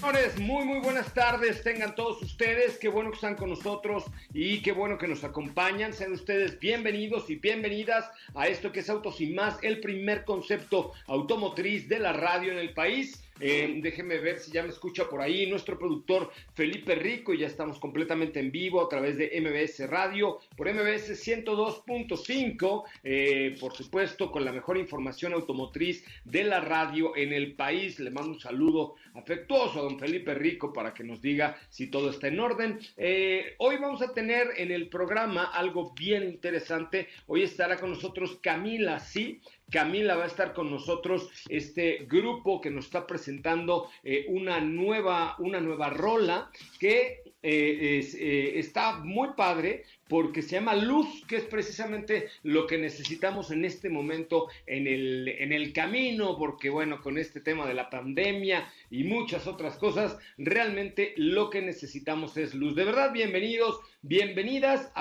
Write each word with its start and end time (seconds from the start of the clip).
Señores, 0.00 0.38
muy 0.38 0.64
muy 0.64 0.78
buenas 0.78 1.12
tardes, 1.12 1.62
tengan 1.62 1.94
todos 1.94 2.22
ustedes, 2.22 2.78
qué 2.78 2.88
bueno 2.88 3.10
que 3.10 3.16
están 3.16 3.36
con 3.36 3.50
nosotros 3.50 4.04
y 4.32 4.62
qué 4.62 4.72
bueno 4.72 4.96
que 4.96 5.06
nos 5.06 5.24
acompañan, 5.24 5.92
sean 5.92 6.12
ustedes 6.12 6.58
bienvenidos 6.58 7.28
y 7.28 7.36
bienvenidas 7.36 8.10
a 8.34 8.48
esto 8.48 8.72
que 8.72 8.80
es 8.80 8.88
Autos 8.88 9.20
y 9.20 9.34
más, 9.34 9.58
el 9.60 9.78
primer 9.80 10.24
concepto 10.24 10.92
automotriz 11.06 11.86
de 11.86 11.98
la 11.98 12.14
radio 12.14 12.50
en 12.50 12.58
el 12.58 12.72
país. 12.72 13.22
Eh, 13.40 13.80
déjenme 13.82 14.18
ver 14.18 14.38
si 14.38 14.52
ya 14.52 14.62
me 14.62 14.68
escucha 14.68 15.08
por 15.08 15.20
ahí 15.20 15.48
nuestro 15.48 15.78
productor 15.78 16.30
Felipe 16.54 16.94
Rico. 16.94 17.32
Y 17.32 17.38
ya 17.38 17.46
estamos 17.46 17.78
completamente 17.78 18.40
en 18.40 18.50
vivo 18.50 18.82
a 18.82 18.88
través 18.88 19.16
de 19.16 19.30
MBS 19.40 19.88
Radio, 19.88 20.38
por 20.56 20.72
MBS 20.72 21.10
102.5. 21.10 22.84
Eh, 23.04 23.56
por 23.60 23.74
supuesto, 23.74 24.30
con 24.30 24.44
la 24.44 24.52
mejor 24.52 24.78
información 24.78 25.32
automotriz 25.32 26.04
de 26.24 26.44
la 26.44 26.60
radio 26.60 27.16
en 27.16 27.32
el 27.32 27.54
país. 27.54 27.98
Le 28.00 28.10
mando 28.10 28.32
un 28.32 28.40
saludo 28.40 28.94
afectuoso 29.14 29.80
a 29.80 29.82
don 29.82 29.98
Felipe 29.98 30.34
Rico 30.34 30.72
para 30.72 30.94
que 30.94 31.04
nos 31.04 31.20
diga 31.20 31.56
si 31.68 31.88
todo 31.88 32.10
está 32.10 32.28
en 32.28 32.40
orden. 32.40 32.78
Eh, 32.96 33.54
hoy 33.58 33.76
vamos 33.76 34.02
a 34.02 34.12
tener 34.12 34.48
en 34.56 34.70
el 34.70 34.88
programa 34.88 35.44
algo 35.44 35.92
bien 35.92 36.24
interesante. 36.24 37.08
Hoy 37.26 37.42
estará 37.42 37.76
con 37.76 37.90
nosotros 37.90 38.38
Camila, 38.42 38.98
sí. 39.00 39.40
Camila 39.70 40.16
va 40.16 40.24
a 40.24 40.28
estar 40.28 40.52
con 40.52 40.70
nosotros, 40.70 41.30
este 41.48 42.06
grupo 42.08 42.60
que 42.60 42.70
nos 42.70 42.86
está 42.86 43.06
presentando 43.06 43.88
eh, 44.02 44.26
una, 44.28 44.60
nueva, 44.60 45.36
una 45.38 45.60
nueva 45.60 45.90
rola 45.90 46.50
que 46.78 47.22
eh, 47.42 48.00
eh, 48.18 48.52
está 48.56 48.98
muy 48.98 49.30
padre 49.34 49.84
porque 50.08 50.42
se 50.42 50.56
llama 50.56 50.74
Luz, 50.74 51.24
que 51.26 51.36
es 51.36 51.44
precisamente 51.44 52.28
lo 52.42 52.66
que 52.66 52.76
necesitamos 52.76 53.50
en 53.52 53.64
este 53.64 53.88
momento 53.88 54.48
en 54.66 54.88
el, 54.88 55.28
en 55.28 55.52
el 55.52 55.72
camino, 55.72 56.36
porque 56.36 56.68
bueno, 56.68 57.00
con 57.00 57.16
este 57.16 57.40
tema 57.40 57.66
de 57.66 57.74
la 57.74 57.88
pandemia 57.88 58.70
y 58.90 59.04
muchas 59.04 59.46
otras 59.46 59.76
cosas, 59.76 60.18
realmente 60.36 61.14
lo 61.16 61.48
que 61.48 61.62
necesitamos 61.62 62.36
es 62.36 62.54
luz. 62.54 62.74
De 62.74 62.84
verdad, 62.84 63.12
bienvenidos, 63.12 63.78
bienvenidas. 64.02 64.92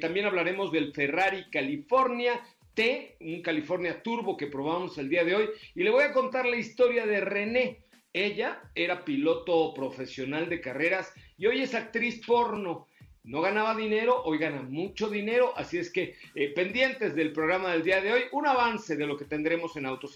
también 0.00 0.24
hablaremos 0.24 0.72
del 0.72 0.94
Ferrari 0.94 1.44
California, 1.50 2.40
T, 2.74 3.16
un 3.20 3.42
California 3.42 4.02
Turbo 4.02 4.36
que 4.36 4.46
probamos 4.46 4.98
el 4.98 5.08
día 5.08 5.24
de 5.24 5.34
hoy. 5.34 5.48
Y 5.74 5.82
le 5.82 5.90
voy 5.90 6.04
a 6.04 6.12
contar 6.12 6.46
la 6.46 6.56
historia 6.56 7.06
de 7.06 7.20
René. 7.20 7.84
Ella 8.12 8.60
era 8.74 9.04
piloto 9.04 9.74
profesional 9.74 10.48
de 10.48 10.60
carreras 10.60 11.12
y 11.36 11.46
hoy 11.46 11.62
es 11.62 11.74
actriz 11.74 12.24
porno. 12.24 12.86
No 13.24 13.40
ganaba 13.40 13.74
dinero, 13.74 14.22
hoy 14.24 14.36
gana 14.36 14.62
mucho 14.62 15.08
dinero, 15.08 15.54
así 15.56 15.78
es 15.78 15.90
que 15.90 16.14
eh, 16.34 16.52
pendientes 16.54 17.14
del 17.14 17.32
programa 17.32 17.72
del 17.72 17.82
día 17.82 18.02
de 18.02 18.12
hoy, 18.12 18.22
un 18.32 18.46
avance 18.46 18.96
de 18.96 19.06
lo 19.06 19.16
que 19.16 19.24
tendremos 19.24 19.76
en 19.76 19.86
Autos. 19.86 20.14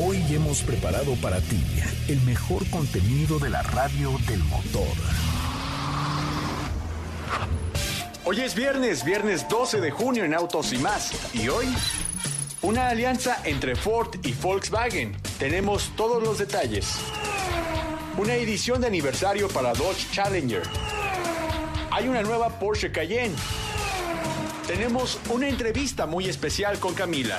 Hoy 0.00 0.18
hemos 0.30 0.62
preparado 0.62 1.14
para 1.22 1.40
ti 1.40 1.58
el 2.08 2.20
mejor 2.22 2.68
contenido 2.70 3.38
de 3.38 3.50
la 3.50 3.62
radio 3.62 4.12
del 4.28 4.38
motor. 4.44 4.86
Hoy 8.30 8.42
es 8.42 8.54
viernes, 8.54 9.04
viernes 9.04 9.48
12 9.48 9.80
de 9.80 9.90
junio 9.90 10.22
en 10.22 10.34
Autos 10.34 10.74
y 10.74 10.76
más. 10.76 11.12
Y 11.32 11.48
hoy, 11.48 11.64
una 12.60 12.88
alianza 12.88 13.38
entre 13.44 13.74
Ford 13.74 14.16
y 14.22 14.34
Volkswagen. 14.34 15.16
Tenemos 15.38 15.92
todos 15.96 16.22
los 16.22 16.36
detalles. 16.36 16.98
Una 18.18 18.34
edición 18.34 18.82
de 18.82 18.86
aniversario 18.86 19.48
para 19.48 19.72
Dodge 19.72 20.10
Challenger. 20.12 20.60
Hay 21.90 22.06
una 22.06 22.20
nueva 22.20 22.50
Porsche 22.58 22.92
Cayenne. 22.92 23.34
Tenemos 24.66 25.18
una 25.30 25.48
entrevista 25.48 26.04
muy 26.04 26.28
especial 26.28 26.78
con 26.78 26.92
Camila. 26.92 27.38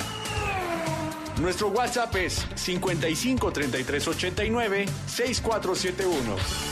Nuestro 1.40 1.68
WhatsApp 1.68 2.16
es 2.16 2.44
55 2.56 3.52
33 3.52 4.08
89 4.08 4.86
6471. 5.06 6.69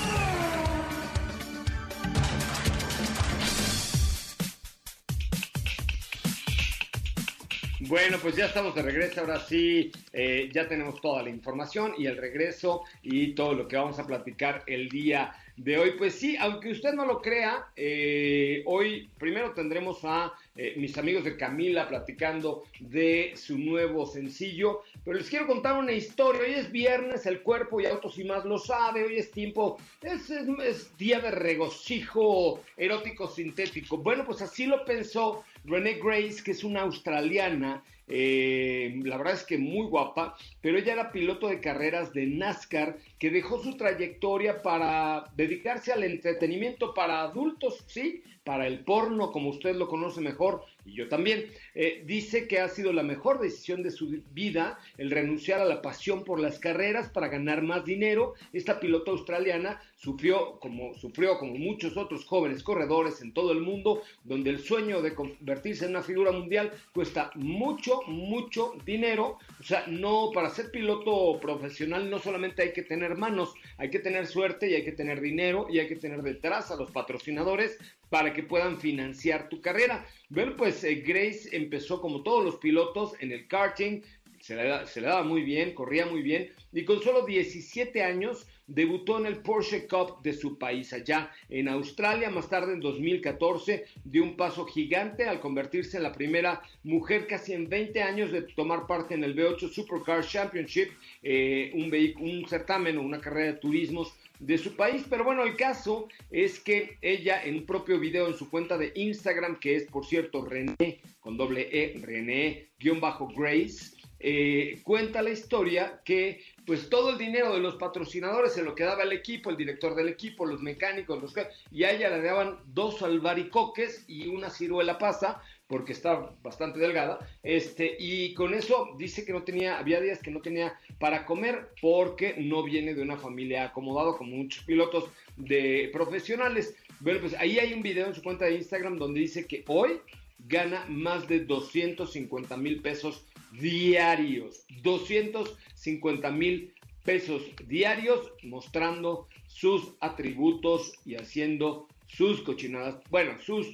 Bueno, 7.88 8.18
pues 8.20 8.36
ya 8.36 8.44
estamos 8.44 8.74
de 8.74 8.82
regreso, 8.82 9.22
ahora 9.22 9.40
sí, 9.40 9.90
eh, 10.12 10.50
ya 10.52 10.68
tenemos 10.68 11.00
toda 11.00 11.22
la 11.22 11.30
información 11.30 11.94
y 11.96 12.04
el 12.04 12.18
regreso 12.18 12.82
y 13.02 13.28
todo 13.28 13.54
lo 13.54 13.66
que 13.66 13.76
vamos 13.78 13.98
a 13.98 14.06
platicar 14.06 14.62
el 14.66 14.90
día 14.90 15.32
de 15.56 15.78
hoy. 15.78 15.92
Pues 15.96 16.14
sí, 16.14 16.36
aunque 16.38 16.70
usted 16.70 16.92
no 16.92 17.06
lo 17.06 17.22
crea, 17.22 17.68
eh, 17.76 18.62
hoy 18.66 19.08
primero 19.16 19.54
tendremos 19.54 20.00
a 20.02 20.34
eh, 20.60 20.74
mis 20.76 20.98
amigos 20.98 21.22
de 21.22 21.36
Camila 21.36 21.86
platicando 21.86 22.64
de 22.80 23.32
su 23.36 23.56
nuevo 23.56 24.06
sencillo, 24.06 24.82
pero 25.04 25.16
les 25.16 25.30
quiero 25.30 25.46
contar 25.46 25.78
una 25.78 25.92
historia. 25.92 26.42
Hoy 26.42 26.54
es 26.54 26.72
viernes, 26.72 27.26
el 27.26 27.42
cuerpo 27.42 27.80
y 27.80 27.86
autos 27.86 28.18
y 28.18 28.24
más 28.24 28.44
lo 28.44 28.58
sabe, 28.58 29.04
hoy 29.04 29.18
es 29.18 29.30
tiempo, 29.30 29.78
es, 30.02 30.28
es 30.30 30.98
día 30.98 31.20
de 31.20 31.30
regocijo 31.30 32.60
erótico 32.76 33.28
sintético. 33.28 33.98
Bueno, 33.98 34.24
pues 34.26 34.42
así 34.42 34.66
lo 34.66 34.84
pensó 34.84 35.44
Renee 35.64 36.00
Grace, 36.02 36.42
que 36.42 36.50
es 36.50 36.64
una 36.64 36.80
australiana, 36.80 37.84
eh, 38.08 39.00
la 39.04 39.16
verdad 39.18 39.34
es 39.34 39.44
que 39.44 39.58
muy 39.58 39.86
guapa, 39.86 40.36
pero 40.60 40.78
ella 40.78 40.94
era 40.94 41.12
piloto 41.12 41.48
de 41.48 41.60
carreras 41.60 42.12
de 42.12 42.26
NASCAR 42.26 42.96
que 43.18 43.30
dejó 43.30 43.62
su 43.62 43.76
trayectoria 43.76 44.62
para 44.62 45.24
dedicarse 45.36 45.92
al 45.92 46.04
entretenimiento 46.04 46.94
para 46.94 47.20
adultos, 47.22 47.84
¿sí? 47.86 48.22
Para 48.44 48.66
el 48.66 48.80
porno, 48.80 49.30
como 49.30 49.50
usted 49.50 49.76
lo 49.76 49.88
conoce 49.88 50.20
mejor, 50.20 50.64
y 50.86 50.94
yo 50.94 51.08
también. 51.08 51.46
Eh, 51.80 52.02
dice 52.04 52.48
que 52.48 52.58
ha 52.58 52.66
sido 52.68 52.92
la 52.92 53.04
mejor 53.04 53.38
decisión 53.38 53.84
de 53.84 53.92
su 53.92 54.20
vida 54.32 54.80
el 54.96 55.12
renunciar 55.12 55.60
a 55.60 55.64
la 55.64 55.80
pasión 55.80 56.24
por 56.24 56.40
las 56.40 56.58
carreras 56.58 57.08
para 57.08 57.28
ganar 57.28 57.62
más 57.62 57.84
dinero. 57.84 58.34
Esta 58.52 58.80
piloto 58.80 59.12
australiana 59.12 59.80
sufrió 59.94 60.58
como, 60.58 60.92
sufrió 60.94 61.38
como 61.38 61.54
muchos 61.54 61.96
otros 61.96 62.24
jóvenes 62.24 62.64
corredores 62.64 63.22
en 63.22 63.32
todo 63.32 63.52
el 63.52 63.60
mundo, 63.60 64.02
donde 64.24 64.50
el 64.50 64.58
sueño 64.58 65.00
de 65.02 65.14
convertirse 65.14 65.84
en 65.84 65.92
una 65.92 66.02
figura 66.02 66.32
mundial 66.32 66.72
cuesta 66.92 67.30
mucho, 67.36 68.00
mucho 68.08 68.72
dinero. 68.84 69.38
O 69.60 69.62
sea, 69.62 69.84
no, 69.86 70.32
para 70.34 70.50
ser 70.50 70.72
piloto 70.72 71.38
profesional 71.38 72.10
no 72.10 72.18
solamente 72.18 72.62
hay 72.62 72.72
que 72.72 72.82
tener 72.82 73.16
manos, 73.16 73.54
hay 73.76 73.88
que 73.88 74.00
tener 74.00 74.26
suerte 74.26 74.68
y 74.68 74.74
hay 74.74 74.84
que 74.84 74.90
tener 74.90 75.20
dinero 75.20 75.68
y 75.70 75.78
hay 75.78 75.86
que 75.86 75.94
tener 75.94 76.22
detrás 76.22 76.72
a 76.72 76.76
los 76.76 76.90
patrocinadores 76.90 77.78
para 78.10 78.32
que 78.32 78.42
puedan 78.42 78.80
financiar 78.80 79.48
tu 79.48 79.60
carrera. 79.60 80.06
Bueno, 80.28 80.56
pues 80.56 80.82
eh, 80.84 80.96
Grace 81.06 81.54
empezó 81.68 82.00
como 82.00 82.22
todos 82.22 82.42
los 82.42 82.56
pilotos 82.56 83.12
en 83.20 83.30
el 83.30 83.46
karting, 83.46 84.00
se 84.40 84.56
le, 84.56 85.06
daba 85.06 85.22
muy 85.22 85.42
bien, 85.42 85.74
corría 85.74 86.06
muy 86.06 86.22
bien 86.22 86.50
y 86.72 86.84
con 86.84 87.02
solo 87.02 87.26
17 87.26 88.02
años 88.02 88.46
debutó 88.66 89.18
en 89.18 89.26
el 89.26 89.38
Porsche 89.38 89.86
Cup 89.86 90.22
de 90.22 90.32
su 90.32 90.58
país 90.58 90.92
allá 90.94 91.30
en 91.50 91.68
Australia. 91.68 92.30
Más 92.30 92.48
tarde, 92.48 92.72
en 92.72 92.80
2014, 92.80 93.84
dio 94.04 94.22
un 94.22 94.36
paso 94.36 94.64
gigante 94.64 95.24
al 95.24 95.40
convertirse 95.40 95.98
en 95.98 96.04
la 96.04 96.12
primera 96.12 96.62
mujer 96.84 97.26
casi 97.26 97.52
en 97.52 97.68
20 97.68 98.02
años 98.02 98.32
de 98.32 98.42
tomar 98.42 98.86
parte 98.86 99.14
en 99.14 99.24
el 99.24 99.36
V8 99.36 99.70
Supercar 99.70 100.24
Championship, 100.24 100.90
eh, 101.22 101.70
un, 101.74 101.92
un 102.24 102.48
certamen 102.48 102.96
o 102.96 103.02
una 103.02 103.20
carrera 103.20 103.52
de 103.52 103.58
turismos 103.58 104.14
de 104.38 104.58
su 104.58 104.76
país. 104.76 105.04
Pero 105.08 105.24
bueno, 105.24 105.42
el 105.42 105.56
caso 105.56 106.08
es 106.30 106.60
que 106.60 106.98
ella 107.02 107.42
en 107.42 107.56
un 107.56 107.66
propio 107.66 107.98
video 107.98 108.28
en 108.28 108.34
su 108.34 108.50
cuenta 108.50 108.78
de 108.78 108.92
Instagram, 108.94 109.58
que 109.58 109.76
es 109.76 109.84
por 109.84 110.06
cierto 110.06 110.44
René 110.44 111.00
con 111.20 111.36
doble 111.36 111.68
E, 111.72 111.98
René-Grace, 112.00 113.98
eh, 114.20 114.80
cuenta 114.82 115.22
la 115.22 115.30
historia 115.30 116.00
que 116.04 116.42
pues 116.66 116.90
todo 116.90 117.10
el 117.10 117.18
dinero 117.18 117.54
de 117.54 117.60
los 117.60 117.76
patrocinadores 117.76 118.52
se 118.52 118.64
lo 118.64 118.74
quedaba 118.74 119.04
el 119.04 119.12
equipo, 119.12 119.48
el 119.48 119.56
director 119.56 119.94
del 119.94 120.08
equipo, 120.08 120.44
los 120.44 120.60
mecánicos, 120.60 121.22
los 121.22 121.34
y 121.70 121.84
a 121.84 121.92
ella 121.92 122.10
le 122.10 122.22
daban 122.22 122.58
dos 122.66 123.00
albaricoques 123.02 124.04
y 124.08 124.26
una 124.26 124.50
ciruela 124.50 124.98
pasa 124.98 125.40
porque 125.68 125.92
está 125.92 126.34
bastante 126.42 126.80
delgada, 126.80 127.18
este, 127.42 127.94
y 127.98 128.34
con 128.34 128.54
eso 128.54 128.96
dice 128.98 129.24
que 129.24 129.32
no 129.32 129.44
tenía, 129.44 129.78
había 129.78 130.00
días 130.00 130.20
que 130.20 130.30
no 130.30 130.40
tenía 130.40 130.74
para 130.98 131.26
comer 131.26 131.68
porque 131.80 132.34
no 132.38 132.62
viene 132.62 132.94
de 132.94 133.02
una 133.02 133.18
familia 133.18 133.64
acomodada 133.64 134.16
como 134.16 134.36
muchos 134.36 134.64
pilotos 134.64 135.04
de 135.36 135.90
profesionales. 135.92 136.74
Bueno, 137.00 137.20
pues 137.20 137.34
ahí 137.34 137.58
hay 137.58 137.74
un 137.74 137.82
video 137.82 138.06
en 138.06 138.14
su 138.14 138.22
cuenta 138.22 138.46
de 138.46 138.56
Instagram 138.56 138.96
donde 138.96 139.20
dice 139.20 139.46
que 139.46 139.62
hoy 139.68 140.00
gana 140.48 140.84
más 140.88 141.28
de 141.28 141.40
250 141.40 142.56
mil 142.56 142.80
pesos 142.80 143.24
diarios. 143.52 144.64
250 144.82 146.30
mil 146.30 146.72
pesos 147.04 147.42
diarios 147.66 148.32
mostrando 148.42 149.28
sus 149.46 149.92
atributos 150.00 150.94
y 151.04 151.14
haciendo 151.16 151.88
sus 152.06 152.40
cochinadas, 152.40 152.96
bueno, 153.10 153.38
sus 153.40 153.66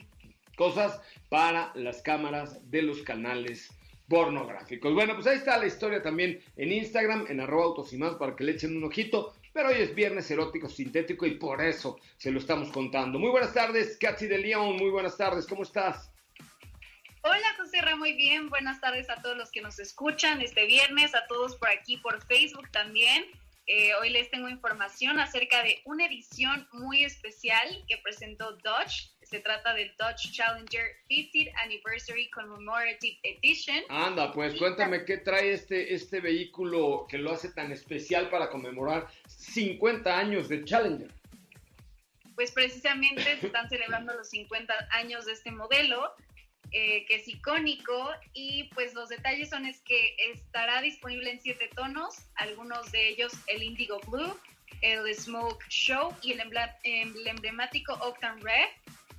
cosas 0.57 1.01
para 1.29 1.73
las 1.75 2.03
cámaras 2.03 2.71
de 2.71 2.83
los 2.83 3.03
canales 3.03 3.71
pornográficos. 4.09 4.93
Bueno, 4.95 5.15
pues 5.15 5.27
ahí 5.27 5.39
está 5.39 5.59
la 5.59 5.67
historia 5.67 6.03
también 6.03 6.41
en 6.57 6.73
Instagram, 6.73 7.27
en 7.29 7.41
arroba 7.41 7.65
autos 7.65 7.93
y 7.93 7.97
más, 7.97 8.15
para 8.15 8.37
que 8.37 8.45
le 8.45 8.53
echen 8.53 8.77
un 8.77 8.85
ojito. 8.85 9.35
Pero 9.53 9.69
hoy 9.69 9.77
es 9.79 9.95
viernes 9.95 10.31
erótico 10.31 10.69
sintético 10.69 11.27
y 11.27 11.37
por 11.37 11.63
eso 11.63 11.99
se 12.17 12.33
lo 12.33 12.41
estamos 12.41 12.71
contando. 12.71 13.19
Muy 13.19 13.31
buenas 13.31 13.55
tardes, 13.55 13.97
Katy 13.99 14.27
de 14.27 14.39
León. 14.39 14.77
Muy 14.77 14.91
buenas 14.91 15.17
tardes, 15.17 15.47
¿cómo 15.47 15.63
estás? 15.63 16.11
Hola 17.23 17.55
José 17.57 17.81
Ra, 17.81 17.97
muy 17.97 18.13
bien. 18.15 18.51
Buenas 18.51 18.81
tardes 18.81 19.09
a 19.09 19.23
todos 19.23 19.37
los 19.37 19.51
que 19.51 19.63
nos 19.63 19.79
escuchan 19.79 20.43
este 20.43 20.67
viernes, 20.67 21.15
a 21.15 21.25
todos 21.27 21.57
por 21.57 21.71
aquí 21.71 21.97
por 21.97 22.23
Facebook 22.27 22.69
también. 22.71 23.25
Eh, 23.67 23.95
hoy 23.95 24.11
les 24.11 24.31
tengo 24.31 24.51
información 24.51 25.19
acerca 25.19 25.63
de 25.63 25.81
una 25.87 26.05
edición 26.05 26.69
muy 26.73 27.03
especial 27.03 27.67
que 27.89 27.97
presentó 28.03 28.59
Dodge. 28.59 29.11
Se 29.23 29.41
trata 29.41 29.73
del 29.73 29.91
Dodge 29.99 30.31
Challenger 30.33 30.85
50th 31.09 31.51
Anniversary 31.65 32.29
Commemorative 32.29 33.19
Edition. 33.23 33.83
Anda, 33.89 34.33
pues 34.33 34.55
cuéntame 34.59 35.07
qué 35.07 35.17
trae 35.17 35.53
este, 35.53 35.95
este 35.95 36.21
vehículo 36.21 37.07
que 37.09 37.17
lo 37.17 37.33
hace 37.33 37.53
tan 37.53 37.73
especial 37.73 38.29
para 38.29 38.51
conmemorar 38.51 39.09
50 39.29 40.15
años 40.15 40.51
de 40.51 40.63
Challenger. 40.65 41.11
Pues 42.35 42.53
precisamente 42.53 43.23
se 43.41 43.47
están 43.47 43.71
celebrando 43.71 44.13
los 44.13 44.29
50 44.29 44.75
años 44.91 45.25
de 45.25 45.33
este 45.33 45.51
modelo 45.53 46.13
eh, 46.77 47.07
que 47.07 47.15
es 47.15 47.29
icónico 47.29 48.11
y 48.33 48.65
pues 48.75 48.95
los 48.95 49.09
detalles 49.09 49.51
son 49.51 49.65
es 49.65 49.81
que 49.83 50.17
estará 50.33 50.81
disponible 50.83 51.31
en 51.31 51.41
siete 51.41 51.71
tonos, 51.73 52.17
algunos 52.35 52.91
de 52.91 53.11
ellos 53.11 53.33
el 53.47 53.63
Indigo 53.63 54.01
Blue, 54.09 54.37
el 54.81 55.15
Smoke 55.15 55.65
Show 55.69 56.13
y 56.21 56.33
el, 56.33 56.43
emblemático 57.29 57.93
Octane 57.93 58.43
Red. 58.43 58.71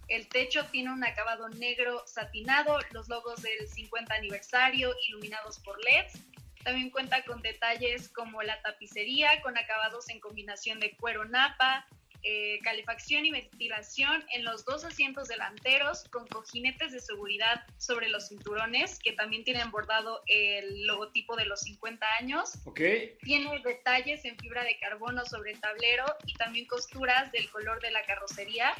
El 0.09 0.27
techo 0.27 0.65
tiene 0.65 0.91
un 0.91 1.05
acabado 1.05 1.47
negro 1.47 2.05
satinado, 2.05 2.77
los 2.91 3.07
logos 3.07 3.41
del 3.41 3.65
50 3.69 4.13
aniversario 4.13 4.93
iluminados 5.07 5.57
por 5.59 5.81
LEDs. 5.81 6.19
También 6.65 6.89
cuenta 6.89 7.23
con 7.23 7.41
detalles 7.41 8.09
como 8.09 8.43
la 8.43 8.61
tapicería 8.63 9.41
con 9.41 9.57
acabados 9.57 10.09
en 10.09 10.19
combinación 10.19 10.81
de 10.81 10.91
cuero 10.97 11.23
napa, 11.23 11.87
eh, 12.27 12.59
calefacción 12.63 13.23
y 13.25 13.31
ventilación 13.31 14.25
en 14.33 14.43
los 14.43 14.65
dos 14.65 14.83
asientos 14.83 15.27
delanteros 15.27 16.05
con 16.09 16.25
cojinetes 16.27 16.91
de 16.91 16.99
seguridad 16.99 17.63
sobre 17.77 18.09
los 18.09 18.29
cinturones 18.29 18.97
que 18.97 19.13
también 19.13 19.43
tienen 19.43 19.69
bordado 19.69 20.23
el 20.25 20.87
logotipo 20.87 21.35
de 21.35 21.45
los 21.45 21.61
50 21.61 22.03
años. 22.19 22.53
Okay. 22.65 23.15
Tiene 23.21 23.61
detalles 23.63 24.25
en 24.25 24.35
fibra 24.39 24.63
de 24.63 24.75
carbono 24.79 25.23
sobre 25.25 25.51
el 25.51 25.61
tablero 25.61 26.05
y 26.25 26.33
también 26.33 26.65
costuras 26.65 27.31
del 27.31 27.47
color 27.51 27.79
de 27.79 27.91
la 27.91 28.03
carrocería. 28.05 28.73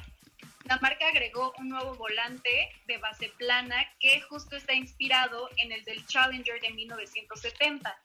La 0.64 0.80
marca 0.80 1.08
agregó 1.08 1.54
un 1.60 1.70
nuevo 1.70 1.94
volante 1.94 2.72
de 2.88 2.98
base 2.98 3.30
plana 3.38 3.86
que 4.00 4.22
justo 4.22 4.56
está 4.56 4.74
inspirado 4.74 5.50
en 5.58 5.72
el 5.72 5.84
del 5.84 6.04
Challenger 6.08 6.60
de 6.62 6.72
1970. 6.72 7.96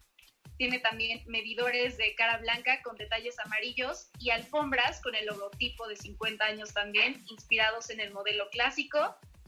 Tiene 0.61 0.79
también 0.79 1.23
medidores 1.25 1.97
de 1.97 2.15
cara 2.17 2.37
blanca 2.37 2.83
con 2.83 2.95
detalles 2.99 3.39
amarillos 3.39 4.11
y 4.19 4.29
alfombras 4.29 5.01
con 5.01 5.15
el 5.15 5.25
logotipo 5.25 5.89
de 5.89 5.97
50 5.97 6.45
años 6.45 6.75
también, 6.75 7.25
inspirados 7.31 7.89
en 7.89 7.99
el 7.99 8.13
modelo 8.13 8.47
clásico. 8.51 8.99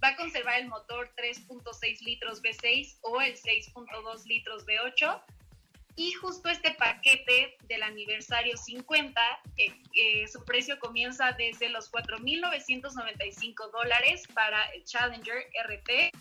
Va 0.03 0.09
a 0.09 0.17
conservar 0.17 0.59
el 0.59 0.69
motor 0.69 1.11
3.6 1.15 2.01
litros 2.01 2.43
V6 2.43 2.97
o 3.03 3.21
el 3.21 3.35
6.2 3.37 4.25
litros 4.25 4.65
V8. 4.65 5.23
Y 5.97 6.13
justo 6.13 6.49
este 6.49 6.71
paquete 6.73 7.59
del 7.65 7.83
aniversario 7.83 8.57
50, 8.57 9.21
eh, 9.59 9.83
eh, 9.95 10.27
su 10.29 10.43
precio 10.47 10.79
comienza 10.79 11.33
desde 11.33 11.69
los 11.69 11.93
4.995 11.93 13.71
dólares 13.71 14.23
para 14.33 14.65
el 14.71 14.83
Challenger 14.85 15.47
RT 15.63 16.17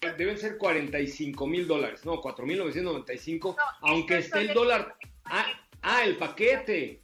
deben 0.00 0.38
ser 0.38 0.58
45 0.58 1.46
mil 1.46 1.66
dólares, 1.66 2.04
no, 2.04 2.20
4.995, 2.20 3.56
aunque 3.80 4.18
esté 4.18 4.40
el 4.40 4.54
dólar. 4.54 4.96
Ah, 5.24 5.46
ah, 5.82 6.04
el 6.04 6.16
paquete. 6.16 7.02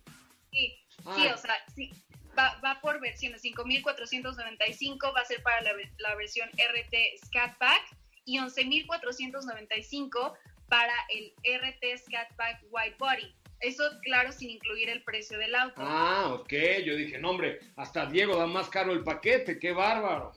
Sí, 0.52 0.79
sí, 0.88 1.02
ah. 1.05 1.32
o 1.35 1.38
sea, 1.38 1.55
sí, 1.75 1.91
va, 2.38 2.58
va 2.64 2.81
por 2.81 3.00
versiones. 3.00 3.43
5.495 3.43 5.14
va 5.14 5.20
a 5.20 5.25
ser 5.25 5.43
para 5.43 5.62
la, 5.62 5.73
la 5.99 6.14
versión 6.14 6.49
RT 6.50 7.26
Scat 7.26 7.58
Pack 7.58 7.96
y 8.25 8.38
11.495 8.38 10.35
para 10.69 10.94
el 11.11 11.32
RT 11.44 11.99
Scat 11.99 12.35
Pack 12.37 12.62
White 12.70 12.96
Body. 12.99 13.35
Eso, 13.61 13.82
claro, 14.02 14.31
sin 14.31 14.50
incluir 14.50 14.91
el 14.91 15.02
precio 15.05 15.38
del 15.38 15.55
auto. 15.55 15.75
Ah, 15.79 16.34
ok. 16.34 16.53
Yo 16.84 16.96
dije, 16.96 17.19
no, 17.19 17.31
hombre, 17.31 17.60
hasta 17.77 18.06
Diego 18.06 18.36
da 18.36 18.46
más 18.46 18.69
caro 18.69 18.93
el 18.93 19.03
paquete. 19.03 19.58
¡Qué 19.58 19.72
bárbaro! 19.72 20.32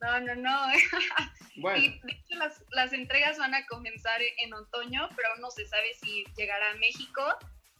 No, 0.00 0.20
no, 0.20 0.34
no. 0.34 0.66
Bueno. 1.56 1.84
Y 1.84 2.00
de 2.00 2.12
hecho 2.12 2.36
las, 2.36 2.64
las, 2.70 2.94
entregas 2.94 3.36
van 3.36 3.54
a 3.54 3.66
comenzar 3.66 4.22
en 4.22 4.54
otoño, 4.54 5.06
pero 5.14 5.28
aún 5.32 5.42
no 5.42 5.50
se 5.50 5.66
sabe 5.66 5.92
si 6.00 6.24
llegará 6.34 6.70
a 6.70 6.76
México. 6.76 7.22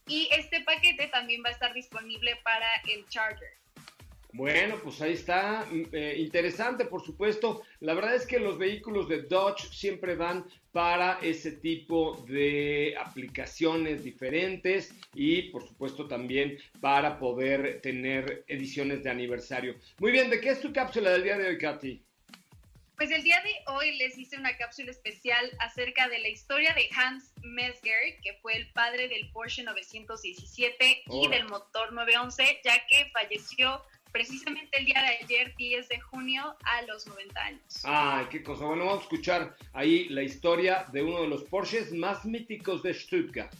Y 0.07 0.29
este 0.31 0.61
paquete 0.61 1.07
también 1.07 1.43
va 1.43 1.49
a 1.49 1.53
estar 1.53 1.73
disponible 1.73 2.37
para 2.45 2.69
el 2.93 3.09
Charger. 3.09 3.57
Bueno, 4.33 4.81
pues 4.83 5.01
ahí 5.03 5.13
está. 5.13 5.67
Mm, 5.71 5.85
eh, 5.93 6.15
interesante, 6.19 6.87
por 6.87 7.05
supuesto. 7.05 7.63
La 7.81 7.95
verdad 7.95 8.15
es 8.15 8.27
que 8.27 8.39
los 8.39 8.59
vehículos 8.59 9.09
de 9.09 9.23
Dodge 9.23 9.69
siempre 9.71 10.17
van 10.17 10.47
para 10.73 11.19
ese 11.21 11.53
tipo 11.53 12.25
de 12.27 12.95
aplicaciones 12.99 14.05
diferentes 14.05 14.95
y, 15.15 15.51
por 15.51 15.67
supuesto, 15.67 16.09
también 16.09 16.59
para 16.81 17.19
poder 17.19 17.81
tener 17.83 18.45
ediciones 18.49 19.03
de 19.05 19.11
aniversario. 19.11 19.77
Muy 19.99 20.13
bien, 20.13 20.31
¿de 20.31 20.41
qué 20.41 20.51
es 20.51 20.61
tu 20.61 20.73
cápsula 20.73 21.11
del 21.11 21.25
día 21.25 21.37
de 21.37 21.49
hoy, 21.49 21.59
Katy? 21.59 22.03
Pues 22.97 23.11
el 23.11 23.25
día 23.25 23.43
de 23.43 23.73
hoy 23.73 23.99
les 23.99 24.17
hice 24.17 24.39
una 24.39 24.57
cápsula 24.57 24.93
especial 24.93 25.51
acerca 25.59 26.09
de 26.09 26.21
la 26.21 26.29
historia 26.29 26.73
de 26.73 26.89
Hans 26.97 27.33
Mesger, 27.43 28.21
que 28.23 28.35
fue 28.41 28.55
el 28.57 28.71
padre 28.73 29.09
del 29.09 29.29
Porsche 29.33 29.65
917 29.65 31.03
y 31.11 31.29
del 31.29 31.49
motor 31.49 31.93
911, 31.93 32.61
ya 32.63 32.87
que 32.87 33.11
falleció 33.13 33.83
precisamente 34.13 34.79
el 34.79 34.85
día 34.85 35.03
de 35.03 35.25
ayer, 35.25 35.55
10 35.57 35.89
de 35.89 36.01
junio, 36.01 36.57
a 36.65 36.83
los 36.83 37.07
90 37.07 37.41
años. 37.41 37.63
Ay, 37.85 38.27
qué 38.31 38.43
cosa. 38.43 38.65
Bueno, 38.67 38.85
vamos 38.85 39.01
a 39.01 39.03
escuchar 39.03 39.57
ahí 39.73 40.09
la 40.11 40.23
historia 40.23 40.87
de 40.93 41.03
uno 41.03 41.23
de 41.23 41.29
los 41.29 41.45
Porsches 41.45 41.93
más 41.93 42.25
míticos 42.25 42.83
de 42.83 42.95
Stuttgart. 42.95 43.53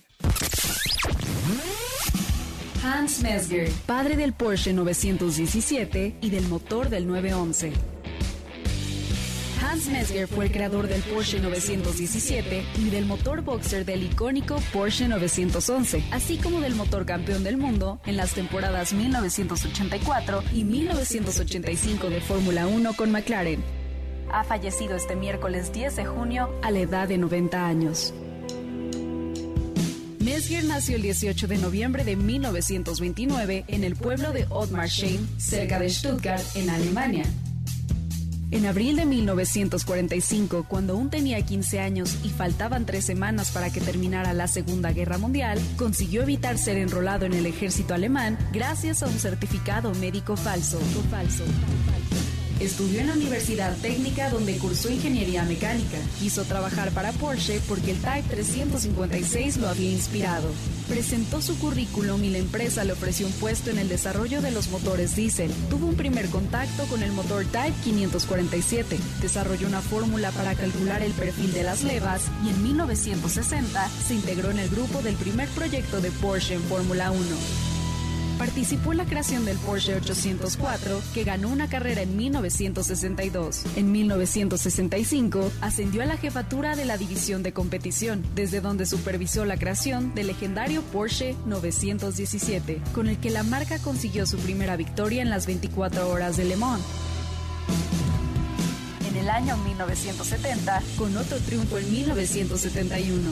Hans 2.85 3.23
Mesger, 3.23 3.71
padre 3.87 4.17
del 4.17 4.33
Porsche 4.33 4.73
917 4.73 6.17
y 6.21 6.31
del 6.31 6.49
motor 6.49 6.89
del 6.89 7.07
911. 7.07 8.02
Hans 9.73 9.89
Mesger 9.89 10.29
fue 10.29 10.45
el 10.45 10.53
creador 10.53 10.87
del 10.87 11.01
Porsche 11.01 11.41
917 11.41 12.63
y 12.79 12.91
del 12.91 13.07
motor 13.07 13.41
boxer 13.41 13.87
del 13.87 14.03
icónico 14.03 14.61
Porsche 14.71 15.09
911, 15.09 16.05
así 16.11 16.37
como 16.37 16.61
del 16.61 16.75
motor 16.75 17.07
campeón 17.07 17.43
del 17.43 17.57
mundo 17.57 17.99
en 18.05 18.19
las 18.19 18.35
temporadas 18.35 18.93
1984 18.93 20.45
y 20.53 20.65
1985 20.65 22.11
de 22.11 22.21
Fórmula 22.21 22.67
1 22.67 22.93
con 22.93 23.13
McLaren. 23.13 23.65
Ha 24.31 24.45
fallecido 24.45 24.95
este 24.95 25.17
miércoles 25.17 25.73
10 25.73 25.97
de 25.97 26.05
junio 26.05 26.51
a 26.63 26.71
la 26.71 26.81
edad 26.81 27.09
de 27.09 27.17
90 27.17 27.67
años. 27.67 28.13
Mezger 30.19 30.65
nació 30.65 30.97
el 30.97 31.03
18 31.03 31.49
de 31.49 31.57
noviembre 31.57 32.05
de 32.05 32.17
1929 32.17 33.65
en 33.69 33.85
el 33.85 33.97
pueblo 33.97 34.33
de 34.33 34.45
Ottmarsheim, 34.51 35.27
cerca 35.39 35.79
de 35.79 35.89
Stuttgart, 35.89 36.45
en 36.57 36.69
Alemania. 36.69 37.25
En 38.53 38.67
abril 38.67 38.97
de 38.97 39.07
1945, 39.07 40.67
cuando 40.69 40.93
aún 40.93 41.09
tenía 41.09 41.41
15 41.41 41.81
años 41.81 42.19
y 42.23 42.29
faltaban 42.29 42.85
tres 42.85 43.07
semanas 43.07 43.51
para 43.51 43.71
que 43.71 43.81
terminara 43.81 44.35
la 44.35 44.47
Segunda 44.47 44.93
Guerra 44.93 45.17
Mundial, 45.17 45.59
consiguió 45.79 46.23
evitar 46.23 46.59
ser 46.59 46.77
enrolado 46.77 47.25
en 47.25 47.33
el 47.33 47.47
ejército 47.47 47.95
alemán 47.95 48.37
gracias 48.53 49.03
a 49.03 49.07
un 49.07 49.19
certificado 49.19 49.95
médico 49.95 50.37
falso. 50.37 50.79
falso. 51.11 51.45
Estudió 52.63 53.01
en 53.01 53.09
la 53.09 53.15
Universidad 53.15 53.77
Técnica 53.79 54.31
donde 54.31 54.57
cursó 54.57 54.89
ingeniería 54.89 55.43
mecánica. 55.43 55.99
Quiso 56.21 56.45
trabajar 56.45 56.93
para 56.93 57.11
Porsche 57.11 57.61
porque 57.67 57.91
el 57.91 57.97
Type 57.97 58.29
356 58.29 59.57
lo 59.57 59.69
había 59.69 59.91
inspirado. 59.91 60.49
Presentó 60.89 61.43
su 61.43 61.59
currículum 61.59 62.23
y 62.23 62.31
la 62.31 62.39
empresa 62.39 62.85
le 62.85 62.93
ofreció 62.93 63.27
un 63.27 63.33
puesto 63.33 63.71
en 63.71 63.79
el 63.79 63.89
desarrollo 63.89 64.41
de 64.43 64.53
los 64.53 64.69
motores 64.69 65.17
diésel. 65.17 65.51
Tuvo 65.71 65.89
un 65.89 65.97
primer 65.97 66.29
contacto 66.29 66.85
con 66.85 67.03
el 67.03 67.11
motor 67.11 67.45
Type 67.47 67.75
547. 67.83 68.97
Desarrolló 69.21 69.67
una 69.67 69.81
fórmula 69.81 70.31
para 70.31 70.55
calcular 70.55 71.03
el 71.03 71.15
perfil 71.15 71.53
de 71.53 71.65
las 71.65 71.83
levas 71.83 72.23
y 72.47 72.51
en 72.51 72.63
1960 72.63 73.89
se 74.07 74.15
integró 74.15 74.53
en 74.53 74.61
el 74.61 74.69
grupo 74.69 75.03
del 75.03 75.17
primer 75.17 75.49
proyecto 75.49 76.01
de 76.01 76.13
Porsche 76.13 76.55
en 76.55 76.63
Fórmula 76.63 77.11
1. 77.11 77.72
Participó 78.43 78.91
en 78.91 78.99
la 78.99 79.05
creación 79.05 79.45
del 79.45 79.57
Porsche 79.57 79.95
804, 79.95 81.01
que 81.15 81.23
ganó 81.23 81.49
una 81.49 81.69
carrera 81.69 82.03
en 82.03 82.17
1962. 82.17 83.63
En 83.77 83.93
1965, 83.93 85.53
ascendió 85.61 86.03
a 86.03 86.07
la 86.07 86.17
jefatura 86.17 86.75
de 86.75 86.85
la 86.85 86.99
división 86.99 87.45
de 87.45 87.53
competición, 87.53 88.25
desde 88.35 88.61
donde 88.61 88.85
supervisó 88.85 89.45
la 89.45 89.59
creación 89.59 90.13
del 90.17 90.27
legendario 90.27 90.83
Porsche 90.83 91.37
917, 91.47 92.81
con 92.93 93.07
el 93.07 93.19
que 93.19 93.31
la 93.31 93.45
marca 93.45 93.79
consiguió 93.79 94.27
su 94.27 94.39
primera 94.39 94.75
victoria 94.75 95.23
en 95.23 95.31
las 95.31 95.47
24 95.47 96.11
horas 96.11 96.37
de 96.37 96.45
Le 96.45 96.57
Mans 96.57 96.83
en 99.09 99.17
el 99.19 99.31
año 99.31 99.57
1970, 99.59 100.83
con 100.99 101.17
otro 101.17 101.39
triunfo 101.39 101.79
en 101.79 101.93
1971. 101.93 103.31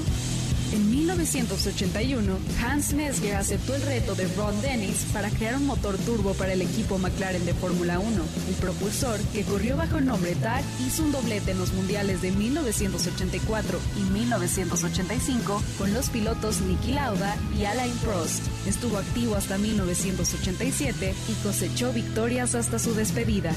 En 0.72 0.88
1981, 0.88 2.38
Hans 2.62 2.94
Messger 2.94 3.34
aceptó 3.34 3.74
el 3.74 3.82
reto 3.82 4.14
de 4.14 4.28
Ron 4.36 4.60
Dennis 4.62 5.04
para 5.12 5.28
crear 5.28 5.56
un 5.56 5.66
motor 5.66 5.96
turbo 5.98 6.32
para 6.34 6.52
el 6.52 6.62
equipo 6.62 6.96
McLaren 6.96 7.44
de 7.44 7.54
Fórmula 7.54 7.98
1. 7.98 8.22
El 8.48 8.54
propulsor, 8.54 9.18
que 9.32 9.42
corrió 9.42 9.76
bajo 9.76 9.98
el 9.98 10.06
nombre 10.06 10.36
TAG, 10.36 10.62
hizo 10.86 11.02
un 11.02 11.10
doblete 11.10 11.50
en 11.50 11.58
los 11.58 11.72
mundiales 11.72 12.22
de 12.22 12.30
1984 12.30 13.80
y 13.96 14.12
1985 14.12 15.62
con 15.76 15.92
los 15.92 16.08
pilotos 16.08 16.60
Niki 16.60 16.92
Lauda 16.92 17.36
y 17.58 17.64
Alain 17.64 17.96
Prost. 17.98 18.44
Estuvo 18.68 18.98
activo 18.98 19.34
hasta 19.34 19.58
1987 19.58 21.14
y 21.28 21.32
cosechó 21.42 21.92
victorias 21.92 22.54
hasta 22.54 22.78
su 22.78 22.94
despedida. 22.94 23.52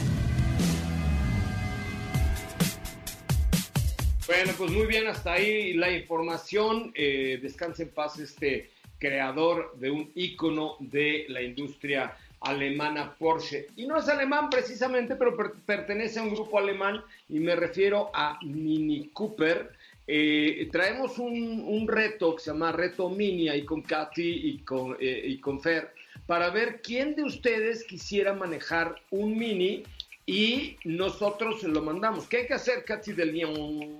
Bueno, 4.36 4.52
pues 4.58 4.72
muy 4.72 4.88
bien, 4.88 5.06
hasta 5.06 5.34
ahí 5.34 5.74
la 5.74 5.92
información. 5.92 6.92
Eh, 6.96 7.38
descanse 7.40 7.84
en 7.84 7.90
paz 7.90 8.18
este 8.18 8.72
creador 8.98 9.78
de 9.78 9.92
un 9.92 10.12
ícono 10.16 10.76
de 10.80 11.28
la 11.30 11.44
industria 11.44 12.18
alemana 12.42 13.14
Porsche. 13.14 13.68
Y 13.76 13.86
no 13.86 13.96
es 13.96 14.10
alemán 14.10 14.50
precisamente, 14.50 15.16
pero 15.16 15.38
pertenece 15.68 16.18
a 16.18 16.24
un 16.24 16.34
grupo 16.34 16.58
alemán 16.58 17.04
y 17.30 17.40
me 17.40 17.56
refiero 17.56 18.10
a 18.12 18.40
Mini 18.42 19.12
Cooper. 19.14 19.72
Eh, 20.08 20.68
traemos 20.72 21.20
un, 21.20 21.88
reto 21.88 22.36
que 22.36 22.42
se 22.42 22.52
llama 22.52 22.72
Reto 22.72 23.10
Mini 23.12 23.50
ahí 23.50 23.64
con 23.64 23.84
Katy 23.84 24.50
y 24.50 24.58
con, 24.64 24.98
eh, 25.00 25.26
y 25.26 25.38
con 25.38 25.62
Fer 25.62 25.94
para 26.26 26.50
ver 26.50 26.82
quién 26.82 27.16
de 27.16 27.24
ustedes 27.24 27.84
quisiera 27.84 28.34
manejar 28.34 28.96
un 29.12 29.38
Mini 29.38 29.84
y 30.26 30.78
nosotros 30.84 31.62
se 31.62 31.68
lo 31.68 31.82
mandamos. 31.82 32.28
¿Qué 32.28 32.38
hay 32.38 32.48
que 32.48 32.54
hacer, 32.54 32.86
Katy 32.86 33.14
del 33.14 33.34
León? 33.34 34.00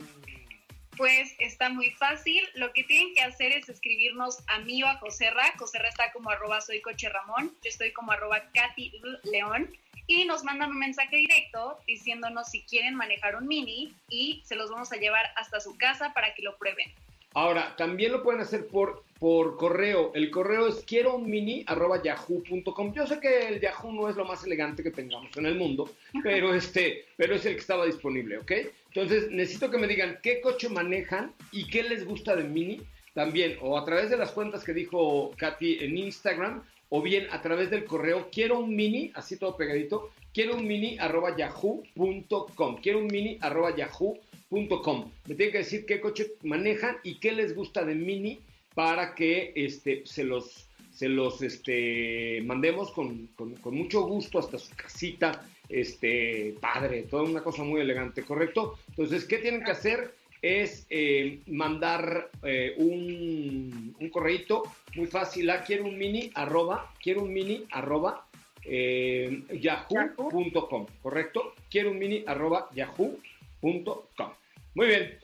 Pues 0.98 1.34
está 1.40 1.70
muy 1.70 1.90
fácil. 1.92 2.44
Lo 2.56 2.72
que 2.72 2.84
tienen 2.84 3.14
que 3.16 3.22
hacer 3.22 3.52
es 3.52 3.68
escribirnos 3.68 4.40
a 4.48 4.60
mí 4.60 4.84
o 4.84 4.88
a 4.88 4.98
Joserra. 4.98 5.54
Joserra 5.58 5.90
está 5.90 6.12
como 6.12 6.30
arroba 6.30 6.62
soy 6.62 6.82
coche 6.82 7.10
Ramón. 7.10 7.52
Yo 7.64 7.70
estoy 7.70 7.92
como 7.94 8.12
arroba 8.12 8.44
Katy 8.54 9.02
León. 9.24 9.70
Y 10.06 10.26
nos 10.26 10.44
mandan 10.44 10.72
un 10.72 10.80
mensaje 10.80 11.16
directo 11.16 11.80
diciéndonos 11.88 12.50
si 12.50 12.62
quieren 12.64 12.94
manejar 12.94 13.38
un 13.38 13.48
mini 13.48 13.96
y 14.10 14.42
se 14.46 14.56
los 14.56 14.70
vamos 14.70 14.92
a 14.92 14.98
llevar 14.98 15.26
hasta 15.38 15.62
su 15.62 15.78
casa 15.78 16.14
para 16.14 16.36
que 16.36 16.42
lo 16.42 16.58
prueben. 16.58 16.92
Ahora, 17.34 17.76
también 17.78 18.12
lo 18.12 18.22
pueden 18.22 18.42
hacer 18.42 18.68
por, 18.68 19.04
por 19.24 19.56
correo. 19.56 20.12
El 20.16 20.30
correo 20.30 20.68
es 20.68 20.84
quiero 20.86 21.16
un 21.16 21.30
mini 21.30 21.64
arroba 21.68 22.04
yahoo.com. 22.04 22.94
Yo 22.94 23.08
sé 23.08 23.22
que 23.22 23.48
el 23.48 23.62
Yahoo 23.62 23.94
no 23.94 24.10
es 24.10 24.18
lo 24.18 24.26
más 24.26 24.44
elegante 24.44 24.84
que 24.84 24.92
tengamos 24.92 25.32
en 25.38 25.46
el 25.46 25.56
mundo, 25.56 25.90
pero 26.22 26.54
este, 26.54 27.06
pero 27.16 27.36
es 27.36 27.46
el 27.46 27.54
que 27.54 27.62
estaba 27.62 27.86
disponible, 27.86 28.40
¿ok? 28.40 28.52
Entonces, 28.94 29.32
necesito 29.32 29.72
que 29.72 29.78
me 29.78 29.88
digan 29.88 30.20
qué 30.22 30.42
coche 30.42 30.68
manejan 30.68 31.32
y 31.54 31.68
qué 31.68 31.84
les 31.84 32.06
gusta 32.06 32.36
de 32.36 32.44
Mini. 32.44 32.82
También, 33.14 33.58
o 33.62 33.78
a 33.78 33.86
través 33.86 34.10
de 34.10 34.18
las 34.18 34.34
cuentas 34.34 34.66
que 34.66 34.74
dijo 34.74 35.32
Katy 35.38 35.78
en 35.86 35.98
Instagram, 35.98 36.62
o 36.90 37.02
bien 37.02 37.28
a 37.32 37.42
través 37.42 37.70
del 37.70 37.86
correo, 37.86 38.28
quiero 38.30 38.60
un 38.60 38.76
mini, 38.76 39.14
así 39.16 39.38
todo 39.38 39.56
pegadito, 39.56 40.12
quiero 40.34 40.58
un 40.58 40.68
mini 40.68 40.98
arroba 41.00 41.38
yahoo.com. 41.38 42.82
Quiero 42.82 43.00
un 43.00 43.08
mini 43.08 43.38
arroba 43.40 43.74
yahoo.com. 43.74 45.12
Me 45.28 45.36
tienen 45.36 45.54
que 45.54 45.60
decir 45.60 45.86
qué 45.86 46.02
coche 46.02 46.34
manejan 46.44 46.98
y 47.04 47.22
qué 47.22 47.32
les 47.32 47.56
gusta 47.56 47.86
de 47.86 47.96
Mini 47.96 48.42
para 48.74 49.16
que 49.16 49.54
este, 49.56 50.04
se 50.06 50.24
los, 50.24 50.68
se 50.92 51.10
los 51.10 51.42
este, 51.42 52.42
mandemos 52.46 52.92
con, 52.92 53.28
con 53.36 53.76
mucho 53.76 54.02
gusto 54.02 54.40
hasta 54.40 54.58
su 54.58 54.76
casita 54.76 55.46
este, 55.70 56.56
padre, 56.60 57.04
toda 57.04 57.24
una 57.24 57.44
cosa 57.44 57.64
muy 57.64 57.82
elegante, 57.82 58.24
¿correcto? 58.24 58.78
Entonces, 58.90 59.26
¿qué 59.26 59.38
tienen 59.40 59.64
que 59.64 59.72
hacer? 59.72 60.14
Es 60.42 60.86
eh, 60.90 61.40
mandar 61.48 62.30
eh, 62.44 62.74
un, 62.78 63.96
un 63.98 64.10
correíto 64.10 64.64
muy 64.96 65.08
fácil 65.08 65.50
a 65.50 65.64
quiero 65.64 65.86
un 65.86 65.98
mini 65.98 66.32
arroba, 66.36 66.94
quiero 67.02 67.24
un 67.24 67.34
mini 67.34 67.64
arroba 67.72 68.28
eh, 68.66 69.42
yahoo.com, 69.54 70.86
¿correcto? 71.02 71.54
Quiero 71.70 71.92
un 71.92 72.00
mini 72.00 72.24
arroba 72.28 72.70
yahoo.com. 72.76 74.30
Muy 74.76 74.88
bien. 74.88 75.18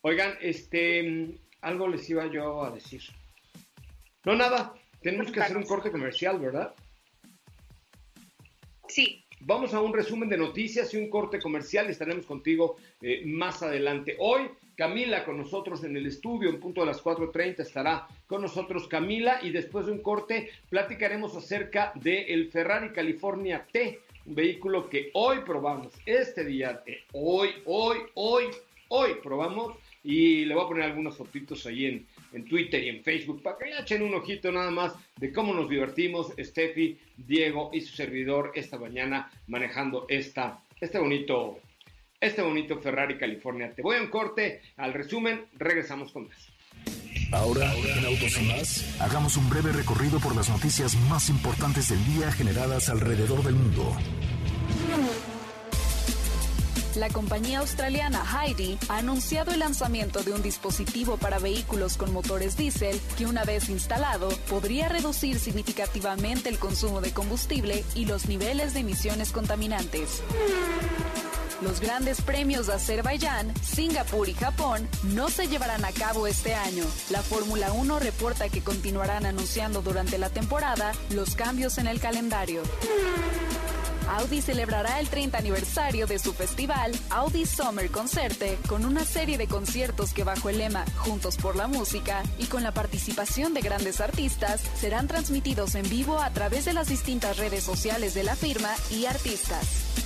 Oigan, 0.00 0.34
este, 0.40 1.28
algo 1.66 1.88
les 1.88 2.08
iba 2.08 2.26
yo 2.26 2.62
a 2.62 2.70
decir. 2.70 3.02
No, 4.24 4.36
nada. 4.36 4.72
Tenemos 5.02 5.32
que 5.32 5.40
hacer 5.40 5.56
un 5.56 5.64
corte 5.64 5.90
comercial, 5.90 6.38
¿verdad? 6.38 6.74
Sí. 8.88 9.24
Vamos 9.40 9.74
a 9.74 9.80
un 9.80 9.92
resumen 9.92 10.28
de 10.28 10.38
noticias 10.38 10.94
y 10.94 10.96
un 10.96 11.10
corte 11.10 11.40
comercial. 11.40 11.90
Estaremos 11.90 12.24
contigo 12.24 12.76
eh, 13.02 13.22
más 13.26 13.62
adelante. 13.62 14.16
Hoy, 14.18 14.48
Camila 14.76 15.24
con 15.24 15.38
nosotros 15.38 15.82
en 15.82 15.96
el 15.96 16.06
estudio, 16.06 16.50
en 16.50 16.60
punto 16.60 16.82
de 16.82 16.86
las 16.86 17.02
4.30 17.02 17.60
estará 17.60 18.06
con 18.26 18.42
nosotros 18.42 18.86
Camila 18.86 19.40
y 19.42 19.50
después 19.50 19.86
de 19.86 19.92
un 19.92 20.02
corte 20.02 20.50
platicaremos 20.70 21.36
acerca 21.36 21.92
del 21.96 22.50
Ferrari 22.50 22.92
California 22.92 23.66
T, 23.72 24.00
un 24.24 24.34
vehículo 24.34 24.88
que 24.88 25.10
hoy 25.14 25.38
probamos, 25.44 25.92
este 26.04 26.44
día, 26.44 26.82
hoy, 27.12 27.50
hoy, 27.64 27.98
hoy, 28.14 28.44
hoy 28.88 29.14
probamos 29.22 29.76
y 30.06 30.44
le 30.44 30.54
voy 30.54 30.64
a 30.64 30.68
poner 30.68 30.84
algunos 30.84 31.16
fotitos 31.16 31.66
ahí 31.66 31.86
en, 31.86 32.06
en 32.32 32.44
Twitter 32.44 32.82
y 32.82 32.88
en 32.90 33.02
Facebook 33.02 33.42
para 33.42 33.58
que 33.58 33.66
le 33.66 33.80
echen 33.80 34.02
un 34.02 34.14
ojito 34.14 34.52
nada 34.52 34.70
más 34.70 34.94
de 35.16 35.32
cómo 35.32 35.52
nos 35.52 35.68
divertimos 35.68 36.32
Steffi, 36.38 36.96
Diego 37.16 37.70
y 37.72 37.80
su 37.80 37.94
servidor 37.94 38.52
esta 38.54 38.78
mañana 38.78 39.30
manejando 39.48 40.06
esta, 40.08 40.62
este 40.80 40.98
bonito 40.98 41.58
este 42.20 42.40
bonito 42.40 42.78
Ferrari 42.80 43.18
California. 43.18 43.72
Te 43.74 43.82
voy 43.82 43.96
a 43.96 44.00
un 44.00 44.08
corte, 44.08 44.62
al 44.76 44.94
resumen, 44.94 45.44
regresamos 45.58 46.12
con 46.12 46.28
más. 46.28 46.48
Ahora, 47.32 47.72
en 47.74 48.04
Autos 48.06 48.40
y 48.40 48.44
más, 48.46 49.00
hagamos 49.00 49.36
un 49.36 49.50
breve 49.50 49.72
recorrido 49.72 50.20
por 50.20 50.34
las 50.36 50.48
noticias 50.48 50.94
más 51.10 51.28
importantes 51.28 51.88
del 51.88 52.04
día 52.06 52.30
generadas 52.30 52.88
alrededor 52.88 53.42
del 53.42 53.54
mundo. 53.54 53.96
La 56.96 57.10
compañía 57.10 57.58
australiana 57.58 58.24
Heidi 58.24 58.78
ha 58.88 58.96
anunciado 58.96 59.52
el 59.52 59.58
lanzamiento 59.58 60.22
de 60.22 60.32
un 60.32 60.40
dispositivo 60.40 61.18
para 61.18 61.38
vehículos 61.38 61.98
con 61.98 62.10
motores 62.10 62.56
diésel 62.56 62.98
que 63.18 63.26
una 63.26 63.44
vez 63.44 63.68
instalado 63.68 64.30
podría 64.48 64.88
reducir 64.88 65.38
significativamente 65.38 66.48
el 66.48 66.58
consumo 66.58 67.02
de 67.02 67.12
combustible 67.12 67.84
y 67.94 68.06
los 68.06 68.26
niveles 68.26 68.72
de 68.72 68.80
emisiones 68.80 69.30
contaminantes. 69.30 70.22
Los 71.60 71.80
grandes 71.80 72.22
premios 72.22 72.66
de 72.66 72.74
Azerbaiyán, 72.74 73.52
Singapur 73.62 74.28
y 74.30 74.34
Japón 74.34 74.88
no 75.02 75.28
se 75.28 75.48
llevarán 75.48 75.84
a 75.84 75.92
cabo 75.92 76.26
este 76.26 76.54
año. 76.54 76.84
La 77.10 77.20
Fórmula 77.20 77.72
1 77.72 77.98
reporta 77.98 78.48
que 78.48 78.62
continuarán 78.62 79.26
anunciando 79.26 79.82
durante 79.82 80.16
la 80.16 80.30
temporada 80.30 80.92
los 81.10 81.34
cambios 81.34 81.76
en 81.76 81.88
el 81.88 82.00
calendario. 82.00 82.62
Audi 84.08 84.40
celebrará 84.40 85.00
el 85.00 85.08
30 85.08 85.38
aniversario 85.38 86.06
de 86.06 86.18
su 86.18 86.32
festival 86.32 86.92
Audi 87.10 87.46
Summer 87.46 87.90
Concerte 87.90 88.58
con 88.68 88.84
una 88.84 89.04
serie 89.04 89.38
de 89.38 89.46
conciertos 89.48 90.12
que 90.12 90.24
bajo 90.24 90.48
el 90.48 90.58
lema 90.58 90.84
Juntos 90.96 91.36
por 91.36 91.56
la 91.56 91.66
Música 91.66 92.22
y 92.38 92.46
con 92.46 92.62
la 92.62 92.72
participación 92.72 93.54
de 93.54 93.60
grandes 93.60 94.00
artistas 94.00 94.62
serán 94.78 95.08
transmitidos 95.08 95.74
en 95.74 95.88
vivo 95.88 96.20
a 96.20 96.30
través 96.30 96.64
de 96.64 96.72
las 96.72 96.88
distintas 96.88 97.36
redes 97.36 97.64
sociales 97.64 98.14
de 98.14 98.24
la 98.24 98.36
firma 98.36 98.70
y 98.90 99.06
artistas. 99.06 100.05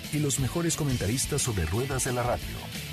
y 0.13 0.19
los 0.19 0.39
mejores 0.39 0.75
comentaristas 0.75 1.41
sobre 1.41 1.65
ruedas 1.65 2.05
de 2.05 2.13
la 2.13 2.23
radio. 2.23 2.90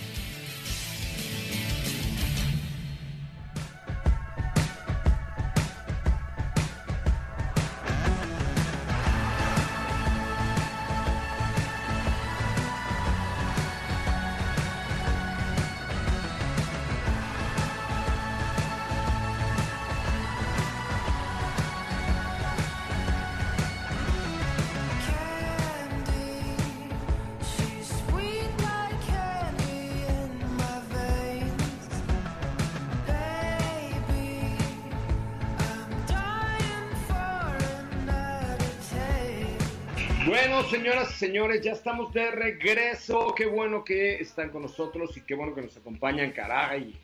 Señores, 41.29 41.61
ya 41.61 41.73
estamos 41.73 42.11
de 42.15 42.31
regreso. 42.31 43.35
Qué 43.37 43.45
bueno 43.45 43.85
que 43.85 44.15
están 44.15 44.49
con 44.49 44.63
nosotros 44.63 45.15
y 45.15 45.21
qué 45.21 45.35
bueno 45.35 45.55
que 45.55 45.61
nos 45.61 45.77
acompañan. 45.77 46.31
Caray, 46.31 46.99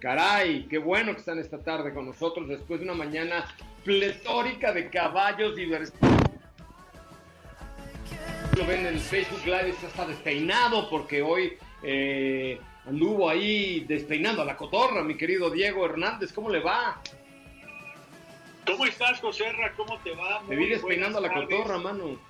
caray, 0.00 0.66
qué 0.68 0.78
bueno 0.78 1.12
que 1.12 1.20
están 1.20 1.38
esta 1.38 1.62
tarde 1.62 1.94
con 1.94 2.04
nosotros 2.04 2.48
después 2.48 2.80
de 2.80 2.86
una 2.86 2.94
mañana 2.94 3.46
pletórica 3.84 4.72
de 4.72 4.90
caballos 4.90 5.54
diversión. 5.54 6.18
Lo 8.56 8.66
ven 8.66 8.84
en 8.84 8.98
Facebook 8.98 9.44
Live, 9.44 9.68
está 9.68 9.86
hasta 9.86 10.06
despeinado 10.06 10.90
porque 10.90 11.22
hoy 11.22 11.56
eh, 11.84 12.58
anduvo 12.84 13.30
ahí 13.30 13.84
despeinando 13.86 14.42
a 14.42 14.44
la 14.44 14.56
cotorra, 14.56 15.04
mi 15.04 15.16
querido 15.16 15.50
Diego 15.50 15.86
Hernández. 15.86 16.32
¿Cómo 16.32 16.50
le 16.50 16.58
va? 16.58 17.00
¿Cómo 18.66 18.86
estás, 18.86 19.20
Joserra? 19.20 19.72
¿Cómo 19.76 19.96
te 20.00 20.10
va? 20.16 20.42
Te 20.48 20.56
vi 20.56 20.68
despeinando 20.68 21.18
a 21.18 21.20
la 21.20 21.32
cotorra, 21.32 21.78
mano. 21.78 22.26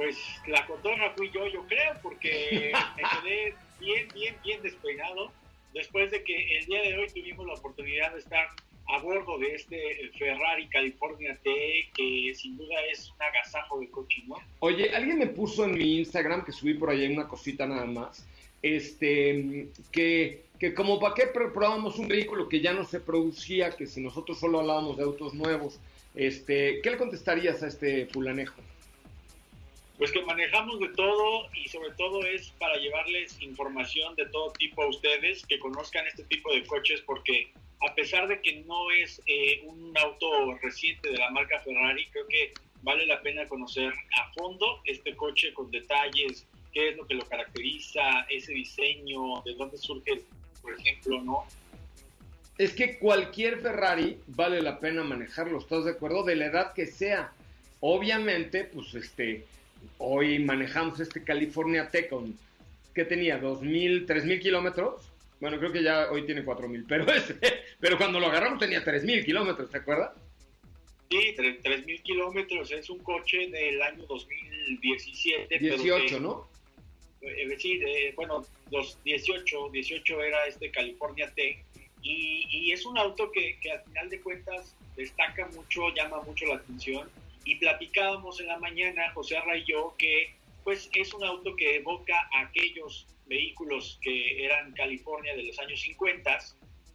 Pues 0.00 0.16
la 0.46 0.66
cotorra 0.66 1.12
fui 1.14 1.30
yo, 1.30 1.46
yo 1.48 1.62
creo, 1.66 1.92
porque 2.02 2.72
me 2.96 3.02
quedé 3.02 3.54
bien, 3.78 4.08
bien, 4.14 4.34
bien 4.42 4.62
despeinado 4.62 5.30
después 5.74 6.10
de 6.10 6.24
que 6.24 6.56
el 6.56 6.64
día 6.64 6.80
de 6.80 6.96
hoy 6.96 7.06
tuvimos 7.08 7.46
la 7.46 7.52
oportunidad 7.52 8.10
de 8.14 8.20
estar 8.20 8.48
a 8.88 8.98
bordo 9.02 9.36
de 9.36 9.54
este 9.54 10.10
Ferrari 10.18 10.66
California 10.68 11.38
T, 11.44 11.50
que 11.94 12.32
sin 12.34 12.56
duda 12.56 12.76
es 12.90 13.10
un 13.10 13.22
agasajo 13.22 13.78
de 13.78 13.90
coche, 13.90 14.22
¿no? 14.26 14.36
Oye, 14.60 14.88
alguien 14.88 15.18
me 15.18 15.26
puso 15.26 15.66
en 15.66 15.72
mi 15.72 15.98
Instagram, 15.98 16.46
que 16.46 16.52
subí 16.52 16.72
por 16.72 16.88
ahí 16.88 17.06
una 17.12 17.28
cosita 17.28 17.66
nada 17.66 17.84
más, 17.84 18.26
este, 18.62 19.68
que, 19.92 20.44
que 20.58 20.72
como 20.72 20.98
para 20.98 21.14
qué 21.14 21.26
probábamos 21.26 21.98
un 21.98 22.08
vehículo 22.08 22.48
que 22.48 22.62
ya 22.62 22.72
no 22.72 22.84
se 22.84 23.00
producía, 23.00 23.76
que 23.76 23.86
si 23.86 24.00
nosotros 24.00 24.40
solo 24.40 24.60
hablábamos 24.60 24.96
de 24.96 25.02
autos 25.02 25.34
nuevos, 25.34 25.78
este, 26.14 26.80
¿qué 26.80 26.90
le 26.90 26.96
contestarías 26.96 27.62
a 27.62 27.68
este 27.68 28.06
fulanejo? 28.06 28.62
Pues 30.00 30.12
que 30.12 30.22
manejamos 30.22 30.80
de 30.80 30.88
todo 30.94 31.50
y 31.52 31.68
sobre 31.68 31.90
todo 31.90 32.24
es 32.24 32.52
para 32.52 32.74
llevarles 32.76 33.38
información 33.42 34.16
de 34.16 34.24
todo 34.30 34.50
tipo 34.54 34.82
a 34.82 34.88
ustedes, 34.88 35.44
que 35.44 35.58
conozcan 35.58 36.06
este 36.06 36.24
tipo 36.24 36.50
de 36.54 36.64
coches 36.64 37.02
porque 37.02 37.52
a 37.86 37.94
pesar 37.94 38.26
de 38.26 38.40
que 38.40 38.62
no 38.66 38.90
es 38.92 39.20
eh, 39.26 39.60
un 39.66 39.92
auto 39.98 40.54
reciente 40.62 41.10
de 41.10 41.18
la 41.18 41.30
marca 41.30 41.60
Ferrari, 41.60 42.06
creo 42.12 42.26
que 42.28 42.54
vale 42.80 43.04
la 43.04 43.20
pena 43.20 43.46
conocer 43.46 43.92
a 44.16 44.32
fondo 44.32 44.80
este 44.86 45.14
coche 45.14 45.52
con 45.52 45.70
detalles, 45.70 46.46
qué 46.72 46.88
es 46.88 46.96
lo 46.96 47.06
que 47.06 47.16
lo 47.16 47.26
caracteriza, 47.26 48.22
ese 48.30 48.54
diseño, 48.54 49.42
de 49.44 49.52
dónde 49.52 49.76
surge, 49.76 50.22
por 50.62 50.80
ejemplo, 50.80 51.20
¿no? 51.20 51.44
Es 52.56 52.72
que 52.72 52.98
cualquier 52.98 53.60
Ferrari 53.60 54.18
vale 54.28 54.62
la 54.62 54.80
pena 54.80 55.04
manejarlo, 55.04 55.58
¿estás 55.58 55.84
de 55.84 55.90
acuerdo? 55.90 56.22
De 56.22 56.36
la 56.36 56.46
edad 56.46 56.72
que 56.72 56.86
sea. 56.86 57.34
Obviamente, 57.80 58.64
pues 58.64 58.94
este, 58.94 59.46
hoy 59.98 60.38
manejamos 60.38 61.00
este 61.00 61.22
California 61.24 61.88
Tech 61.90 62.08
con, 62.08 62.36
¿qué 62.94 63.04
tenía? 63.04 63.40
¿2.000, 63.40 64.06
3.000 64.06 64.40
kilómetros? 64.40 65.10
Bueno, 65.40 65.58
creo 65.58 65.72
que 65.72 65.82
ya 65.82 66.10
hoy 66.10 66.26
tiene 66.26 66.44
4.000, 66.44 66.84
pero, 66.88 67.10
ese, 67.12 67.36
pero 67.78 67.96
cuando 67.96 68.20
lo 68.20 68.26
agarramos 68.26 68.58
tenía 68.58 68.84
3.000 68.84 69.24
kilómetros, 69.24 69.70
¿te 69.70 69.78
acuerdas? 69.78 70.12
Sí, 71.10 71.34
3.000 71.36 72.02
kilómetros, 72.02 72.70
es 72.70 72.88
un 72.88 72.98
coche 73.00 73.48
del 73.48 73.82
año 73.82 74.04
2017. 74.06 75.58
18, 75.58 76.06
que, 76.06 76.20
¿no? 76.20 76.48
Eh, 77.22 77.56
sí, 77.58 77.80
eh, 77.84 78.12
bueno, 78.14 78.46
los 78.70 79.02
18, 79.04 79.70
18 79.70 80.22
era 80.22 80.46
este 80.46 80.70
California 80.70 81.30
Tech, 81.34 81.64
y, 82.02 82.46
y 82.50 82.72
es 82.72 82.86
un 82.86 82.96
auto 82.96 83.30
que, 83.32 83.58
que 83.60 83.72
al 83.72 83.82
final 83.84 84.08
de 84.08 84.20
cuentas 84.20 84.74
destaca 84.96 85.48
mucho, 85.48 85.92
llama 85.94 86.22
mucho 86.22 86.46
la 86.46 86.56
atención, 86.56 87.08
y 87.44 87.56
platicábamos 87.56 88.40
en 88.40 88.46
la 88.46 88.58
mañana, 88.58 89.12
José 89.12 89.36
Arra 89.36 89.56
y 89.56 89.64
yo, 89.64 89.94
que 89.98 90.34
pues 90.64 90.90
es 90.92 91.14
un 91.14 91.24
auto 91.24 91.56
que 91.56 91.76
evoca 91.76 92.28
a 92.32 92.42
aquellos 92.42 93.06
vehículos 93.26 93.98
que 94.02 94.44
eran 94.44 94.72
California 94.72 95.34
de 95.34 95.44
los 95.44 95.58
años 95.58 95.80
50 95.80 96.38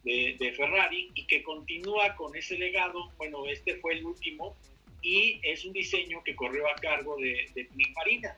de, 0.04 0.36
de, 0.38 0.52
Ferrari 0.54 1.10
y 1.16 1.26
que 1.26 1.42
continúa 1.42 2.16
con 2.16 2.36
ese 2.36 2.58
legado. 2.58 3.12
Bueno, 3.18 3.46
este 3.48 3.78
fue 3.78 3.94
el 3.94 4.06
último 4.06 4.56
y 5.02 5.40
es 5.44 5.66
un 5.66 5.74
diseño 5.74 6.24
que 6.24 6.36
corrió 6.36 6.68
a 6.70 6.76
cargo 6.76 7.18
de, 7.18 7.50
de 7.56 7.66
Pininfarina. 7.66 8.38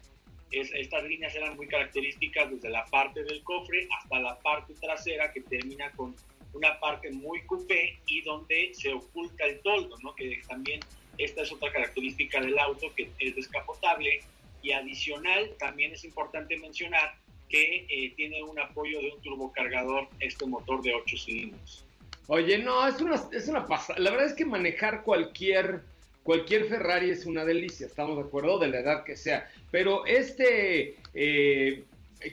Es, 0.51 0.71
estas 0.73 1.03
líneas 1.03 1.35
eran 1.35 1.57
muy 1.57 1.67
características 1.67 2.51
desde 2.51 2.69
la 2.69 2.85
parte 2.85 3.23
del 3.23 3.43
cofre 3.43 3.87
hasta 3.99 4.19
la 4.19 4.39
parte 4.39 4.73
trasera 4.75 5.33
que 5.33 5.41
termina 5.41 5.91
con 5.91 6.15
una 6.53 6.79
parte 6.79 7.11
muy 7.11 7.41
coupé 7.43 7.99
y 8.07 8.21
donde 8.21 8.73
se 8.73 8.93
oculta 8.93 9.45
el 9.45 9.59
toldo, 9.59 9.97
¿no? 10.01 10.15
que 10.15 10.41
también 10.47 10.79
esta 11.17 11.41
es 11.41 11.51
otra 11.51 11.71
característica 11.71 12.39
del 12.39 12.57
auto 12.59 12.93
que 12.95 13.09
es 13.19 13.35
descapotable 13.35 14.21
y 14.61 14.71
adicional 14.71 15.51
también 15.59 15.93
es 15.93 16.03
importante 16.03 16.57
mencionar 16.57 17.15
que 17.49 17.85
eh, 17.89 18.13
tiene 18.15 18.43
un 18.43 18.59
apoyo 18.59 18.99
de 18.99 19.11
un 19.11 19.21
turbocargador, 19.21 20.07
este 20.19 20.45
motor 20.45 20.81
de 20.81 20.93
8 20.93 21.17
cilindros. 21.17 21.85
Oye, 22.27 22.57
no, 22.57 22.85
es 22.87 22.99
una, 22.99 23.21
es 23.31 23.47
una 23.47 23.65
pasada. 23.65 23.99
La 23.99 24.11
verdad 24.11 24.27
es 24.27 24.33
que 24.33 24.45
manejar 24.45 25.03
cualquier, 25.03 25.81
cualquier 26.23 26.65
Ferrari 26.65 27.09
es 27.09 27.25
una 27.25 27.45
delicia, 27.45 27.87
estamos 27.87 28.17
de 28.17 28.23
acuerdo, 28.23 28.59
de 28.59 28.67
la 28.67 28.79
edad 28.79 29.03
que 29.05 29.15
sea. 29.15 29.49
Pero 29.71 30.05
este, 30.05 30.97
eh, 31.13 31.85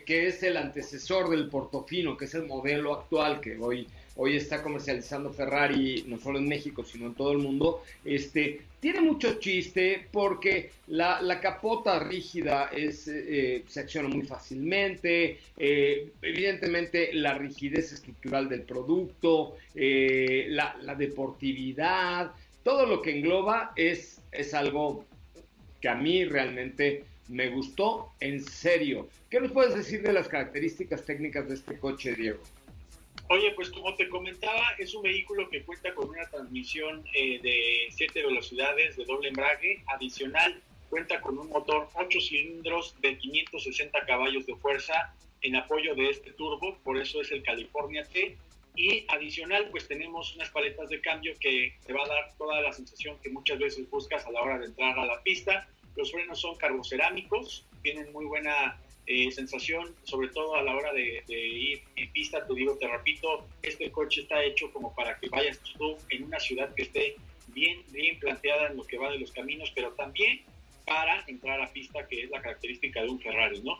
que 0.05 0.27
es 0.27 0.43
el 0.43 0.57
antecesor 0.57 1.29
del 1.29 1.47
Portofino, 1.47 2.17
que 2.17 2.25
es 2.25 2.33
el 2.33 2.45
modelo 2.45 2.93
actual 2.93 3.39
que 3.39 3.57
hoy 3.57 3.87
hoy 4.17 4.35
está 4.35 4.63
comercializando 4.63 5.31
Ferrari 5.31 6.05
no 6.07 6.17
solo 6.17 6.39
en 6.39 6.47
México, 6.47 6.83
sino 6.83 7.07
en 7.07 7.15
todo 7.15 7.31
el 7.31 7.39
mundo, 7.39 7.83
este, 8.03 8.61
tiene 8.79 9.01
mucho 9.01 9.39
chiste 9.39 10.07
porque 10.11 10.71
la, 10.87 11.21
la 11.21 11.39
capota 11.39 11.99
rígida 11.99 12.69
es, 12.73 13.07
eh, 13.07 13.63
se 13.67 13.79
acciona 13.81 14.07
muy 14.07 14.23
fácilmente, 14.23 15.39
eh, 15.57 16.11
evidentemente 16.21 17.13
la 17.13 17.37
rigidez 17.37 17.93
estructural 17.93 18.47
del 18.47 18.61
producto, 18.61 19.55
eh, 19.73 20.47
la, 20.49 20.77
la, 20.81 20.95
deportividad, 20.95 22.31
todo 22.63 22.85
lo 22.85 23.01
que 23.01 23.17
engloba 23.17 23.73
es, 23.75 24.21
es 24.31 24.53
algo 24.53 25.05
que 25.81 25.89
a 25.89 25.95
mí 25.95 26.25
realmente 26.25 27.03
me 27.27 27.49
gustó 27.49 28.11
en 28.19 28.43
serio. 28.43 29.07
¿Qué 29.29 29.39
nos 29.39 29.51
puedes 29.51 29.75
decir 29.75 30.01
de 30.01 30.13
las 30.13 30.27
características 30.27 31.03
técnicas 31.03 31.47
de 31.47 31.55
este 31.55 31.77
coche, 31.77 32.15
Diego? 32.15 32.39
Oye, 33.29 33.51
pues 33.51 33.69
como 33.71 33.95
te 33.95 34.07
comentaba, 34.07 34.75
es 34.77 34.93
un 34.93 35.01
vehículo 35.01 35.49
que 35.49 35.63
cuenta 35.63 35.93
con 35.95 36.09
una 36.09 36.25
transmisión 36.29 37.03
eh, 37.13 37.39
de 37.41 37.87
7 37.89 38.23
velocidades 38.23 38.95
de 38.97 39.05
doble 39.05 39.29
embrague. 39.29 39.83
Adicional, 39.87 40.61
cuenta 40.89 41.19
con 41.21 41.39
un 41.39 41.49
motor 41.49 41.89
8 41.95 42.19
cilindros 42.21 42.95
de 43.01 43.17
560 43.17 44.05
caballos 44.05 44.45
de 44.45 44.55
fuerza 44.55 45.13
en 45.41 45.55
apoyo 45.55 45.95
de 45.95 46.09
este 46.09 46.31
turbo, 46.31 46.77
por 46.83 46.97
eso 46.97 47.21
es 47.21 47.31
el 47.31 47.43
California 47.43 48.03
T. 48.05 48.37
Y 48.75 49.05
adicional, 49.07 49.69
pues 49.71 49.87
tenemos 49.87 50.35
unas 50.35 50.49
paletas 50.49 50.89
de 50.89 50.99
cambio 50.99 51.33
que 51.39 51.73
te 51.85 51.93
va 51.93 52.03
a 52.03 52.07
dar 52.07 52.33
toda 52.37 52.61
la 52.61 52.73
sensación 52.73 53.17
que 53.23 53.29
muchas 53.29 53.57
veces 53.57 53.89
buscas 53.89 54.25
a 54.25 54.31
la 54.31 54.41
hora 54.41 54.59
de 54.59 54.65
entrar 54.65 54.99
a 54.99 55.05
la 55.05 55.21
pista. 55.23 55.67
Los 55.95 56.11
frenos 56.11 56.41
son 56.41 56.57
carbocerámicos, 56.57 57.65
tienen 57.81 58.11
muy 58.11 58.25
buena 58.25 58.77
eh, 59.07 59.31
sensación, 59.31 59.95
sobre 60.03 60.29
todo 60.29 60.55
a 60.55 60.63
la 60.63 60.75
hora 60.75 60.91
de, 60.93 61.23
ir 61.27 61.83
en 61.95 62.11
pista, 62.11 62.45
te 62.45 62.53
digo, 62.53 62.77
te 62.77 62.87
repito, 62.87 63.47
este 63.61 63.91
coche 63.91 64.21
está 64.21 64.43
hecho 64.43 64.71
como 64.71 64.93
para 64.95 65.19
que 65.19 65.29
vayas 65.29 65.59
tú 65.77 65.97
en 66.09 66.23
una 66.23 66.39
ciudad 66.39 66.73
que 66.73 66.83
esté 66.83 67.15
bien, 67.49 67.83
bien 67.89 68.19
planteada 68.19 68.67
en 68.67 68.77
lo 68.77 68.83
que 68.83 68.97
va 68.97 69.11
de 69.11 69.19
los 69.19 69.31
caminos, 69.31 69.71
pero 69.75 69.91
también 69.93 70.41
para 70.85 71.23
entrar 71.27 71.61
a 71.61 71.71
pista, 71.71 72.07
que 72.07 72.23
es 72.23 72.29
la 72.29 72.41
característica 72.41 73.01
de 73.01 73.09
un 73.09 73.19
Ferrari, 73.19 73.61
¿no? 73.61 73.77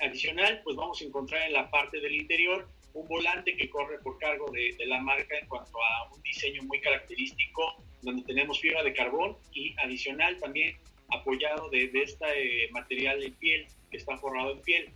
adicional, 0.00 0.60
pues 0.62 0.76
vamos 0.76 1.00
a 1.00 1.04
encontrar 1.04 1.46
en 1.46 1.54
la 1.54 1.70
parte 1.70 1.98
del 2.00 2.14
interior 2.14 2.68
un 2.92 3.08
volante 3.08 3.56
que 3.56 3.68
corre 3.70 3.98
por 3.98 4.18
cargo 4.18 4.50
de, 4.52 4.74
la 4.86 5.00
marca 5.00 5.38
en 5.38 5.46
cuanto 5.48 5.78
a 5.82 6.12
un 6.14 6.22
diseño 6.22 6.62
muy 6.64 6.80
característico, 6.80 7.82
donde 8.02 8.22
tenemos 8.22 8.60
fibra 8.60 8.82
de 8.82 8.92
carbón 8.92 9.36
y 9.52 9.74
adicional 9.78 10.38
también 10.38 10.76
apoyado 11.10 11.68
de, 11.70 11.90
este 11.94 12.68
material 12.70 13.20
de 13.20 13.30
piel 13.32 13.66
que 13.90 13.96
está 13.96 14.16
forrado 14.18 14.52
en 14.52 14.60
piel. 14.60 14.90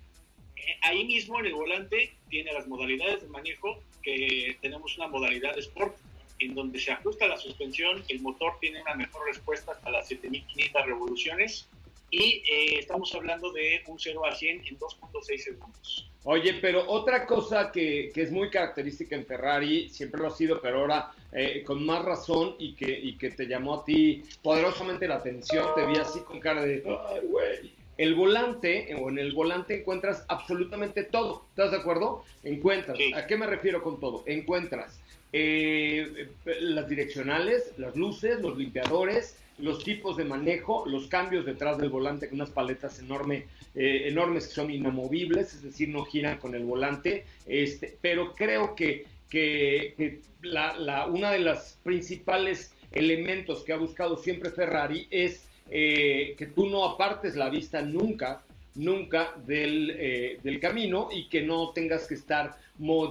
Eh, 0.57 0.77
ahí 0.83 1.05
mismo 1.07 1.39
en 1.41 1.47
el 1.47 1.55
volante 1.55 2.13
tiene 2.29 2.53
las 2.53 2.67
modalidades 2.67 3.23
de 3.23 3.29
manejo, 3.29 3.83
que 4.03 4.57
tenemos 4.61 4.97
una 4.97 5.09
modalidad 5.09 5.59
Sport, 5.59 5.97
en 6.39 6.55
donde 6.55 6.79
se 6.79 6.93
ajusta 6.93 7.27
la 7.27 7.37
suspensión, 7.37 8.05
el 8.09 8.21
motor 8.21 8.59
tiene 8.61 8.81
una 8.83 8.95
mejor 8.95 9.27
respuesta 9.27 9.73
hasta 9.73 9.91
las 9.91 10.07
7500 10.09 10.87
revoluciones 10.87 11.69
y 12.11 12.43
eh, 12.51 12.79
estamos 12.79 13.15
hablando 13.15 13.53
de 13.53 13.83
un 13.87 13.99
0 13.99 14.25
a 14.25 14.35
100 14.35 14.67
en 14.67 14.79
2.6 14.79 15.39
segundos. 15.39 16.11
Oye, 16.25 16.55
pero 16.61 16.89
otra 16.89 17.27
cosa 17.27 17.71
que, 17.73 18.11
que, 18.13 18.23
es 18.23 18.31
muy 18.31 18.51
característica 18.51 19.17
en 19.17 19.25
Ferrari, 19.25 19.89
siempre 19.89 20.21
lo 20.21 20.29
ha 20.29 20.31
sido, 20.31 20.61
pero 20.61 20.81
ahora 20.81 21.13
eh, 21.33 21.63
con 21.65 21.85
más 21.85 22.05
razón 22.05 22.57
y 22.59 22.75
que, 22.75 22.91
y 22.91 23.17
que 23.17 23.31
te 23.31 23.47
llamó 23.47 23.75
a 23.75 23.85
ti 23.85 24.23
poderosamente 24.43 25.07
la 25.07 25.17
atención, 25.17 25.67
te 25.75 25.87
vi 25.87 25.97
así 25.97 26.21
con 26.21 26.41
cara 26.41 26.63
de, 26.63 26.83
ay, 26.87 27.21
güey. 27.27 27.79
El 27.99 28.15
volante, 28.15 28.95
o 28.95 29.11
en 29.11 29.19
el 29.19 29.33
volante 29.33 29.81
encuentras 29.81 30.25
absolutamente 30.29 31.03
todo, 31.03 31.45
¿estás 31.51 31.73
de 31.73 31.79
acuerdo? 31.79 32.25
Encuentras, 32.45 32.97
¿a 33.15 33.27
qué 33.27 33.37
me 33.37 33.47
refiero 33.47 33.83
con 33.83 33.99
todo? 33.99 34.23
Encuentras 34.27 35.01
eh, 35.33 36.29
las 36.61 36.89
direccionales, 36.89 37.73
las 37.77 37.97
luces, 37.97 38.41
los 38.41 38.57
limpiadores, 38.57 39.37
los 39.59 39.83
tipos 39.83 40.17
de 40.17 40.25
manejo, 40.25 40.85
los 40.87 41.09
cambios 41.09 41.45
detrás 41.45 41.79
del 41.79 41.91
volante 41.91 42.29
con 42.29 42.37
unas 42.37 42.51
paletas 42.51 42.99
enorme, 43.01 43.47
eh, 43.75 44.05
enormes 44.07 44.49
que 44.49 44.55
son 44.55 44.71
inamovibles, 44.71 45.55
es 45.55 45.63
decir, 45.63 45.89
no 45.89 46.05
giran 46.05 46.39
con 46.39 46.55
el 46.55 46.65
volante, 46.65 47.25
este, 47.47 47.97
pero 48.01 48.35
creo 48.35 48.75
que, 48.75 49.07
que, 49.29 50.21
la, 50.43 51.07
una 51.07 51.33
de 51.33 51.41
los 51.41 51.79
principales 51.83 52.73
elementos 52.93 53.65
que 53.65 53.73
ha 53.73 53.77
buscado 53.77 54.17
siempre 54.17 54.51
Ferrari 54.51 55.07
es 55.11 55.47
eh, 55.71 56.35
que 56.39 56.47
tú 56.47 56.69
no 56.69 56.85
apartes 56.85 57.37
la 57.37 57.51
vista 57.51 57.83
nunca, 57.83 58.43
nunca 58.77 59.35
del, 59.45 59.95
eh, 59.99 60.39
del 60.43 60.61
camino 60.61 61.09
y 61.13 61.29
que 61.29 61.43
no 61.43 61.71
tengas 61.71 62.07
que 62.07 62.15
estar 62.15 62.57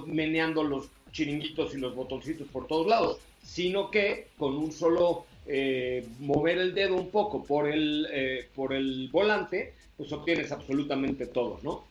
meneando 0.06 0.64
los 0.64 0.88
chiringuitos 1.12 1.74
y 1.74 1.78
los 1.78 1.94
botoncitos 1.94 2.48
por 2.48 2.66
todos 2.66 2.86
lados, 2.86 3.18
sino 3.42 3.90
que 3.90 4.28
con 4.38 4.56
un 4.56 4.72
solo 4.72 5.26
eh, 5.50 6.04
mover 6.18 6.58
el 6.58 6.74
dedo 6.74 6.94
un 6.94 7.10
poco 7.10 7.42
por 7.42 7.70
el, 7.70 8.06
eh, 8.12 8.48
por 8.54 8.74
el 8.74 9.08
volante, 9.10 9.72
pues 9.96 10.12
obtienes 10.12 10.52
absolutamente 10.52 11.26
todo, 11.26 11.58
¿no? 11.62 11.88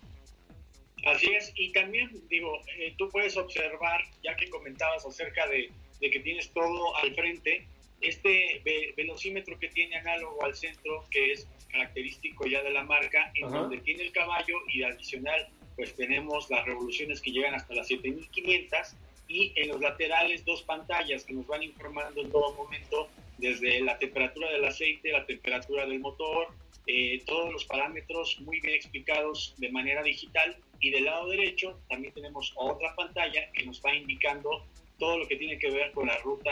Así 1.07 1.33
es, 1.33 1.51
y 1.55 1.71
también 1.71 2.11
digo, 2.29 2.61
eh, 2.77 2.93
tú 2.99 3.09
puedes 3.09 3.35
observar, 3.35 4.01
ya 4.23 4.35
que 4.35 4.47
comentabas 4.49 5.03
acerca 5.07 5.47
de, 5.47 5.71
que 5.99 6.19
tienes 6.19 6.51
todo 6.51 6.95
al 6.97 7.15
frente, 7.15 7.65
este 8.01 8.61
velocímetro 8.95 9.57
que 9.57 9.69
tiene 9.69 9.95
análogo 9.95 10.43
al 10.43 10.55
centro, 10.55 11.05
que 11.09 11.31
es 11.31 11.47
característico 11.71 12.45
ya 12.45 12.61
de 12.61 12.69
la 12.69 12.83
marca, 12.83 13.31
en 13.33 13.49
donde 13.49 13.79
tiene 13.79 14.03
el 14.03 14.11
caballo 14.11 14.59
y 14.71 14.83
adicional, 14.83 15.49
pues 15.75 15.95
tenemos 15.95 16.47
las 16.51 16.63
revoluciones 16.65 17.21
que 17.21 17.31
llegan 17.31 17.55
hasta 17.55 17.73
las 17.73 17.87
7500 17.87 18.95
y 19.27 19.51
en 19.55 19.69
los 19.69 19.81
laterales 19.81 20.45
dos 20.45 20.61
pantallas 20.61 21.23
que 21.23 21.33
nos 21.33 21.47
van 21.47 21.63
informando 21.63 22.21
en 22.21 22.31
todo 22.31 22.53
momento 22.53 23.09
desde 23.37 23.81
la 23.81 23.97
temperatura 23.97 24.51
del 24.51 24.65
aceite, 24.65 25.11
la 25.11 25.25
temperatura 25.25 25.85
del 25.85 25.99
motor, 25.99 26.47
eh, 26.87 27.21
todos 27.25 27.51
los 27.51 27.65
parámetros 27.65 28.39
muy 28.41 28.61
bien 28.61 28.75
explicados 28.75 29.53
de 29.57 29.69
manera 29.71 30.01
digital 30.03 30.55
y 30.79 30.91
del 30.91 31.05
lado 31.05 31.27
derecho 31.27 31.77
también 31.89 32.13
tenemos 32.13 32.53
otra 32.55 32.95
pantalla 32.95 33.51
que 33.51 33.65
nos 33.65 33.81
va 33.81 33.93
indicando 33.93 34.63
todo 34.97 35.19
lo 35.19 35.27
que 35.27 35.35
tiene 35.35 35.59
que 35.59 35.69
ver 35.69 35.91
con 35.91 36.07
la 36.07 36.17
ruta 36.19 36.49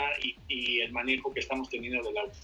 y, 0.48 0.80
el 0.80 0.92
manejo 0.92 1.32
que 1.32 1.40
estamos 1.40 1.68
teniendo 1.68 2.06
del 2.06 2.18
auto. 2.18 2.36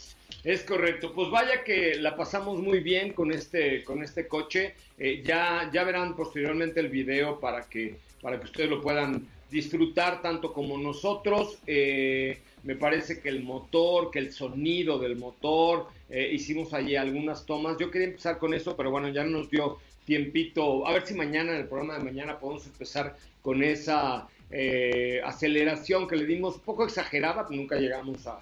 Es 0.43 0.63
correcto, 0.65 1.13
pues 1.15 1.31
vaya 1.31 1.63
que 1.63 1.95
la 1.97 2.17
pasamos 2.17 2.59
muy 2.59 2.81
bien 2.81 3.13
con 3.13 3.31
este, 3.31 3.85
con 3.85 4.03
este 4.03 4.27
coche. 4.27 4.75
Eh, 4.99 5.23
ya, 5.25 5.71
ya 5.73 5.85
verán 5.85 6.17
posteriormente 6.17 6.81
el 6.81 6.89
video 6.89 7.39
para 7.39 7.69
que, 7.69 7.97
para 8.21 8.39
que 8.41 8.47
ustedes 8.47 8.71
lo 8.71 8.81
puedan 8.81 9.29
disfrutar 9.53 10.23
tanto 10.23 10.53
como 10.53 10.79
nosotros. 10.79 11.59
Eh, 11.67 12.41
me 12.65 12.75
parece 12.75 13.21
que 13.21 13.29
el 13.29 13.43
motor, 13.43 14.11
que 14.11 14.19
el 14.19 14.33
sonido 14.33 14.99
del 14.99 15.17
motor, 15.17 15.87
eh, 16.09 16.31
hicimos 16.33 16.73
allí 16.73 16.97
algunas 16.97 17.45
tomas. 17.47 17.77
Yo 17.79 17.91
quería 17.91 18.09
empezar 18.09 18.39
con 18.39 18.55
eso, 18.55 18.77
pero 18.77 18.91
bueno, 18.91 19.09
ya 19.11 19.25
nos 19.25 19.51
dio 19.51 19.79
tiempito. 20.07 20.87
A 20.87 20.93
ver 20.95 21.07
si 21.07 21.15
mañana, 21.15 21.53
en 21.53 21.59
el 21.59 21.69
programa 21.69 21.99
de 21.99 22.05
mañana, 22.05 22.41
podemos 22.41 22.67
empezar 22.67 23.17
con 23.43 23.63
esa 23.63 24.27
eh, 24.51 25.21
aceleración 25.25 26.09
que 26.09 26.17
le 26.17 26.25
dimos, 26.25 26.59
poco 26.59 26.85
exagerada, 26.85 27.47
nunca 27.51 27.77
llegamos 27.77 28.27
a, 28.27 28.41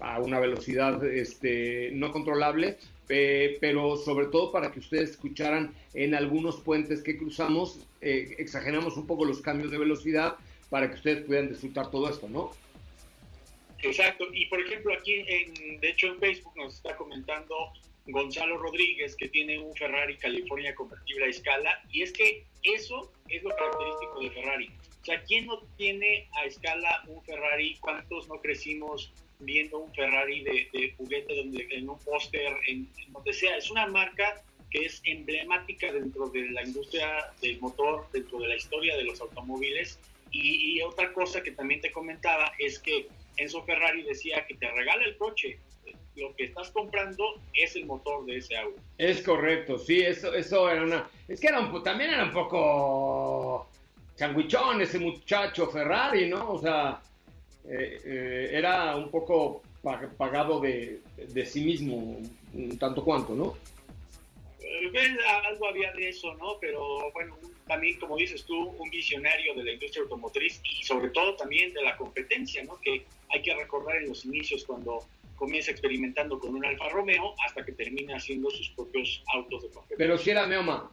a 0.00 0.20
una 0.20 0.40
velocidad 0.40 1.04
este, 1.04 1.90
no 1.92 2.12
controlable, 2.12 2.78
pero 3.60 3.96
sobre 3.96 4.26
todo 4.26 4.52
para 4.52 4.70
que 4.70 4.78
ustedes 4.78 5.10
escucharan 5.10 5.74
en 5.94 6.14
algunos 6.14 6.60
puentes 6.60 7.02
que 7.02 7.18
cruzamos, 7.18 7.80
eh, 8.00 8.36
exageramos 8.38 8.96
un 8.96 9.06
poco 9.06 9.24
los 9.24 9.40
cambios 9.40 9.72
de 9.72 9.78
velocidad 9.78 10.36
para 10.68 10.88
que 10.88 10.94
ustedes 10.94 11.24
puedan 11.24 11.48
disfrutar 11.48 11.90
todo 11.90 12.08
esto, 12.08 12.28
¿no? 12.28 12.52
Exacto, 13.82 14.26
y 14.32 14.46
por 14.46 14.60
ejemplo 14.60 14.94
aquí, 14.94 15.24
en, 15.26 15.80
de 15.80 15.90
hecho 15.90 16.06
en 16.06 16.20
Facebook 16.20 16.52
nos 16.56 16.74
está 16.74 16.94
comentando 16.96 17.56
Gonzalo 18.06 18.58
Rodríguez 18.58 19.16
que 19.16 19.28
tiene 19.28 19.58
un 19.58 19.74
Ferrari 19.74 20.16
California 20.16 20.74
convertible 20.74 21.24
a 21.24 21.28
escala, 21.28 21.82
y 21.90 22.02
es 22.02 22.12
que 22.12 22.44
eso 22.62 23.10
es 23.28 23.42
lo 23.42 23.50
característico 23.50 24.20
de 24.20 24.30
Ferrari. 24.30 24.70
O 25.02 25.04
sea, 25.04 25.22
¿quién 25.24 25.46
no 25.46 25.58
tiene 25.76 26.28
a 26.34 26.44
escala 26.44 27.02
un 27.08 27.22
Ferrari? 27.24 27.76
¿Cuántos 27.80 28.28
no 28.28 28.40
crecimos 28.40 29.12
viendo 29.40 29.78
un 29.78 29.94
Ferrari 29.94 30.42
de, 30.42 30.94
juguete 30.96 31.36
donde, 31.36 31.66
en 31.70 31.88
un 31.88 31.98
póster, 31.98 32.52
en, 32.68 32.88
donde 33.12 33.32
sea? 33.32 33.56
Es 33.56 33.70
una 33.70 33.86
marca 33.86 34.42
que 34.70 34.84
es 34.84 35.00
emblemática 35.04 35.92
dentro 35.92 36.28
de 36.28 36.50
la 36.50 36.62
industria 36.62 37.32
del 37.42 37.60
motor, 37.60 38.06
dentro 38.12 38.38
de 38.38 38.48
la 38.48 38.56
historia 38.56 38.96
de 38.96 39.04
los 39.04 39.20
automóviles. 39.20 39.98
y 40.30 40.80
otra 40.82 41.12
cosa 41.12 41.42
que 41.42 41.50
también 41.50 41.80
te 41.80 41.90
comentaba 41.90 42.52
es 42.58 42.78
que 42.78 43.08
Enzo 43.36 43.62
Ferrari 43.64 44.02
decía 44.02 44.44
que 44.46 44.54
te 44.54 44.70
regala 44.70 45.04
el 45.04 45.16
coche, 45.16 45.58
lo 46.16 46.34
que 46.36 46.44
estás 46.44 46.70
comprando 46.70 47.40
es 47.54 47.74
el 47.76 47.86
motor 47.86 48.24
de 48.26 48.36
ese 48.38 48.56
auto. 48.56 48.80
Es 48.98 49.22
correcto, 49.22 49.78
sí, 49.78 50.00
eso, 50.00 50.34
eso 50.34 50.70
era 50.70 50.82
una... 50.82 51.08
Es 51.28 51.40
que 51.40 51.48
era 51.48 51.60
un, 51.60 51.82
también 51.82 52.10
era 52.10 52.24
un 52.24 52.32
poco 52.32 53.68
changuichón 54.16 54.82
ese 54.82 54.98
muchacho 54.98 55.68
Ferrari, 55.68 56.28
¿no? 56.28 56.52
O 56.52 56.60
sea, 56.60 57.00
eh, 57.68 58.00
eh, 58.04 58.50
era 58.52 58.96
un 58.96 59.10
poco 59.10 59.62
pagado 60.16 60.60
de, 60.60 61.00
de 61.16 61.46
sí 61.46 61.62
mismo, 61.62 62.18
tanto 62.78 63.02
cuanto, 63.04 63.34
¿no? 63.34 63.56
Eh, 64.92 65.16
algo 65.46 65.68
había 65.68 65.92
de 65.92 66.08
eso, 66.08 66.34
¿no? 66.34 66.58
Pero 66.60 67.10
bueno, 67.12 67.36
también, 67.66 67.98
como 67.98 68.16
dices 68.16 68.44
tú, 68.44 68.68
un 68.78 68.90
visionario 68.90 69.54
de 69.54 69.64
la 69.64 69.72
industria 69.72 70.02
automotriz 70.02 70.60
y 70.64 70.82
sobre 70.84 71.10
todo 71.10 71.36
también 71.36 71.72
de 71.72 71.82
la 71.82 71.96
competencia, 71.96 72.62
¿no? 72.64 72.80
Que 72.80 73.04
hay 73.30 73.42
que 73.42 73.54
recordar 73.54 73.96
en 73.96 74.08
los 74.08 74.24
inicios 74.24 74.64
cuando 74.64 75.04
comienza 75.36 75.70
experimentando 75.70 76.38
con 76.38 76.54
un 76.54 76.64
Alfa 76.64 76.88
Romeo 76.90 77.34
hasta 77.46 77.64
que 77.64 77.72
termina 77.72 78.16
haciendo 78.16 78.50
sus 78.50 78.68
propios 78.70 79.22
autos 79.32 79.62
de 79.62 79.68
competencia. 79.68 79.96
Pero 79.96 80.18
si 80.18 80.30
era 80.30 80.46
Meoma. 80.46 80.90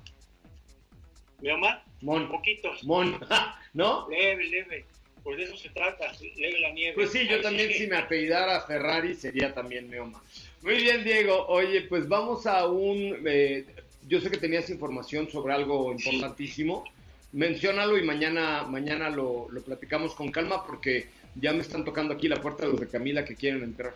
¿Meoma? 1.42 1.84
Mon. 2.02 2.30
Poquitos. 2.30 2.84
Mon. 2.84 3.20
¿No? 3.74 4.08
Leve, 4.10 4.46
leve. 4.46 4.86
Pues 5.28 5.40
de 5.40 5.44
eso 5.44 5.58
se 5.58 5.68
trata, 5.72 6.10
leve 6.38 6.62
la 6.62 6.72
nieve. 6.72 6.94
Pues 6.94 7.12
sí, 7.12 7.28
yo 7.28 7.42
también 7.42 7.70
si 7.74 7.86
me 7.86 7.98
apellidara 7.98 8.62
Ferrari 8.62 9.13
sería 9.13 9.54
también 9.54 9.90
Meoma. 9.90 10.24
Muy 10.62 10.76
bien, 10.76 11.04
Diego. 11.04 11.46
Oye, 11.48 11.82
pues 11.82 12.08
vamos 12.08 12.46
a 12.46 12.66
un... 12.66 13.22
Eh, 13.26 13.66
yo 14.08 14.22
sé 14.22 14.32
que 14.32 14.38
tenías 14.38 14.70
información 14.70 15.30
sobre 15.30 15.54
algo 15.54 15.92
importantísimo. 15.92 16.86
menciónalo 17.34 17.98
y 17.98 18.04
mañana, 18.04 18.63
mañana 18.70 19.10
lo, 19.10 19.50
lo 19.52 19.62
platicamos 19.63 20.16
con 20.16 20.32
calma 20.32 20.66
porque 20.66 21.08
ya 21.36 21.52
me 21.52 21.60
están 21.60 21.84
tocando 21.84 22.13
aquí 22.13 22.30
la 22.30 22.38
puerta 22.42 22.63
de 22.66 22.72
los 22.72 22.80
de 22.80 22.88
Camila 22.88 23.26
que 23.26 23.36
quieren 23.36 23.63
entrar. 23.63 23.96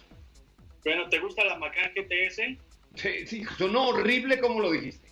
Bueno, 0.83 1.07
¿te 1.07 1.19
gusta 1.19 1.45
la 1.45 1.55
Macan 1.57 1.93
GTS? 1.95 2.41
Sí, 2.95 3.25
sí, 3.25 3.43
sonó 3.57 3.87
horrible 3.87 4.37
como 4.41 4.59
lo 4.59 4.69
dijiste. 4.69 5.07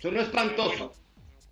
Sonó 0.00 0.22
espantoso. 0.22 0.94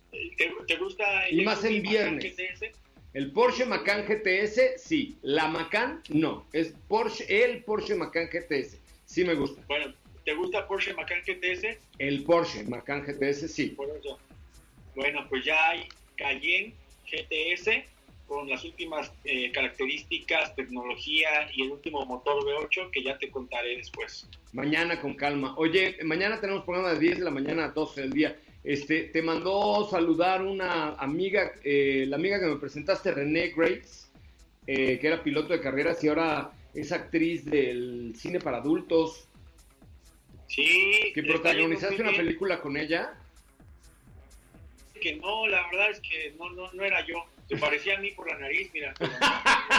¿Te, 0.09 0.51
te 0.67 0.75
gusta 0.77 1.29
Y 1.29 1.41
más 1.45 1.63
en 1.63 1.83
viernes. 1.83 2.35
GTS? 2.35 2.86
El 3.17 3.31
Porsche 3.31 3.65
Macan 3.65 4.05
GTS, 4.05 4.79
sí. 4.79 5.17
La 5.23 5.47
Macan, 5.47 6.03
no. 6.09 6.45
Es 6.53 6.75
Porsche, 6.87 7.25
el 7.27 7.63
Porsche 7.63 7.95
Macan 7.95 8.29
GTS. 8.31 8.77
Sí 9.05 9.25
me 9.25 9.33
gusta. 9.33 9.59
Bueno, 9.67 9.91
¿te 10.23 10.35
gusta 10.35 10.67
Porsche 10.67 10.93
Macan 10.93 11.23
GTS? 11.25 11.79
El 11.97 12.23
Porsche 12.23 12.63
Macan 12.65 13.03
GTS, 13.03 13.51
sí. 13.51 13.69
Por 13.69 13.89
eso. 13.89 14.19
Bueno, 14.95 15.25
pues 15.29 15.43
ya 15.43 15.69
hay 15.69 15.89
Cayenne 16.15 16.75
GTS 17.11 17.87
con 18.27 18.47
las 18.47 18.63
últimas 18.63 19.11
eh, 19.23 19.51
características, 19.51 20.55
tecnología 20.55 21.49
y 21.55 21.63
el 21.63 21.71
último 21.71 22.05
motor 22.05 22.43
V8 22.43 22.91
que 22.91 23.01
ya 23.01 23.17
te 23.17 23.31
contaré 23.31 23.77
después. 23.77 24.29
Mañana 24.53 25.01
con 25.01 25.15
calma. 25.15 25.55
Oye, 25.57 25.97
mañana 26.03 26.39
tenemos 26.39 26.65
programa 26.65 26.93
de 26.93 26.99
10 26.99 27.17
de 27.17 27.23
la 27.23 27.31
mañana 27.31 27.65
a 27.65 27.69
12 27.69 27.99
del 27.99 28.13
día. 28.13 28.39
Este, 28.67 29.03
te 29.03 29.21
mandó 29.21 29.87
saludar 29.89 30.41
una 30.41 30.89
amiga, 30.95 31.53
eh, 31.63 32.03
la 32.05 32.17
amiga 32.17 32.37
que 32.37 32.47
me 32.47 32.57
presentaste, 32.57 33.13
René 33.13 33.53
Grace, 33.55 34.09
eh, 34.67 34.99
que 34.99 35.07
era 35.07 35.23
piloto 35.23 35.53
de 35.53 35.61
carreras 35.61 36.03
y 36.03 36.09
ahora 36.09 36.51
es 36.73 36.91
actriz 36.91 37.45
del 37.45 38.11
cine 38.17 38.41
para 38.41 38.57
adultos. 38.57 39.29
Sí. 40.49 41.13
Que 41.15 41.23
protagonizaste 41.23 42.01
una 42.01 42.11
película 42.11 42.59
con 42.59 42.75
ella. 42.75 43.13
Que 44.99 45.15
no, 45.15 45.47
la 45.47 45.65
verdad 45.71 45.91
es 45.91 46.01
que 46.01 46.35
no, 46.37 46.49
no, 46.49 46.69
no 46.73 46.83
era 46.83 47.07
yo. 47.07 47.23
Te 47.47 47.55
parecía 47.55 47.95
a 47.97 48.01
mí 48.01 48.11
por 48.11 48.29
la 48.29 48.37
nariz, 48.37 48.69
mira. 48.73 48.93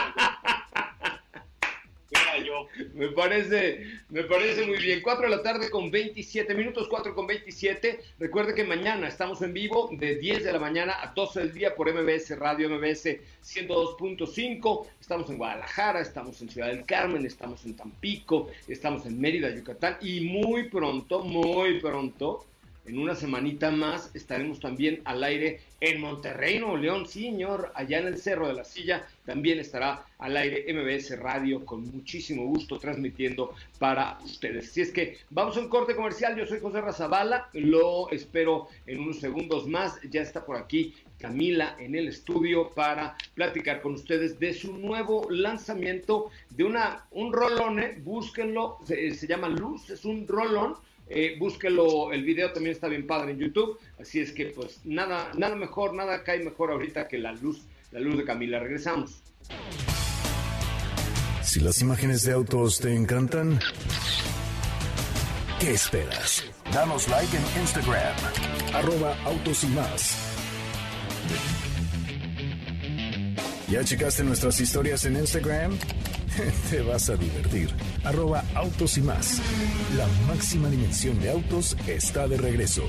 Me 2.95 3.09
parece, 3.09 3.85
me 4.09 4.23
parece 4.25 4.67
muy 4.67 4.79
bien. 4.79 5.01
4 5.03 5.29
de 5.29 5.37
la 5.37 5.43
tarde 5.43 5.71
con 5.71 5.91
27 5.91 6.55
minutos, 6.55 6.89
4 6.89 7.15
con 7.15 7.27
27. 7.27 8.01
Recuerde 8.19 8.55
que 8.55 8.65
mañana 8.65 9.09
estamos 9.09 9.43
en 9.43 9.53
vivo 9.53 9.89
de 9.93 10.17
10 10.17 10.45
de 10.45 10.53
la 10.53 10.59
mañana 10.59 10.97
a 11.03 11.13
12 11.15 11.41
del 11.41 11.53
día 11.53 11.75
por 11.75 11.93
MBS 11.93 12.39
Radio 12.39 12.69
MBS 12.71 13.19
102.5. 13.45 14.87
Estamos 15.01 15.31
en 15.31 15.39
Guadalajara, 15.39 16.01
estamos 16.01 16.41
en 16.43 16.49
Ciudad 16.49 16.69
del 16.69 16.85
Carmen, 16.85 17.25
estamos 17.27 17.65
en 17.65 17.77
Tampico, 17.77 18.49
estamos 18.67 19.07
en 19.07 19.21
Mérida, 19.21 19.55
Yucatán 19.55 19.97
y 20.01 20.21
muy 20.21 20.69
pronto, 20.69 21.21
muy 21.21 21.81
pronto, 21.81 22.45
en 22.89 22.99
una 22.99 23.15
semanita 23.15 23.71
más, 23.71 24.11
estaremos 24.15 24.61
también 24.61 25.03
al 25.05 25.23
aire 25.23 25.61
en 25.81 26.01
Monterrey, 26.01 26.59
Nuevo 26.59 26.79
León. 26.79 27.07
Señor, 27.07 27.71
allá 27.75 27.99
en 27.99 28.07
el 28.07 28.19
Cerro 28.19 28.49
de 28.49 28.55
la 28.55 28.65
Silla 28.65 29.07
también 29.27 29.59
estará 29.59 30.07
al 30.19 30.37
aire 30.37 30.65
MBS 30.73 31.19
Radio 31.19 31.67
con 31.67 31.85
muchísimo 31.91 32.47
gusto 32.47 32.79
transmitiendo 32.79 33.55
para 33.79 34.19
ustedes. 34.25 34.73
Si 34.73 34.81
es 34.81 34.91
que 34.91 35.19
vamos 35.29 35.57
a 35.57 35.61
un 35.61 35.69
corte 35.69 35.95
comercial, 35.95 36.35
yo 36.37 36.47
soy 36.47 36.61
José 36.61 36.81
Razabala, 36.81 37.51
lo 37.53 38.11
espero 38.11 38.69
en 38.87 39.01
unos 39.01 39.21
segundos 39.21 39.67
más. 39.67 40.01
Ya 40.11 40.23
está 40.23 40.47
por 40.47 40.57
aquí 40.57 40.95
Camila 41.19 41.77
en 41.79 41.95
el 41.95 42.09
estudio 42.09 42.71
para 42.71 43.17
platicar 43.35 43.83
con 43.83 43.95
ustedes 43.95 44.39
de 44.39 44.55
su 44.55 44.79
nuevo 44.79 45.27
lanzamiento 45.31 46.31
de 46.51 46.65
una 46.65 47.05
un 47.11 47.33
rolón, 47.33 47.81
¿eh? 47.81 47.99
búsquenlo, 48.03 48.79
se, 48.85 49.13
se 49.15 49.27
llama 49.27 49.49
Luz, 49.49 49.91
es 49.91 50.05
un 50.05 50.27
rolón 50.27 50.77
eh, 51.11 51.37
búsquelo, 51.39 52.13
el 52.13 52.23
video 52.25 52.53
también 52.53 52.75
está 52.75 52.89
bien 52.89 53.07
padre 53.07 53.33
en 53.33 53.39
YouTube, 53.39 53.79
así 53.99 54.21
es 54.21 54.33
que 54.33 54.47
pues 54.47 54.81
nada, 54.85 55.31
nada 55.37 55.57
mejor, 55.57 55.95
nada 55.95 56.23
cae 56.23 56.41
mejor 56.45 56.71
ahorita 56.71 57.09
que 57.09 57.19
la 57.19 57.33
luz, 57.33 57.63
la 57.93 58.01
luz 58.01 58.17
de 58.19 58.25
Camila. 58.25 58.59
Regresamos. 58.59 59.23
Si 61.43 61.61
las 61.61 61.81
imágenes 61.81 62.25
de 62.25 62.33
autos 62.33 62.79
te 62.79 62.95
encantan, 62.95 63.59
¿qué 65.61 65.73
esperas? 65.73 66.45
Danos 66.73 67.09
like 67.09 67.35
en 67.35 67.61
Instagram, 67.63 68.17
arroba 68.75 69.17
más. 69.75 70.29
¿Ya 73.71 73.85
checaste 73.85 74.25
nuestras 74.25 74.61
historias 74.61 75.05
en 75.07 75.17
Instagram? 75.17 75.79
Te 76.71 76.83
vas 76.83 77.11
a 77.11 77.17
divertir. 77.17 77.71
Arroba 78.05 78.45
autos 78.55 78.97
y 78.99 79.03
más. 79.03 79.41
La 79.97 80.07
máxima 80.27 80.69
dimensión 80.69 81.19
de 81.21 81.31
autos 81.31 81.77
está 81.87 82.29
de 82.29 82.37
regreso. 82.37 82.83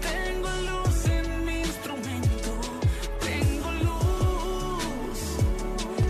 Tengo 0.00 0.48
luz 0.48 1.06
en 1.06 1.44
mi 1.44 1.60
instrumento, 1.60 2.60
tengo 3.20 3.72
luz 3.82 5.20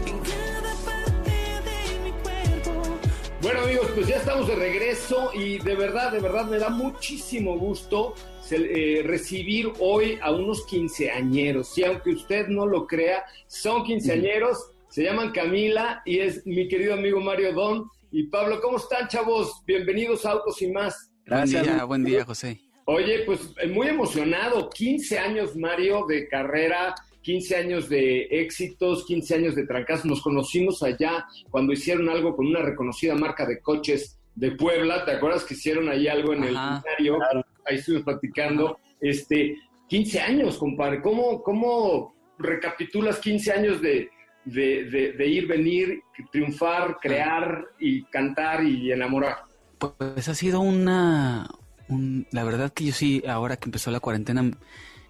en 0.06 0.18
cada 0.20 0.74
parte 0.84 1.32
de 1.64 1.98
mi 2.04 2.12
cuerpo. 2.22 2.98
Bueno 3.42 3.60
amigos, 3.62 3.90
pues 3.94 4.06
ya 4.06 4.16
estamos 4.16 4.46
de 4.46 4.54
regreso 4.54 5.30
y 5.34 5.58
de 5.58 5.74
verdad, 5.74 6.12
de 6.12 6.20
verdad 6.20 6.46
me 6.46 6.58
da 6.58 6.68
muchísimo 6.68 7.58
gusto 7.58 8.14
eh, 8.52 9.02
recibir 9.04 9.72
hoy 9.80 10.18
a 10.20 10.32
unos 10.32 10.66
quinceañeros. 10.66 11.76
Y 11.78 11.84
aunque 11.84 12.10
usted 12.10 12.48
no 12.48 12.66
lo 12.66 12.86
crea, 12.86 13.24
son 13.46 13.84
quinceañeros, 13.84 14.70
se 14.88 15.02
llaman 15.02 15.32
Camila 15.32 16.02
y 16.04 16.18
es 16.18 16.46
mi 16.46 16.68
querido 16.68 16.94
amigo 16.94 17.20
Mario 17.20 17.52
Don 17.52 17.90
y 18.12 18.24
Pablo. 18.24 18.60
¿Cómo 18.60 18.76
están 18.76 19.08
chavos? 19.08 19.62
Bienvenidos 19.66 20.24
a 20.26 20.32
Autos 20.32 20.60
y 20.62 20.70
más. 20.70 21.10
Buen 21.26 21.46
día, 21.46 21.84
buen 21.84 22.04
día, 22.04 22.24
José. 22.24 22.60
Oye, 22.86 23.22
pues 23.24 23.40
eh, 23.62 23.66
muy 23.66 23.88
emocionado, 23.88 24.68
15 24.68 25.18
años 25.18 25.56
Mario 25.56 26.04
de 26.06 26.28
carrera, 26.28 26.94
15 27.22 27.56
años 27.56 27.88
de 27.88 28.24
éxitos, 28.30 29.06
15 29.06 29.34
años 29.36 29.54
de 29.54 29.66
trancas. 29.66 30.04
Nos 30.04 30.20
conocimos 30.20 30.82
allá 30.82 31.24
cuando 31.50 31.72
hicieron 31.72 32.10
algo 32.10 32.36
con 32.36 32.46
una 32.46 32.60
reconocida 32.60 33.14
marca 33.14 33.46
de 33.46 33.60
coches 33.60 34.18
de 34.34 34.52
Puebla. 34.52 35.04
¿Te 35.06 35.12
acuerdas 35.12 35.44
que 35.44 35.54
hicieron 35.54 35.88
ahí 35.88 36.08
algo 36.08 36.34
en 36.34 36.44
el 36.44 36.56
escenario? 36.56 37.18
Ahí 37.66 37.76
estuvimos 37.76 38.04
platicando. 38.04 38.78
Este, 39.00 39.56
15 39.88 40.20
años, 40.20 40.56
compadre. 40.58 41.00
¿Cómo, 41.02 41.42
cómo 41.42 42.14
recapitulas 42.38 43.18
15 43.18 43.52
años 43.52 43.80
de, 43.82 44.10
de, 44.44 45.26
ir, 45.26 45.46
venir, 45.46 46.02
triunfar, 46.32 46.98
crear 47.00 47.64
y 47.78 48.02
cantar 48.04 48.64
y 48.64 48.90
enamorar? 48.92 49.38
Pues 49.78 50.28
ha 50.28 50.34
sido 50.34 50.60
una... 50.60 51.48
un- 51.88 52.26
la 52.30 52.44
verdad 52.44 52.72
que 52.72 52.84
yo 52.86 52.92
sí, 52.92 53.22
ahora 53.26 53.56
que 53.56 53.66
empezó 53.66 53.90
la 53.90 54.00
cuarentena, 54.00 54.50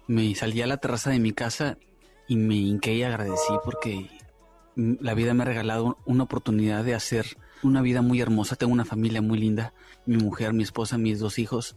me 0.07 0.35
salí 0.35 0.61
a 0.61 0.67
la 0.67 0.77
terraza 0.77 1.09
de 1.11 1.19
mi 1.19 1.31
casa 1.31 1.77
y 2.27 2.35
me 2.35 2.55
hinqué 2.55 2.93
y 2.95 3.03
agradecí 3.03 3.53
porque 3.63 4.07
la 4.75 5.13
vida 5.13 5.33
me 5.33 5.43
ha 5.43 5.45
regalado 5.45 5.97
una 6.05 6.23
oportunidad 6.23 6.83
de 6.83 6.95
hacer 6.95 7.25
una 7.63 7.81
vida 7.81 8.01
muy 8.01 8.19
hermosa. 8.19 8.55
Tengo 8.55 8.73
una 8.73 8.83
familia 8.85 9.21
muy 9.21 9.39
linda, 9.39 9.73
mi 10.05 10.17
mujer, 10.17 10.53
mi 10.53 10.63
esposa, 10.63 10.97
mis 10.97 11.19
dos 11.19 11.39
hijos, 11.39 11.75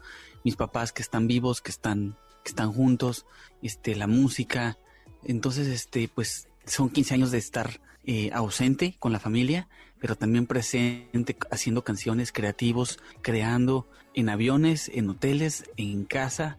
mis 0.49 0.57
papás 0.57 0.93
que 0.93 1.03
están 1.03 1.27
vivos, 1.27 1.61
que 1.61 1.71
están, 1.71 2.17
que 2.43 2.49
están 2.49 2.73
juntos, 2.73 3.27
este, 3.61 3.95
la 3.95 4.07
música. 4.07 4.79
Entonces, 5.25 5.67
este, 5.67 6.09
pues 6.09 6.49
son 6.65 6.89
15 6.89 7.13
años 7.13 7.31
de 7.31 7.37
estar 7.37 7.81
eh, 8.05 8.31
ausente 8.33 8.97
con 8.99 9.13
la 9.13 9.21
familia, 9.21 9.69
pero 10.01 10.17
también 10.17 10.47
presente 10.47 11.37
haciendo 11.51 11.85
canciones 11.85 12.33
creativos, 12.33 12.99
creando 13.21 13.87
en 14.15 14.31
aviones, 14.31 14.91
en 14.95 15.11
hoteles, 15.11 15.65
en 15.77 16.07
casa, 16.07 16.57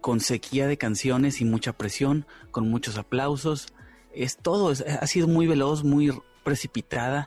con 0.00 0.20
sequía 0.20 0.68
de 0.68 0.78
canciones 0.78 1.40
y 1.40 1.44
mucha 1.44 1.72
presión, 1.72 2.24
con 2.52 2.68
muchos 2.70 2.96
aplausos. 2.96 3.72
Es 4.14 4.36
todo, 4.36 4.70
es- 4.70 4.82
ha 4.82 5.06
sido 5.08 5.26
muy 5.26 5.48
veloz, 5.48 5.82
muy 5.82 6.12
precipitada. 6.44 7.26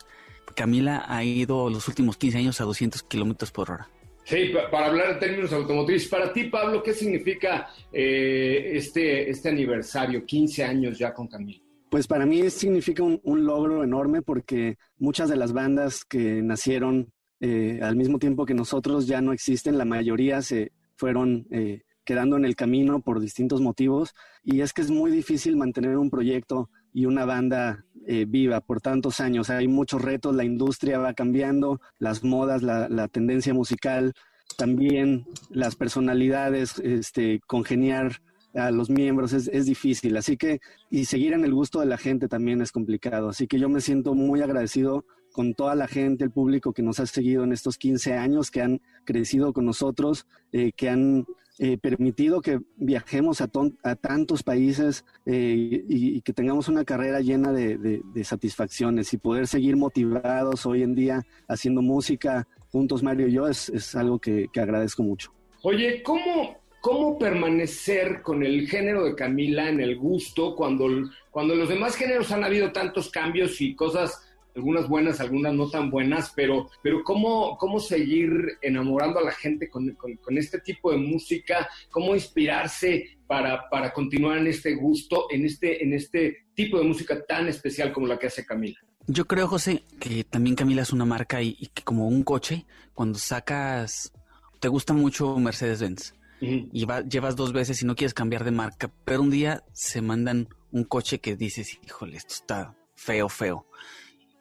Camila 0.56 1.04
ha 1.10 1.26
ido 1.26 1.70
los 1.70 1.90
últimos 1.90 2.16
15 2.16 2.38
años 2.38 2.62
a 2.62 2.64
200 2.64 3.04
kilómetros 3.04 3.52
por 3.52 3.70
hora. 3.72 3.90
Sí, 4.26 4.50
pa- 4.54 4.70
para 4.70 4.88
hablar 4.88 5.12
en 5.12 5.20
términos 5.20 5.54
automotrices. 5.54 6.10
Para 6.10 6.34
ti, 6.34 6.46
Pablo, 6.46 6.82
¿qué 6.84 6.94
significa 6.94 7.70
eh, 7.94 8.72
este, 8.74 9.30
este 9.30 9.50
aniversario? 9.50 10.26
15 10.26 10.64
años 10.64 10.98
ya 10.98 11.14
con 11.14 11.28
Camila. 11.28 11.60
Pues 11.90 12.08
para 12.08 12.26
mí 12.26 12.50
significa 12.50 13.04
un, 13.04 13.22
un 13.24 13.46
logro 13.46 13.84
enorme 13.84 14.22
porque 14.22 14.78
muchas 14.98 15.30
de 15.30 15.38
las 15.38 15.54
bandas 15.54 16.04
que 16.04 16.42
nacieron 16.42 17.12
eh, 17.40 17.80
al 17.82 17.96
mismo 17.96 18.18
tiempo 18.20 18.46
que 18.46 18.54
nosotros 18.56 19.08
ya 19.08 19.22
no 19.22 19.32
existen, 19.32 19.78
la 19.78 19.86
mayoría 19.86 20.42
se 20.42 20.72
fueron 20.98 21.46
eh, 21.52 21.84
quedando 22.04 22.38
en 22.38 22.46
el 22.46 22.56
camino 22.56 23.02
por 23.02 23.20
distintos 23.20 23.62
motivos 23.62 24.14
y 24.44 24.62
es 24.62 24.74
que 24.74 24.82
es 24.82 24.90
muy 24.92 25.12
difícil 25.12 25.56
mantener 25.56 25.98
un 25.98 26.10
proyecto 26.10 26.70
y 26.94 27.06
una 27.06 27.26
banda 27.26 27.86
eh, 28.08 28.26
viva 28.28 28.62
por 28.62 28.82
tantos 28.82 29.20
años. 29.20 29.50
Hay 29.50 29.68
muchos 29.68 30.02
retos, 30.02 30.36
la 30.36 30.44
industria 30.44 31.00
va 31.00 31.14
cambiando, 31.14 31.82
las 32.00 32.24
modas, 32.24 32.62
la, 32.62 33.08
tendencia 33.08 33.54
musical, 33.54 34.14
también 34.58 35.26
las 35.50 35.76
personalidades, 35.76 36.80
este, 36.80 37.42
congeniar 37.48 38.22
a 38.54 38.72
los 38.72 38.90
miembros 38.90 39.34
es, 39.34 39.48
es 39.48 39.66
difícil. 39.66 40.16
Así 40.18 40.38
que, 40.38 40.60
y 40.90 41.06
seguir 41.06 41.34
en 41.34 41.44
el 41.44 41.54
gusto 41.54 41.80
de 41.80 41.88
la 41.88 41.98
gente 41.98 42.28
también 42.28 42.62
es 42.62 42.72
complicado. 42.72 43.30
Así 43.30 43.48
que 43.48 43.60
yo 43.60 43.70
me 43.70 43.82
siento 43.82 44.14
muy 44.14 44.42
agradecido 44.42 45.06
con 45.36 45.54
toda 45.54 45.76
la 45.76 45.88
gente, 45.88 46.24
el 46.24 46.32
público 46.32 46.72
que 46.72 46.82
nos 46.82 47.02
ha 47.02 47.06
seguido 47.06 47.44
en 47.44 47.52
estos 47.52 47.78
15 47.78 48.14
años, 48.14 48.52
que 48.52 48.62
han 48.62 48.82
crecido 49.04 49.52
con 49.52 49.66
nosotros, 49.66 50.26
eh, 50.54 50.72
que 50.72 50.90
han 50.90 51.26
eh, 51.58 51.78
permitido 51.78 52.42
que 52.42 52.60
viajemos 52.76 53.40
a, 53.40 53.50
a 53.84 53.96
tantos 53.96 54.44
países 54.44 55.06
eh, 55.26 55.86
y, 55.88 56.22
que 56.22 56.34
tengamos 56.34 56.68
una 56.68 56.84
carrera 56.84 57.22
llena 57.22 57.54
de, 57.54 58.02
satisfacciones 58.24 59.14
y 59.14 59.18
poder 59.18 59.48
seguir 59.48 59.78
motivados 59.78 60.66
hoy 60.66 60.84
en 60.84 60.96
día 60.96 61.24
haciendo 61.48 61.82
música 61.82 62.46
juntos, 62.72 63.04
Mario 63.04 63.28
y 63.28 63.32
yo, 63.32 63.48
es, 63.48 63.96
algo 63.96 64.20
que, 64.20 64.48
que 64.52 64.60
agradezco 64.60 65.02
mucho. 65.02 65.32
Oye, 65.62 66.04
¿cómo, 66.04 66.58
¿cómo 66.82 67.18
permanecer 67.18 68.22
con 68.22 68.44
el 68.44 68.68
género 68.68 69.06
de 69.06 69.16
Camila 69.16 69.70
en 69.70 69.80
el 69.80 69.98
gusto 69.98 70.56
cuando, 70.56 70.90
cuando 71.32 71.56
los 71.56 71.70
demás 71.70 71.96
géneros 71.96 72.34
han 72.34 72.44
habido 72.44 72.74
tantos 72.74 73.10
cambios 73.10 73.62
y 73.62 73.76
cosas, 73.76 74.22
algunas 74.56 74.88
buenas, 74.88 75.20
algunas 75.20 75.54
no 75.54 75.70
tan 75.70 75.90
buenas, 75.92 76.32
pero, 76.36 76.70
pero 76.82 77.04
¿cómo, 77.04 77.58
cómo 77.58 77.80
seguir 77.80 78.32
enamorando 78.62 79.20
a 79.20 79.24
la 79.24 79.32
gente 79.32 79.70
con, 79.70 79.90
con- 79.96 80.16
con 80.18 80.38
este 80.38 80.60
tipo 80.60 80.92
de 80.92 80.98
música? 80.98 81.68
¿Cómo 81.92 82.16
inspirarse 82.16 83.18
para, 83.28 83.70
para 83.70 83.92
continuar 83.92 84.38
en 84.38 84.48
este 84.48 84.76
gusto, 84.76 85.26
en 85.32 85.46
este, 85.46 85.84
en 85.84 85.94
este 85.94 86.46
tipo 86.54 86.78
de 86.78 86.86
música 86.86 87.26
tan 87.26 87.48
especial 87.48 87.92
como 87.92 88.08
la 88.08 88.18
que 88.18 88.28
hace 88.28 88.46
Camila? 88.46 88.78
Yo 89.08 89.26
creo, 89.26 89.48
José, 89.48 89.84
que 90.00 90.24
también 90.24 90.56
Camila 90.56 90.82
es 90.82 90.92
una 90.94 91.06
marca 91.06 91.42
y, 91.42 91.56
y 91.60 91.68
que 91.68 91.84
como 91.84 92.08
un 92.08 92.24
coche, 92.24 92.66
cuando 92.94 93.20
sacas, 93.20 94.12
te 94.60 94.68
gusta 94.68 94.94
mucho 94.94 95.38
Mercedes-Benz 95.38 96.14
y 96.42 96.86
va- 96.86 97.02
llevas 97.02 97.36
dos 97.36 97.54
veces 97.54 97.82
y 97.82 97.86
no 97.86 97.96
quieres 97.96 98.14
cambiar 98.14 98.44
de 98.44 98.52
marca, 98.52 98.92
pero 99.04 99.22
un 99.22 99.30
día 99.32 99.64
se 99.74 100.02
mandan 100.02 100.48
un 100.72 100.84
coche 100.84 101.20
que 101.20 101.36
dices, 101.36 101.78
híjole, 101.86 102.18
esto 102.18 102.34
está 102.34 102.76
feo, 102.96 103.30
feo. 103.30 103.66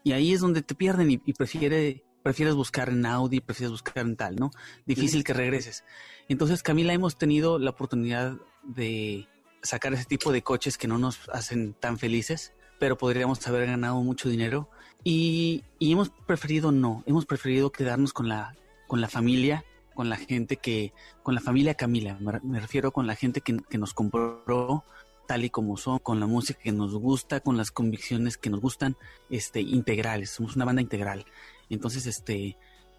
Y 0.05 0.13
ahí 0.13 0.33
es 0.33 0.41
donde 0.41 0.63
te 0.63 0.75
pierden 0.75 1.11
y, 1.11 1.21
y 1.25 1.33
prefiere, 1.33 2.05
prefieres 2.23 2.55
buscar 2.55 2.91
en 2.91 3.05
Audi, 3.07 3.41
prefieres 3.41 3.73
buscar 3.73 4.05
en 4.05 4.17
tal, 4.17 4.37
¿no? 4.37 4.51
Difícil 4.87 5.25
que 5.25 5.33
regreses. 5.33 5.83
Entonces, 6.29 6.63
Camila, 6.63 6.93
hemos 6.93 7.17
tenido 7.17 7.59
la 7.59 7.71
oportunidad 7.71 8.37
de 8.63 9.27
sacar 9.63 9.95
ese 9.95 10.05
tipo 10.05 10.31
de 10.31 10.43
coches 10.43 10.79
que 10.79 10.87
no 10.87 10.99
nos 10.99 11.29
hacen 11.31 11.75
tan 11.75 11.99
felices, 11.99 12.53
pero 12.79 12.99
podríamos 12.99 13.47
haber 13.49 13.67
ganado 13.67 13.97
mucho 14.03 14.29
dinero. 14.29 14.69
Y, 15.03 15.65
y 15.79 15.93
hemos 15.93 16.11
preferido 16.11 16.71
no, 16.71 17.03
hemos 17.07 17.27
preferido 17.27 17.73
quedarnos 17.73 18.13
con 18.13 18.29
la, 18.29 18.55
con 18.87 19.01
la 19.01 19.09
familia, 19.09 19.65
con 19.95 20.09
la 20.09 20.17
gente 20.17 20.57
que, 20.57 20.93
con 21.23 21.35
la 21.35 21.41
familia 21.41 21.75
Camila, 21.75 22.19
me, 22.21 22.41
me 22.43 22.61
refiero 22.61 22.91
con 22.93 23.07
la 23.07 23.15
gente 23.15 23.41
que, 23.41 23.57
que 23.69 23.79
nos 23.79 23.95
compró 23.95 24.85
tal 25.27 25.45
y 25.45 25.51
como 25.51 25.77
son, 25.77 25.99
con 25.99 26.21
la 26.21 26.27
música 26.27 26.61
que 26.63 26.73
nos 26.73 26.95
gusta, 26.95 27.41
con 27.41 27.57
las 27.57 27.71
convicciones 27.71 28.37
que 28.37 28.51
nos 28.51 28.61
gustan, 28.61 28.97
este, 29.31 29.61
integrales, 29.61 30.31
somos 30.31 30.57
una 30.57 30.65
banda 30.65 30.83
integral. 30.83 31.25
Entonces, 31.71 32.07
este, 32.07 32.57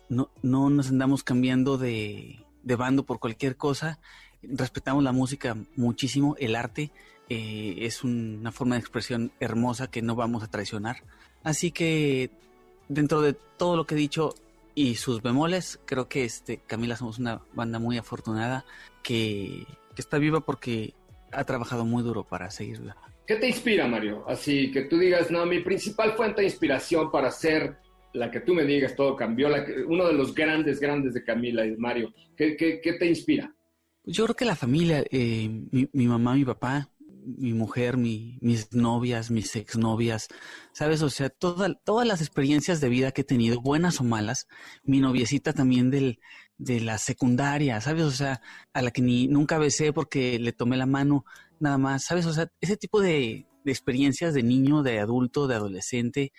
no, 0.09 0.29
no 0.41 0.69
nos 0.69 0.89
andamos 0.89 1.23
cambiando 1.23 1.77
de, 1.77 2.43
de 2.63 2.75
bando 2.75 3.03
por 3.05 3.19
cualquier 3.19 3.55
cosa, 3.57 3.99
respetamos 4.43 5.03
la 5.03 5.11
música 5.11 5.57
muchísimo, 5.75 6.35
el 6.39 6.55
arte 6.55 6.91
eh, 7.29 7.77
es 7.79 8.03
un- 8.03 8.37
una 8.41 8.51
forma 8.51 8.75
de 8.75 8.81
expresión 8.81 9.31
hermosa 9.39 9.87
que 9.89 10.01
no 10.03 10.15
vamos 10.15 10.43
a 10.43 10.47
traicionar. 10.47 11.03
Así 11.43 11.71
que 11.71 12.29
dentro 12.87 13.21
de 13.21 13.33
todo 13.33 13.75
lo 13.75 13.85
que 13.87 13.95
he 13.95 13.97
dicho 13.97 14.35
y 14.75 14.95
sus 14.95 15.21
bemoles, 15.23 15.79
creo 15.85 16.07
que 16.07 16.23
este 16.25 16.57
Camila 16.57 16.95
somos 16.97 17.17
una 17.17 17.41
banda 17.55 17.79
muy 17.79 17.97
afortunada 17.97 18.65
que, 19.01 19.65
que 19.95 20.01
está 20.01 20.17
viva 20.19 20.41
porque 20.41 20.93
ha 21.31 21.43
trabajado 21.43 21.85
muy 21.85 22.03
duro 22.03 22.23
para 22.23 22.49
seguirla. 22.51 22.95
¿Qué 23.27 23.35
te 23.35 23.47
inspira, 23.47 23.87
Mario? 23.87 24.23
Así 24.27 24.71
que 24.71 24.83
tú 24.83 24.97
digas, 24.99 25.31
no, 25.31 25.45
mi 25.45 25.59
principal 25.61 26.13
fuente 26.13 26.41
de 26.41 26.47
inspiración 26.47 27.11
para 27.11 27.31
ser 27.31 27.77
la 28.13 28.29
que 28.31 28.39
tú 28.39 28.53
me 28.53 28.63
digas, 28.63 28.95
todo 28.95 29.15
cambió, 29.15 29.49
la 29.49 29.65
que- 29.65 29.83
uno 29.83 30.07
de 30.07 30.13
los 30.13 30.33
grandes, 30.33 30.79
grandes 30.79 31.13
de 31.13 31.23
Camila 31.23 31.65
y 31.65 31.71
de 31.71 31.77
Mario. 31.77 32.13
¿Qué, 32.37 32.55
qué, 32.55 32.79
qué 32.81 32.93
te 32.93 33.07
inspira? 33.07 33.53
Yo 34.05 34.25
creo 34.25 34.35
que 34.35 34.45
la 34.45 34.55
familia, 34.55 35.03
eh, 35.11 35.49
mi, 35.71 35.89
mi 35.91 36.07
mamá, 36.07 36.35
mi 36.35 36.45
papá, 36.45 36.91
mi 37.25 37.53
mujer, 37.53 37.97
mi- 37.97 38.37
mis 38.41 38.71
novias, 38.73 39.31
mis 39.31 39.55
exnovias, 39.55 40.27
¿sabes? 40.73 41.01
O 41.01 41.09
sea, 41.09 41.29
toda- 41.31 41.73
todas 41.83 42.07
las 42.07 42.21
experiencias 42.21 42.79
de 42.79 42.89
vida 42.89 43.11
que 43.11 43.21
he 43.21 43.23
tenido, 43.25 43.59
buenas 43.61 43.99
o 43.99 44.03
malas, 44.03 44.45
mi 44.83 44.99
noviecita 44.99 45.51
también 45.51 45.89
del, 45.89 46.19
de 46.57 46.79
la 46.79 46.97
secundaria, 46.97 47.81
¿sabes? 47.81 48.03
O 48.03 48.11
sea, 48.11 48.41
a 48.73 48.81
la 48.81 48.91
que 48.91 49.01
ni 49.01 49.27
nunca 49.27 49.57
besé 49.57 49.93
porque 49.93 50.39
le 50.39 50.53
tomé 50.53 50.77
la 50.77 50.85
mano, 50.85 51.25
nada 51.59 51.77
más, 51.77 52.05
¿sabes? 52.05 52.25
O 52.25 52.33
sea, 52.33 52.51
ese 52.61 52.77
tipo 52.77 53.01
de, 53.01 53.47
de 53.63 53.71
experiencias 53.71 54.33
de 54.33 54.43
niño, 54.43 54.83
de 54.83 54.99
adulto, 54.99 55.47
de 55.47 55.55
adolescente, 55.55 56.31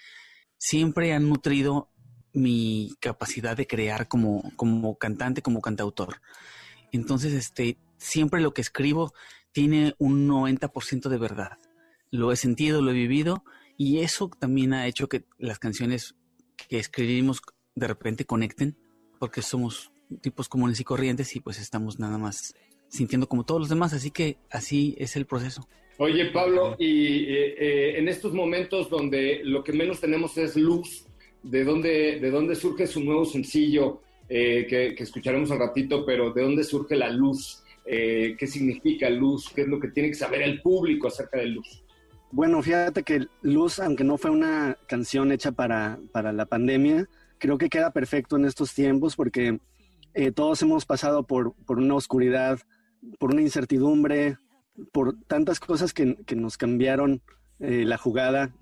siempre 0.59 1.13
han 1.13 1.29
nutrido 1.29 1.91
mi 2.33 2.95
capacidad 3.01 3.57
de 3.57 3.67
crear 3.67 4.09
como, 4.09 4.43
como 4.57 4.97
cantante, 4.97 5.43
como 5.43 5.61
cantautor. 5.61 6.21
Entonces, 6.93 7.33
este, 7.33 7.79
siempre 7.99 8.41
lo 8.41 8.53
que 8.53 8.61
escribo 8.61 9.13
tiene 9.53 9.95
un 9.99 10.29
90% 10.29 11.09
de 11.09 11.19
verdad. 11.19 11.59
Lo 12.11 12.31
he 12.33 12.37
sentido, 12.37 12.83
lo 12.83 12.91
he 12.91 12.95
vivido 12.95 13.43
y 13.77 14.01
eso 14.01 14.31
también 14.39 14.73
ha 14.75 14.87
hecho 14.87 15.09
que 15.09 15.25
las 15.39 15.59
canciones 15.59 16.15
que 16.57 16.79
escribimos 16.79 17.41
de 17.75 17.89
repente 17.89 18.25
conecten 18.25 18.79
porque 19.19 19.43
somos 19.43 19.93
tipos 20.21 20.49
comunes 20.49 20.81
y 20.81 20.85
corrientes 20.85 21.35
y 21.37 21.41
pues 21.41 21.61
estamos 21.61 21.99
nada 21.99 22.19
más 22.19 22.55
sintiendo 22.89 23.29
como 23.29 23.45
todos 23.45 23.61
los 23.61 23.69
demás, 23.69 23.93
así 23.93 24.11
que 24.11 24.39
así 24.51 24.95
es 24.99 25.17
el 25.17 25.27
proceso. 25.27 25.69
Oye, 25.99 26.27
Pablo, 26.27 26.77
y 26.79 27.25
eh, 27.25 27.55
eh, 27.59 27.99
en 27.99 28.09
estos 28.09 28.33
momentos 28.35 28.91
donde 28.91 29.41
lo 29.45 29.65
que 29.65 29.73
menos 29.73 30.01
tenemos 30.01 30.37
es 30.37 30.57
luz, 30.57 31.07
¿de 31.43 31.65
dónde, 31.65 32.21
de 32.21 32.31
dónde 32.31 32.55
surge 32.55 32.87
su 32.87 33.03
nuevo 33.03 33.25
sencillo 33.25 34.03
eh, 34.29 34.67
que, 34.69 34.95
que 34.95 35.03
escucharemos 35.03 35.51
al 35.51 35.59
ratito, 35.59 36.05
pero 36.05 36.33
de 36.33 36.43
dónde 36.43 36.65
surge 36.65 36.97
la 36.97 37.09
luz? 37.09 37.63
Eh, 37.87 38.35
¿Qué 38.37 38.47
significa 38.49 39.09
luz? 39.09 39.49
¿Qué 39.55 39.63
es 39.63 39.69
lo 39.69 39.79
que 39.79 39.89
tiene 39.89 40.09
que 40.09 40.17
saber 40.17 40.43
el 40.43 40.61
público 40.61 41.07
acerca 41.07 41.39
de 41.39 41.47
luz? 41.47 41.85
Bueno, 42.33 42.61
fíjate 42.61 43.05
que 43.05 43.27
Luz, 43.43 43.79
aunque 43.79 44.03
no 44.03 44.19
fue 44.19 44.33
una 44.33 44.77
canción 44.89 45.31
hecha 45.31 45.53
para, 45.53 46.01
para 46.11 46.33
la 46.33 46.47
pandemia, 46.47 47.09
creo 47.39 47.57
que 47.57 47.69
queda 47.69 47.93
perfecto 47.93 48.37
en 48.37 48.45
estos 48.45 48.75
tiempos 48.75 49.15
porque 49.15 49.61
eh, 50.17 50.33
todos 50.33 50.63
hemos 50.63 50.87
pasado 50.87 51.27
por, 51.27 51.53
por 51.67 51.79
una 51.79 51.95
oscuridad, 51.95 52.59
por 53.19 53.33
una 53.33 53.43
incertidumbre, 53.43 54.39
por 54.91 55.15
tantas 55.27 55.61
cosas 55.61 55.93
que, 55.93 56.17
que 56.25 56.35
nos 56.35 56.57
cambiaron 56.57 57.21
eh, 57.61 57.85
la 57.85 57.99
jugada 57.99 58.55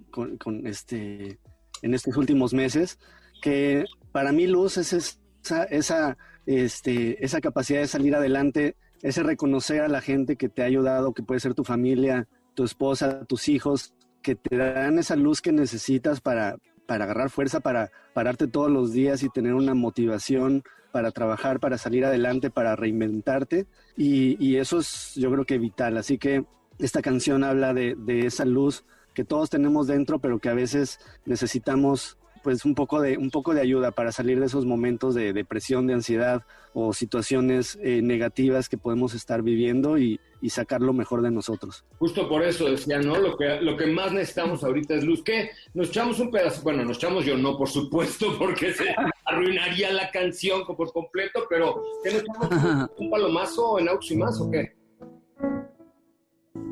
este, 0.64 1.38
en 1.82 1.94
estos 1.94 2.16
últimos 2.16 2.52
meses, 2.54 2.98
que 3.40 3.84
para 4.10 4.32
mí 4.32 4.48
Luz 4.48 4.78
es 4.78 4.92
esa, 4.92 5.62
esa, 5.64 6.18
este, 6.44 7.24
esa 7.24 7.40
capacidad 7.40 7.80
de 7.80 7.86
salir 7.86 8.16
adelante, 8.16 8.76
ese 9.02 9.22
reconocer 9.22 9.82
a 9.82 9.88
la 9.88 10.00
gente 10.00 10.34
que 10.34 10.48
te 10.48 10.62
ha 10.62 10.66
ayudado, 10.66 11.14
que 11.14 11.22
puede 11.22 11.38
ser 11.38 11.54
tu 11.54 11.62
familia, 11.62 12.26
tu 12.54 12.64
esposa, 12.64 13.26
tus 13.26 13.48
hijos, 13.48 13.94
que 14.22 14.34
te 14.34 14.56
dan 14.56 14.98
esa 14.98 15.14
luz 15.14 15.40
que 15.40 15.52
necesitas 15.52 16.20
para, 16.20 16.56
para 16.86 17.04
agarrar 17.04 17.30
fuerza, 17.30 17.60
para 17.60 17.92
pararte 18.12 18.48
todos 18.48 18.72
los 18.72 18.92
días 18.92 19.22
y 19.22 19.28
tener 19.28 19.54
una 19.54 19.74
motivación 19.74 20.64
para 20.94 21.10
trabajar, 21.10 21.58
para 21.58 21.76
salir 21.76 22.04
adelante, 22.04 22.50
para 22.50 22.76
reinventarte. 22.76 23.66
Y, 23.96 24.54
eso 24.54 24.78
es 24.78 25.12
yo 25.16 25.28
creo 25.32 25.44
que 25.44 25.58
vital. 25.58 25.96
Así 25.96 26.18
que 26.18 26.44
esta 26.78 27.02
canción 27.02 27.42
habla 27.42 27.74
de, 27.74 27.96
de 27.98 28.26
esa 28.26 28.44
luz 28.44 28.84
que 29.12 29.24
todos 29.24 29.50
tenemos 29.50 29.88
dentro, 29.88 30.20
pero 30.20 30.38
que 30.38 30.50
a 30.50 30.54
veces 30.54 31.00
necesitamos 31.26 32.16
pues 32.44 32.64
un 32.64 32.76
poco 32.76 33.00
de 33.00 33.16
un 33.16 33.30
poco 33.30 33.54
de 33.54 33.62
ayuda 33.62 33.90
para 33.90 34.12
salir 34.12 34.38
de 34.38 34.46
esos 34.46 34.66
momentos 34.66 35.16
de 35.16 35.32
depresión, 35.32 35.88
de 35.88 35.94
ansiedad 35.94 36.42
o 36.74 36.92
situaciones 36.92 37.76
eh, 37.82 38.00
negativas 38.00 38.68
que 38.68 38.78
podemos 38.78 39.14
estar 39.14 39.42
viviendo 39.42 39.98
y, 39.98 40.20
y 40.40 40.50
sacar 40.50 40.80
lo 40.80 40.92
mejor 40.92 41.22
de 41.22 41.30
nosotros. 41.32 41.84
Justo 41.98 42.28
por 42.28 42.44
eso 42.44 42.66
decía, 42.66 43.00
¿no? 43.00 43.16
Lo 43.16 43.36
que, 43.36 43.60
lo 43.62 43.76
que 43.76 43.86
más 43.86 44.12
necesitamos 44.12 44.62
ahorita 44.62 44.94
es 44.94 45.04
luz. 45.04 45.24
¿Qué? 45.24 45.50
Nos 45.72 45.88
echamos 45.88 46.20
un 46.20 46.30
pedazo, 46.30 46.62
bueno, 46.62 46.84
nos 46.84 46.98
echamos 46.98 47.24
yo 47.24 47.36
no, 47.36 47.56
por 47.56 47.68
supuesto, 47.68 48.36
porque 48.38 48.72
se 48.74 48.94
arruinaría 49.24 49.92
la 49.92 50.10
canción 50.10 50.64
por 50.64 50.92
completo, 50.92 51.46
pero 51.48 51.82
¿qué 52.02 52.12
nos 52.12 52.22
echamos 52.22 52.90
un, 52.98 53.10
palomazo 53.10 53.78
en 53.78 53.88
Aux 53.88 54.10
y 54.10 54.16
más 54.16 54.40
o 54.40 54.50
qué? 54.50 54.76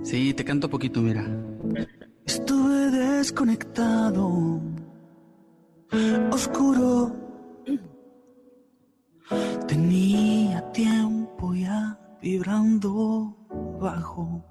Sí, 0.03 0.35
te 0.35 0.45
canto 0.45 0.69
poquito, 0.69 1.01
mira. 1.01 1.25
Estuve 2.27 2.91
desconectado, 2.91 4.61
oscuro. 6.31 7.17
Tenía 9.67 10.71
tiempo 10.73 11.55
ya 11.55 11.99
vibrando 12.21 13.37
bajo. 13.81 14.45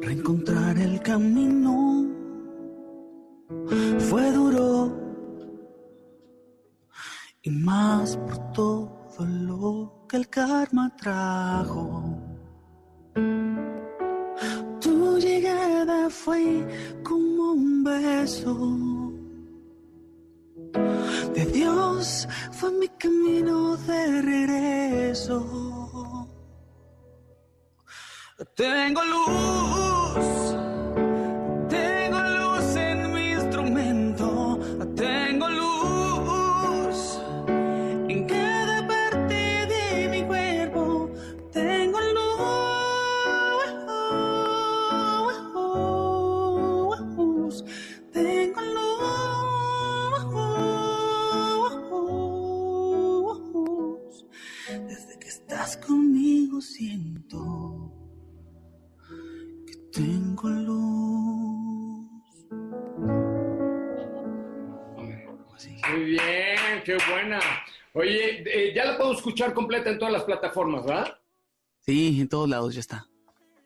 Reencontrar 0.00 0.78
el 0.78 1.00
camino 1.00 2.06
fue 3.98 4.30
duro 4.32 5.07
y 7.48 7.50
más 7.50 8.16
por 8.16 8.52
todo 8.52 9.24
lo 9.24 10.06
que 10.06 10.18
el 10.18 10.28
karma 10.28 10.94
trajo. 10.96 12.18
Tu 14.80 15.18
llegada 15.18 16.10
fue 16.10 16.66
como 17.02 17.52
un 17.52 17.84
beso 17.84 18.54
de 21.34 21.46
Dios, 21.46 22.28
fue 22.52 22.70
mi 22.72 22.88
camino 22.88 23.76
de 23.78 24.22
regreso. 24.22 25.38
Tengo 28.54 29.00
luz, 29.14 30.47
puedo 69.08 69.18
escuchar 69.18 69.54
completa 69.54 69.88
en 69.90 69.98
todas 69.98 70.12
las 70.12 70.24
plataformas, 70.24 70.84
¿verdad? 70.84 71.18
Sí, 71.80 72.20
en 72.20 72.28
todos 72.28 72.48
lados 72.48 72.74
ya 72.74 72.80
está. 72.80 73.06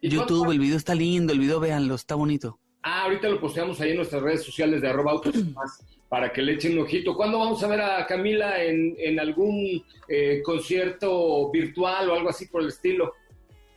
¿Y 0.01 0.09
YouTube, 0.09 0.53
el 0.53 0.59
video 0.61 0.77
está 0.77 0.95
lindo, 0.95 1.33
el 1.33 1.41
video 1.41 1.59
véanlo, 1.59 1.97
está 1.97 2.15
bonito. 2.15 2.61
Ah, 2.83 3.05
ahorita 3.05 3.29
lo 3.29 3.41
posteamos 3.41 3.81
ahí 3.81 3.91
en 3.91 3.97
nuestras 3.97 4.23
redes 4.23 4.45
sociales 4.45 4.81
de 4.81 4.89
arroba 4.89 5.13
autos 5.13 5.35
y 5.35 5.45
más 5.45 5.85
para 6.09 6.33
que 6.33 6.43
le 6.43 6.53
echen 6.53 6.75
un 6.79 6.85
ojito. 6.85 7.17
¿Cuándo 7.17 7.39
vamos 7.39 7.63
a 7.65 7.67
ver 7.69 7.81
a 7.81 8.07
Camila 8.07 8.63
en, 8.63 8.95
en 8.99 9.19
algún 9.19 9.85
eh, 10.09 10.43
concierto 10.45 11.51
virtual 11.51 12.11
o 12.11 12.15
algo 12.15 12.29
así 12.29 12.47
por 12.47 12.63
el 12.63 12.69
estilo? 12.69 13.13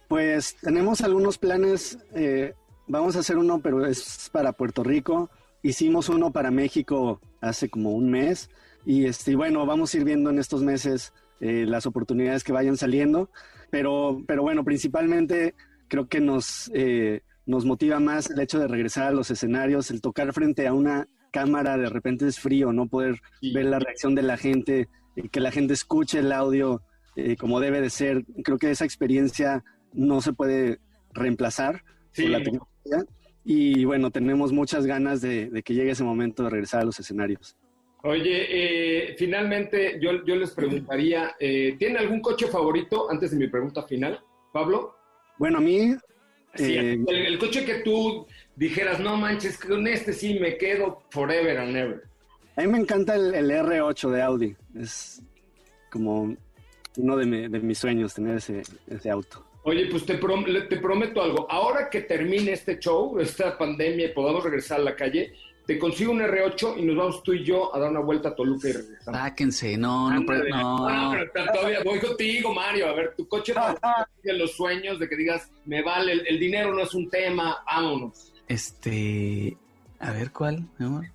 Pues 0.07 0.55
tenemos 0.61 1.01
algunos 1.01 1.37
planes. 1.39 1.97
eh, 2.13 2.53
vamos 2.87 3.15
a 3.15 3.19
hacer 3.19 3.37
uno, 3.37 3.59
pero 3.59 3.85
es 3.85 4.29
para 4.31 4.53
Puerto 4.53 4.83
Rico. 4.83 5.31
Hicimos 5.63 6.09
uno 6.09 6.31
para 6.31 6.51
México 6.51 7.21
hace 7.41 7.69
como 7.69 7.91
un 7.91 8.11
mes. 8.11 8.49
Y 8.85 9.05
este, 9.05 9.31
y 9.31 9.35
bueno, 9.35 9.65
vamos 9.65 9.93
a 9.93 9.97
ir 9.97 10.03
viendo 10.03 10.29
en 10.29 10.37
estos 10.37 10.61
meses 10.61 11.11
eh, 11.41 11.65
las 11.67 11.85
oportunidades 11.85 12.43
que 12.43 12.51
vayan 12.53 12.77
saliendo. 12.77 13.29
Pero, 13.71 14.23
pero 14.27 14.41
bueno, 14.41 14.63
principalmente 14.63 15.55
creo 15.87 16.07
que 16.07 16.19
nos, 16.21 16.71
eh, 16.73 17.21
nos 17.45 17.65
motiva 17.65 17.99
más 17.99 18.29
el 18.29 18.39
hecho 18.39 18.59
de 18.59 18.67
regresar 18.67 19.07
a 19.07 19.11
los 19.11 19.29
escenarios, 19.31 19.91
el 19.91 20.01
tocar 20.01 20.33
frente 20.33 20.67
a 20.67 20.73
una 20.73 21.07
cámara 21.31 21.77
de 21.77 21.89
repente 21.89 22.27
es 22.27 22.39
frío, 22.39 22.71
no 22.71 22.87
poder 22.87 23.19
ver 23.53 23.65
la 23.65 23.79
reacción 23.79 24.15
de 24.15 24.21
la 24.21 24.37
gente, 24.37 24.87
eh, 25.17 25.29
que 25.29 25.41
la 25.41 25.51
gente 25.51 25.73
escuche 25.73 26.19
el 26.19 26.31
audio 26.31 26.81
eh, 27.17 27.35
como 27.35 27.59
debe 27.59 27.81
de 27.81 27.89
ser. 27.89 28.25
Creo 28.43 28.57
que 28.57 28.71
esa 28.71 28.85
experiencia 28.85 29.63
no 29.93 30.21
se 30.21 30.33
puede 30.33 30.79
reemplazar 31.13 31.83
Sí. 32.11 32.23
por 32.23 32.31
la 32.31 32.43
tecnología. 32.43 33.05
Y 33.43 33.83
bueno, 33.85 34.09
tenemos 34.09 34.53
muchas 34.53 34.85
ganas 34.85 35.21
de, 35.21 35.49
de 35.49 35.61
que 35.63 35.73
llegue 35.73 35.91
ese 35.91 36.03
momento 36.03 36.43
de 36.43 36.49
regresar 36.49 36.81
a 36.81 36.85
los 36.85 36.99
escenarios. 36.99 37.57
Oye, 38.09 38.45
eh, 39.09 39.15
finalmente 39.17 39.97
yo, 39.99 40.23
yo 40.25 40.35
les 40.35 40.51
preguntaría, 40.51 41.35
eh, 41.39 41.75
¿tienen 41.79 41.97
algún 41.97 42.21
coche 42.21 42.45
favorito 42.47 43.09
antes 43.09 43.31
de 43.31 43.37
mi 43.37 43.47
pregunta 43.47 43.81
final, 43.83 44.19
Pablo? 44.53 44.95
Bueno, 45.39 45.57
a 45.57 45.61
mí, 45.61 45.95
Sí, 46.53 46.77
eh, 46.77 47.03
el, 47.07 47.25
el 47.25 47.37
coche 47.39 47.65
que 47.65 47.79
tú 47.79 48.27
dijeras, 48.55 48.99
no 48.99 49.17
manches, 49.17 49.57
con 49.57 49.85
este 49.87 50.13
sí 50.13 50.39
me 50.39 50.55
quedo 50.57 51.01
forever 51.09 51.57
and 51.57 51.75
ever. 51.75 52.03
a 52.55 52.61
mí 52.61 52.67
me 52.67 52.77
encanta 52.77 53.15
el, 53.15 53.33
el 53.33 53.49
R8 53.51 54.09
de 54.11 54.21
Audi. 54.21 54.55
Es 54.79 55.21
como 55.91 56.37
uno 56.97 57.17
de, 57.17 57.25
mi- 57.25 57.47
de 57.49 57.59
mis 57.59 57.77
sueños 57.79 58.13
tener 58.13 58.37
ese, 58.37 58.61
ese 58.87 59.09
auto. 59.09 59.43
Oye, 59.63 59.87
pues 59.89 60.05
te, 60.05 60.17
prom- 60.19 60.67
te 60.69 60.77
prometo 60.77 61.21
algo. 61.23 61.45
Ahora 61.49 61.89
que 61.89 62.01
termine 62.01 62.51
este 62.53 62.77
show, 62.79 63.19
esta 63.19 63.57
pandemia 63.57 64.05
y 64.05 64.13
podamos 64.13 64.43
regresar 64.43 64.79
a 64.79 64.83
la 64.83 64.95
calle, 64.95 65.33
te 65.65 65.79
consigo 65.79 66.11
un 66.11 66.19
R8 66.19 66.77
y 66.77 66.83
nos 66.83 66.95
vamos 66.95 67.23
tú 67.23 67.33
y 67.33 67.43
yo 67.43 67.75
a 67.75 67.79
dar 67.79 67.89
una 67.89 67.99
vuelta 68.01 68.29
a 68.29 68.35
Toluca 68.35 68.69
y 68.69 68.73
regresamos. 68.73 69.19
Sáquense, 69.19 69.77
no, 69.77 70.09
no, 70.11 70.17
Ándale. 70.17 70.49
no. 70.49 70.89
No, 70.89 71.17
pero 71.33 71.51
todavía 71.53 71.79
voy 71.83 71.99
contigo, 71.99 72.53
Mario. 72.53 72.87
A 72.89 72.93
ver, 72.93 73.13
tu 73.17 73.27
coche 73.27 73.53
de 74.23 74.33
los 74.37 74.51
sueños 74.55 74.99
de 74.99 75.09
que 75.09 75.15
digas, 75.15 75.49
me 75.65 75.81
vale, 75.81 76.11
el, 76.13 76.27
el 76.27 76.39
dinero 76.39 76.73
no 76.73 76.81
es 76.81 76.93
un 76.93 77.09
tema, 77.09 77.57
vámonos. 77.65 78.31
Este, 78.47 79.57
a 79.99 80.11
ver 80.11 80.31
cuál, 80.31 80.67
mi 80.77 80.85
amor. 80.85 81.05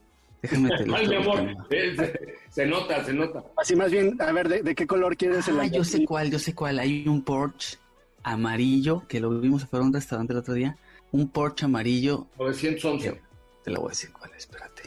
Déjame 0.43 0.71
te 0.77 0.87
lo 0.87 0.95
Ay, 0.97 1.07
mi 1.07 1.15
amor, 1.17 1.57
se, 1.69 2.37
se 2.51 2.67
nota, 2.67 3.05
se 3.05 3.13
nota. 3.13 3.45
Así 3.57 3.77
más 3.77 3.91
bien, 3.93 4.17
a 4.21 4.33
ver, 4.33 4.49
¿de, 4.49 4.63
de 4.63 4.75
qué 4.75 4.87
color 4.87 5.17
quieres 5.17 5.47
el 5.49 5.61
Ah, 5.61 5.67
yo 5.67 5.85
sé 5.85 6.05
cuál, 6.05 6.31
yo 6.31 6.39
sé 6.39 6.55
cuál. 6.55 6.79
Hay 6.79 7.07
un 7.07 7.23
Porsche 7.23 7.79
amarillo 8.23 9.05
que 9.09 9.21
lo 9.21 9.31
vimos 9.41 9.63
afuera 9.65 9.85
de 9.85 9.89
un 9.89 9.95
restaurante 9.95 10.33
el 10.33 10.39
otro 10.41 10.55
día. 10.55 10.77
Un 11.13 11.29
Porsche 11.29 11.67
amarillo. 11.67 12.27
911. 12.39 13.21
Te 13.65 13.71
lo 13.71 13.81
voy 13.81 13.89
a 13.89 13.91
decir 13.91 14.11
cuál, 14.13 14.31
espérate. 14.37 14.83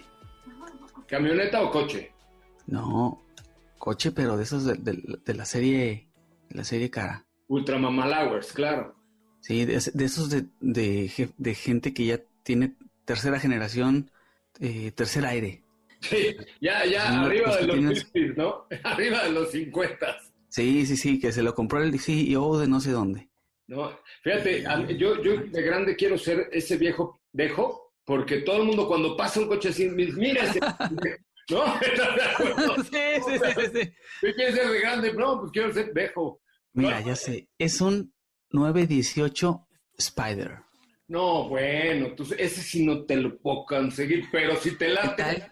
¿Camioneta 1.07 1.61
o 1.61 1.71
coche? 1.71 2.11
No, 2.67 3.23
coche, 3.77 4.11
pero 4.11 4.37
de 4.37 4.43
esos 4.43 4.65
de, 4.65 4.75
de- 4.75 5.19
de 5.23 5.33
la 5.33 5.45
serie, 5.45 6.07
de 6.49 6.55
la 6.55 6.63
serie 6.63 6.89
cara. 6.89 7.25
Ultra 7.47 7.77
Mamalowers, 7.77 8.51
claro. 8.53 8.95
Sí, 9.41 9.65
de, 9.65 9.79
de 9.93 10.05
esos 10.05 10.29
de, 10.29 10.45
de, 10.61 11.07
ge- 11.09 11.33
de 11.37 11.55
gente 11.55 11.93
que 11.93 12.05
ya 12.05 12.21
tiene 12.43 12.75
tercera 13.05 13.39
generación, 13.39 14.09
eh, 14.59 14.91
tercer 14.91 15.25
aire. 15.25 15.63
Sí, 15.99 16.35
ya, 16.61 16.85
ya, 16.85 17.11
No, 17.11 17.25
arriba 17.25 17.45
pues 17.47 17.55
de 17.55 17.61
que 17.61 17.67
los 17.67 17.75
tienes- 17.77 18.11
50, 18.13 18.41
¿no? 18.41 18.65
Arriba 18.83 19.23
de 19.23 19.31
los 19.31 19.51
50. 19.51 20.17
Sí, 20.49 20.85
sí, 20.85 20.97
sí, 20.97 21.19
que 21.19 21.31
se 21.31 21.43
lo 21.43 21.53
compró 21.53 21.81
el 21.83 21.99
CEO 21.99 22.59
de 22.59 22.67
no 22.67 22.79
sé 22.79 22.91
dónde. 22.91 23.29
No, 23.67 23.91
fíjate, 24.23 24.63
yo, 24.97 25.21
yo 25.23 25.37
de 25.37 25.61
grande 25.61 25.95
quiero 25.95 26.17
ser 26.17 26.49
ese 26.51 26.77
viejo 26.77 27.19
dejo, 27.31 27.82
porque 28.05 28.37
todo 28.41 28.57
el 28.57 28.63
mundo 28.63 28.87
cuando 28.87 29.15
pasa 29.15 29.39
un 29.39 29.47
coche 29.47 29.69
así, 29.69 29.89
mira 29.89 30.43
ese, 30.43 30.59
¿no? 31.49 31.65
¿Estás 31.81 32.15
de 32.15 32.21
acuerdo? 32.23 32.75
Sí, 32.83 32.91
sí, 33.25 33.39
sí, 33.39 33.79
sí. 33.81 33.93
¿Qué 34.21 34.33
quieres 34.33 34.55
ser 34.55 34.69
de 34.69 34.79
grande? 34.79 35.13
No, 35.13 35.39
pues 35.39 35.51
quiero 35.51 35.73
ser 35.73 35.93
dejo. 35.93 36.41
Mira, 36.73 36.99
ya 37.01 37.15
sé, 37.15 37.47
es 37.57 37.79
un 37.81 38.13
918 38.51 39.67
Spider. 39.97 40.59
No, 41.07 41.47
bueno, 41.49 42.07
entonces 42.07 42.37
ese 42.39 42.61
sí 42.61 42.85
no 42.85 43.03
te 43.05 43.17
lo 43.17 43.37
puedo 43.37 43.65
conseguir, 43.65 44.25
pero 44.31 44.55
si 44.55 44.75
te 44.77 44.87
late, 44.87 45.51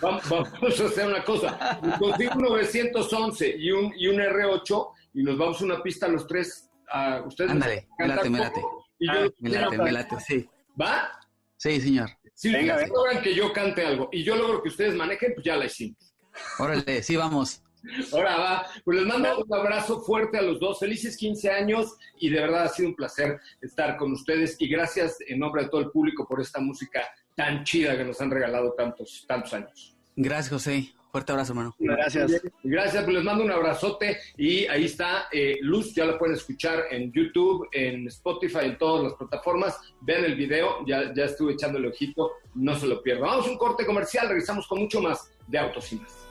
vam- 0.00 0.20
vamos 0.28 0.80
a 0.80 0.86
hacer 0.86 1.06
una 1.06 1.22
cosa. 1.22 1.78
Consigo 1.98 2.32
un 2.36 2.42
911 2.42 3.54
y 3.58 3.70
un, 3.70 3.92
y 3.96 4.08
un 4.08 4.16
R8 4.16 4.88
y 5.14 5.22
nos 5.22 5.38
vamos 5.38 5.60
a 5.60 5.64
una 5.66 5.82
pista 5.82 6.08
los 6.08 6.26
tres. 6.26 6.68
a 6.88 7.22
ustedes 7.26 7.50
Ándale, 7.50 7.86
me 7.98 8.08
late, 8.08 8.30
me 8.30 8.38
late. 8.38 8.62
Y 8.98 9.06
yo 9.06 9.12
Ah, 9.12 9.28
me 9.40 9.50
late, 9.50 9.78
me 9.78 9.92
late, 9.92 10.16
sí. 10.26 10.48
¿Va? 10.80 11.10
Sí, 11.66 11.80
señor. 11.80 12.10
Si 12.34 12.48
ustedes 12.48 12.88
logran 12.90 13.22
que 13.22 13.34
yo 13.34 13.52
cante 13.52 13.84
algo 13.84 14.08
y 14.12 14.22
yo 14.22 14.36
logro 14.36 14.62
que 14.62 14.68
ustedes 14.68 14.94
manejen, 14.94 15.32
pues 15.34 15.44
ya 15.44 15.56
la 15.56 15.64
hicimos. 15.64 16.14
Órale, 16.58 17.02
sí, 17.02 17.16
vamos. 17.16 17.62
Ahora 18.12 18.36
va. 18.36 18.66
Pues 18.84 18.98
les 18.98 19.06
mando 19.06 19.44
un 19.44 19.54
abrazo 19.54 20.00
fuerte 20.00 20.38
a 20.38 20.42
los 20.42 20.60
dos. 20.60 20.78
Felices 20.78 21.16
15 21.16 21.50
años 21.50 21.96
y 22.20 22.28
de 22.30 22.40
verdad 22.40 22.64
ha 22.64 22.68
sido 22.68 22.90
un 22.90 22.94
placer 22.94 23.40
estar 23.60 23.96
con 23.96 24.12
ustedes 24.12 24.56
y 24.60 24.68
gracias 24.68 25.16
en 25.26 25.38
nombre 25.38 25.64
de 25.64 25.68
todo 25.68 25.80
el 25.80 25.90
público 25.90 26.26
por 26.26 26.40
esta 26.40 26.60
música 26.60 27.02
tan 27.34 27.64
chida 27.64 27.96
que 27.96 28.04
nos 28.04 28.20
han 28.20 28.30
regalado 28.30 28.72
tantos, 28.74 29.24
tantos 29.26 29.52
años. 29.54 29.96
Gracias, 30.14 30.52
José. 30.52 30.92
Fuerte 31.16 31.32
abrazo, 31.32 31.52
hermano. 31.52 31.74
Gracias. 31.78 32.42
Gracias, 32.62 33.04
pues 33.04 33.16
les 33.16 33.24
mando 33.24 33.42
un 33.42 33.50
abrazote 33.50 34.18
y 34.36 34.66
ahí 34.66 34.84
está 34.84 35.28
eh, 35.32 35.56
Luz, 35.62 35.94
ya 35.94 36.04
la 36.04 36.18
pueden 36.18 36.36
escuchar 36.36 36.88
en 36.90 37.10
YouTube, 37.10 37.66
en 37.72 38.06
Spotify, 38.08 38.64
en 38.64 38.76
todas 38.76 39.02
las 39.02 39.14
plataformas. 39.14 39.80
Vean 40.02 40.26
el 40.26 40.34
video, 40.34 40.84
ya, 40.86 41.14
ya 41.14 41.24
estuve 41.24 41.54
echándole 41.54 41.88
ojito, 41.88 42.32
no 42.54 42.74
se 42.74 42.86
lo 42.86 43.02
pierdan. 43.02 43.30
Vamos 43.30 43.46
a 43.46 43.50
un 43.50 43.56
corte 43.56 43.86
comercial, 43.86 44.28
regresamos 44.28 44.66
con 44.66 44.78
mucho 44.80 45.00
más 45.00 45.32
de 45.46 45.58
Autos 45.58 45.90
y 45.94 45.96
Más. 45.96 46.25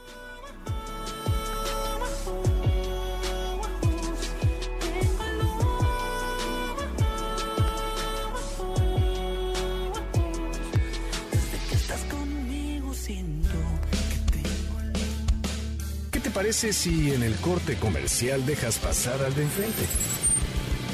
Parece 16.36 16.74
si 16.74 17.14
en 17.14 17.24
el 17.24 17.34
corte 17.38 17.78
comercial 17.78 18.46
dejas 18.46 18.78
pasar 18.78 19.24
al 19.24 19.34
de 19.36 19.44
enfrente? 19.44 19.84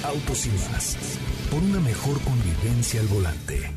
Autos 0.04 0.46
y 0.46 0.50
más. 0.50 0.96
Por 1.50 1.64
una 1.64 1.80
mejor 1.80 2.22
convivencia 2.22 3.02
al 3.02 3.08
volante. 3.08 3.72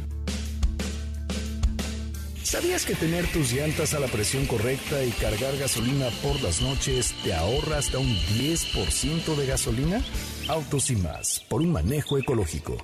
¿Sabías 2.42 2.84
que 2.84 2.94
tener 2.94 3.26
tus 3.32 3.50
llantas 3.50 3.94
a 3.94 3.98
la 3.98 4.08
presión 4.08 4.44
correcta 4.44 5.02
y 5.04 5.10
cargar 5.12 5.56
gasolina 5.56 6.10
por 6.22 6.40
las 6.42 6.60
noches 6.60 7.14
te 7.24 7.32
ahorra 7.32 7.78
hasta 7.78 7.98
un 7.98 8.14
10% 8.14 9.34
de 9.34 9.46
gasolina? 9.46 10.04
Autos 10.48 10.90
y 10.90 10.96
más. 10.96 11.40
Por 11.48 11.62
un 11.62 11.72
manejo 11.72 12.18
ecológico. 12.18 12.76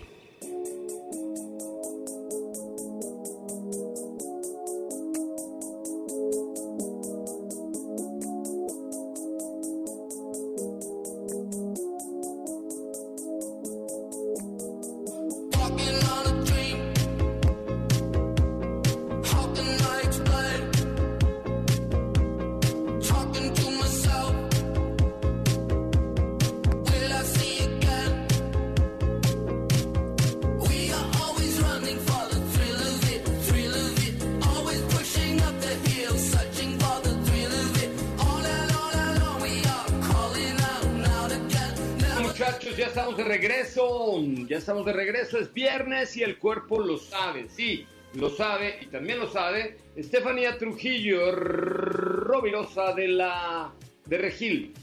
Y 46.16 46.22
el 46.22 46.38
cuerpo 46.38 46.80
lo 46.80 46.98
sabe, 46.98 47.48
sí, 47.48 47.86
lo 48.14 48.30
sabe 48.30 48.78
y 48.82 48.86
también 48.86 49.20
lo 49.20 49.30
sabe 49.30 49.78
Estefanía 49.96 50.58
Trujillo, 50.58 51.32
Rovirosa 51.32 52.92
de 52.94 53.08
la 53.08 53.72
de 54.06 54.18
Regil. 54.18 54.74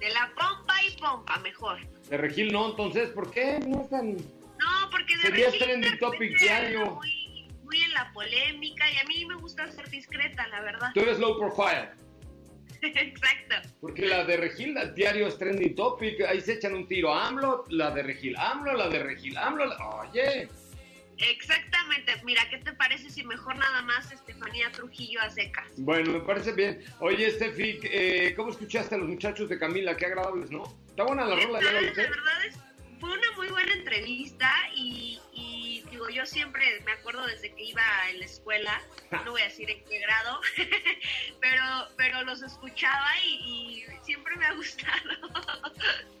De 0.00 0.08
la 0.10 0.30
pompa 0.34 0.82
y 0.82 0.96
pompa, 1.00 1.38
mejor. 1.38 1.78
De 2.08 2.16
Regil 2.16 2.52
no, 2.52 2.70
entonces, 2.70 3.10
¿por 3.10 3.30
qué 3.30 3.58
no 3.60 3.86
porque 4.90 5.16
de 5.16 5.22
Sería 5.22 5.46
Regil 5.46 5.60
trending 5.60 5.98
topic 5.98 6.38
diario. 6.38 6.86
Muy, 6.86 7.48
muy 7.64 7.80
en 7.80 7.92
la 7.92 8.12
polémica 8.12 8.90
y 8.90 8.96
a 8.98 9.04
mí 9.04 9.24
me 9.26 9.36
gusta 9.36 9.70
ser 9.70 9.88
discreta, 9.90 10.46
la 10.48 10.60
verdad. 10.62 10.90
Tú 10.94 11.00
eres 11.00 11.18
low 11.18 11.38
profile. 11.38 12.05
Exacto. 12.94 13.56
Porque 13.80 14.06
la 14.06 14.24
de 14.24 14.36
Regil 14.36 14.76
al 14.78 14.94
diario 14.94 15.26
es 15.26 15.38
trending 15.38 15.74
topic, 15.74 16.20
ahí 16.22 16.40
se 16.40 16.54
echan 16.54 16.74
un 16.74 16.86
tiro. 16.86 17.12
AMLO, 17.12 17.64
la 17.70 17.90
de 17.90 18.02
Regil, 18.02 18.36
AMLO, 18.36 18.72
la 18.74 18.88
de 18.88 19.02
Regil, 19.02 19.36
AMLO, 19.36 19.64
la- 19.66 19.88
oye. 20.00 20.48
Exactamente. 21.18 22.12
Mira, 22.24 22.42
¿qué 22.50 22.58
te 22.58 22.72
parece 22.72 23.08
si 23.10 23.24
mejor 23.24 23.56
nada 23.56 23.82
más 23.82 24.12
Estefanía 24.12 24.70
Trujillo 24.72 25.20
a 25.22 25.30
secas? 25.30 25.64
Bueno, 25.78 26.12
me 26.12 26.20
parece 26.20 26.52
bien. 26.52 26.82
Oye, 27.00 27.30
Steffi, 27.30 27.80
eh, 27.84 28.34
¿cómo 28.36 28.50
escuchaste 28.50 28.94
a 28.94 28.98
los 28.98 29.08
muchachos 29.08 29.48
de 29.48 29.58
Camila? 29.58 29.96
Qué 29.96 30.06
agradables, 30.06 30.50
¿no? 30.50 30.64
Está 30.88 31.04
buena 31.04 31.24
la 31.24 31.36
rola, 31.36 31.60
ya 31.60 31.72
la 31.72 31.80
La 31.80 31.92
verdad 31.92 32.46
es, 32.46 32.58
fue 33.00 33.10
una 33.10 33.32
muy 33.36 33.48
buena 33.48 33.72
entrevista 33.72 34.50
y, 34.74 35.05
digo, 36.06 36.22
yo 36.22 36.26
siempre 36.26 36.80
me 36.84 36.92
acuerdo 36.92 37.26
desde 37.26 37.52
que 37.54 37.64
iba 37.64 37.82
en 38.10 38.20
la 38.20 38.26
escuela, 38.26 38.82
no 39.24 39.32
voy 39.32 39.42
a 39.42 39.44
decir 39.44 39.70
en 39.70 39.82
qué 39.84 39.98
grado, 39.98 40.40
pero, 41.40 41.64
pero 41.96 42.22
los 42.24 42.42
escuchaba 42.42 43.08
y, 43.24 43.84
y 43.84 43.84
siempre 44.02 44.36
me 44.36 44.46
ha 44.46 44.54
gustado. 44.54 44.92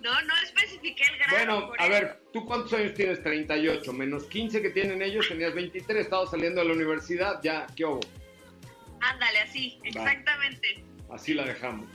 No, 0.00 0.10
no 0.22 0.34
especifiqué 0.42 1.04
el 1.12 1.18
grado. 1.18 1.60
Bueno, 1.60 1.72
a 1.78 1.84
eso. 1.84 1.92
ver, 1.92 2.20
¿tú 2.32 2.44
cuántos 2.44 2.72
años 2.72 2.92
tienes? 2.94 3.22
38, 3.22 3.92
menos 3.92 4.24
15 4.24 4.60
que 4.60 4.70
tienen 4.70 5.00
ellos, 5.00 5.28
tenías 5.28 5.54
23, 5.54 5.96
estabas 6.04 6.28
saliendo 6.32 6.60
de 6.60 6.66
la 6.66 6.74
universidad, 6.74 7.40
ya, 7.40 7.68
¿qué 7.76 7.84
hubo? 7.84 8.00
Ándale, 9.00 9.38
así, 9.38 9.80
exactamente. 9.84 10.84
Así 11.08 11.34
la 11.34 11.44
dejamos. 11.44 11.88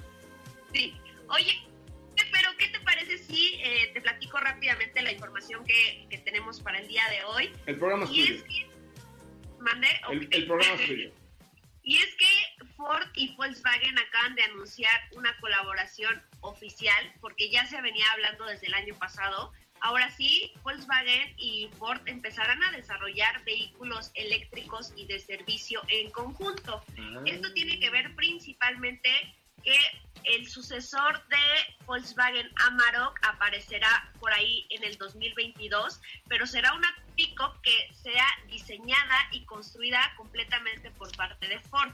Sí. 0.74 0.96
Oye, 1.28 1.52
pero 1.52 1.66
¿qué 1.66 1.67
si 3.28 3.56
eh, 3.62 3.92
te 3.94 4.02
platico 4.02 4.38
rápidamente 4.40 5.02
la 5.02 5.12
información 5.12 5.64
que, 5.66 6.08
que 6.10 6.18
tenemos 6.20 6.62
para 6.62 6.80
el 6.80 6.88
día 6.88 7.04
de 7.10 7.24
hoy? 7.26 7.52
El 7.66 7.78
programa 7.78 8.06
es 8.06 8.12
Y 8.12 8.22
tuyo. 8.28 8.36
es 8.36 8.44
que... 8.44 8.68
¿Mandé? 9.60 9.88
El, 10.12 10.26
Ok. 10.26 10.28
el 10.32 10.46
programa 10.48 10.74
es 10.82 10.88
tuyo. 10.88 11.12
Y 11.84 11.96
es 11.96 12.16
que 12.18 12.66
Ford 12.76 13.08
y 13.14 13.34
Volkswagen 13.38 13.98
acaban 13.98 14.36
de 14.36 14.44
anunciar 14.44 14.92
una 15.14 15.34
colaboración 15.40 16.22
oficial, 16.42 17.14
porque 17.22 17.50
ya 17.50 17.66
se 17.66 17.82
venía 17.82 18.04
hablando 18.12 18.46
desde 18.46 18.68
el 18.68 18.74
año 18.74 18.94
pasado. 18.96 19.54
Ahora 19.80 20.12
sí, 20.12 20.52
Volkswagen 20.64 21.34
y 21.38 21.70
Ford 21.80 22.02
empezarán 22.06 22.62
a 22.64 22.72
desarrollar 22.74 23.42
vehículos 23.46 24.12
eléctricos 24.16 24.92
y 24.98 25.06
de 25.06 25.18
servicio 25.22 25.82
en 25.88 26.12
conjunto. 26.12 26.84
Esto 27.26 27.54
tiene 27.54 27.80
que 27.80 27.90
ver 27.90 28.14
principalmente 28.18 29.10
el 30.24 30.48
sucesor 30.48 31.26
de 31.28 31.76
Volkswagen 31.86 32.50
Amarok 32.68 33.20
aparecerá 33.26 34.12
por 34.20 34.34
ahí 34.34 34.66
en 34.70 34.84
el 34.84 34.98
2022, 34.98 36.02
pero 36.28 36.46
será 36.46 36.74
una 36.74 36.94
pick-up 37.16 37.62
que 37.62 37.94
sea 37.94 38.28
diseñada 38.48 39.18
y 39.32 39.46
construida 39.46 40.14
completamente 40.18 40.92
por 40.92 41.16
parte 41.16 41.48
de 41.48 41.60
Ford. 41.60 41.94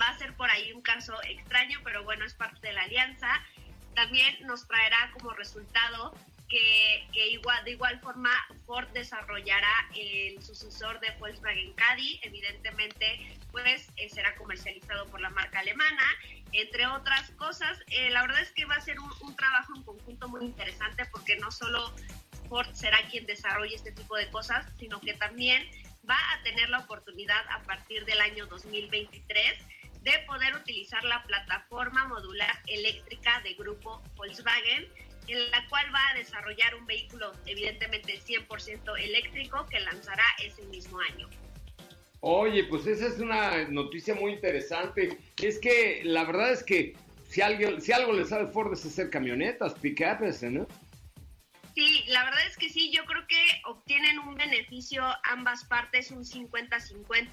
Va 0.00 0.08
a 0.08 0.18
ser 0.18 0.34
por 0.36 0.50
ahí 0.50 0.72
un 0.72 0.82
caso 0.82 1.14
extraño, 1.24 1.80
pero 1.84 2.04
bueno, 2.04 2.24
es 2.24 2.34
parte 2.34 2.68
de 2.68 2.72
la 2.72 2.82
alianza. 2.82 3.28
También 3.94 4.46
nos 4.46 4.66
traerá 4.66 5.10
como 5.12 5.32
resultado 5.32 6.14
que, 6.50 7.28
igual, 7.28 7.64
de 7.64 7.72
igual 7.72 8.00
forma 8.00 8.30
Ford 8.66 8.88
desarrollará 8.88 9.72
el 9.94 10.42
sucesor 10.42 10.98
de 11.00 11.10
Volkswagen 11.12 11.72
Caddy, 11.74 12.20
evidentemente 12.22 13.38
pues 13.52 13.88
eh, 13.96 14.08
será 14.08 14.34
comercializado 14.36 15.06
por 15.06 15.20
la 15.20 15.30
marca 15.30 15.60
alemana, 15.60 16.02
entre 16.52 16.86
otras 16.88 17.30
cosas. 17.32 17.78
Eh, 17.86 18.10
la 18.10 18.22
verdad 18.22 18.40
es 18.40 18.50
que 18.52 18.64
va 18.64 18.74
a 18.74 18.80
ser 18.80 18.98
un, 19.00 19.10
un 19.22 19.36
trabajo 19.36 19.74
en 19.76 19.82
conjunto 19.84 20.28
muy 20.28 20.44
interesante 20.44 21.06
porque 21.06 21.36
no 21.36 21.50
solo 21.50 21.94
Ford 22.48 22.68
será 22.74 22.98
quien 23.08 23.26
desarrolle 23.26 23.76
este 23.76 23.92
tipo 23.92 24.16
de 24.16 24.28
cosas, 24.30 24.66
sino 24.78 25.00
que 25.00 25.14
también 25.14 25.64
va 26.08 26.18
a 26.32 26.42
tener 26.42 26.68
la 26.68 26.80
oportunidad 26.80 27.42
a 27.50 27.62
partir 27.62 28.04
del 28.04 28.20
año 28.20 28.46
2023 28.46 29.58
de 30.02 30.18
poder 30.26 30.54
utilizar 30.56 31.04
la 31.04 31.22
plataforma 31.24 32.06
modular 32.08 32.58
eléctrica 32.66 33.40
de 33.42 33.54
grupo 33.54 34.02
Volkswagen, 34.16 34.88
en 35.28 35.50
la 35.50 35.66
cual 35.68 35.86
va 35.94 36.08
a 36.10 36.14
desarrollar 36.14 36.74
un 36.74 36.86
vehículo 36.86 37.32
evidentemente 37.46 38.18
100% 38.20 38.98
eléctrico 39.00 39.66
que 39.66 39.80
lanzará 39.80 40.24
ese 40.42 40.62
mismo 40.64 40.98
año. 41.00 41.28
Oye, 42.20 42.64
pues 42.64 42.86
esa 42.86 43.06
es 43.06 43.18
una 43.18 43.68
noticia 43.68 44.14
muy 44.14 44.32
interesante. 44.32 45.18
Es 45.40 45.58
que 45.58 46.02
la 46.04 46.24
verdad 46.24 46.52
es 46.52 46.62
que 46.62 46.94
si 47.28 47.40
algo, 47.40 47.80
si 47.80 47.92
algo 47.92 48.12
le 48.12 48.24
sabe 48.24 48.48
Ford 48.48 48.72
es 48.72 48.84
hacer 48.84 49.08
camionetas, 49.08 49.74
pick-ups, 49.74 50.42
¿no? 50.42 50.66
Sí, 51.74 52.04
la 52.08 52.24
verdad 52.24 52.46
es 52.46 52.56
que 52.56 52.68
sí, 52.68 52.90
yo 52.92 53.04
creo 53.04 53.26
que 53.26 53.62
obtienen 53.64 54.18
un 54.18 54.34
beneficio 54.34 55.02
ambas 55.24 55.64
partes, 55.64 56.10
un 56.10 56.24
50-50. 56.24 57.30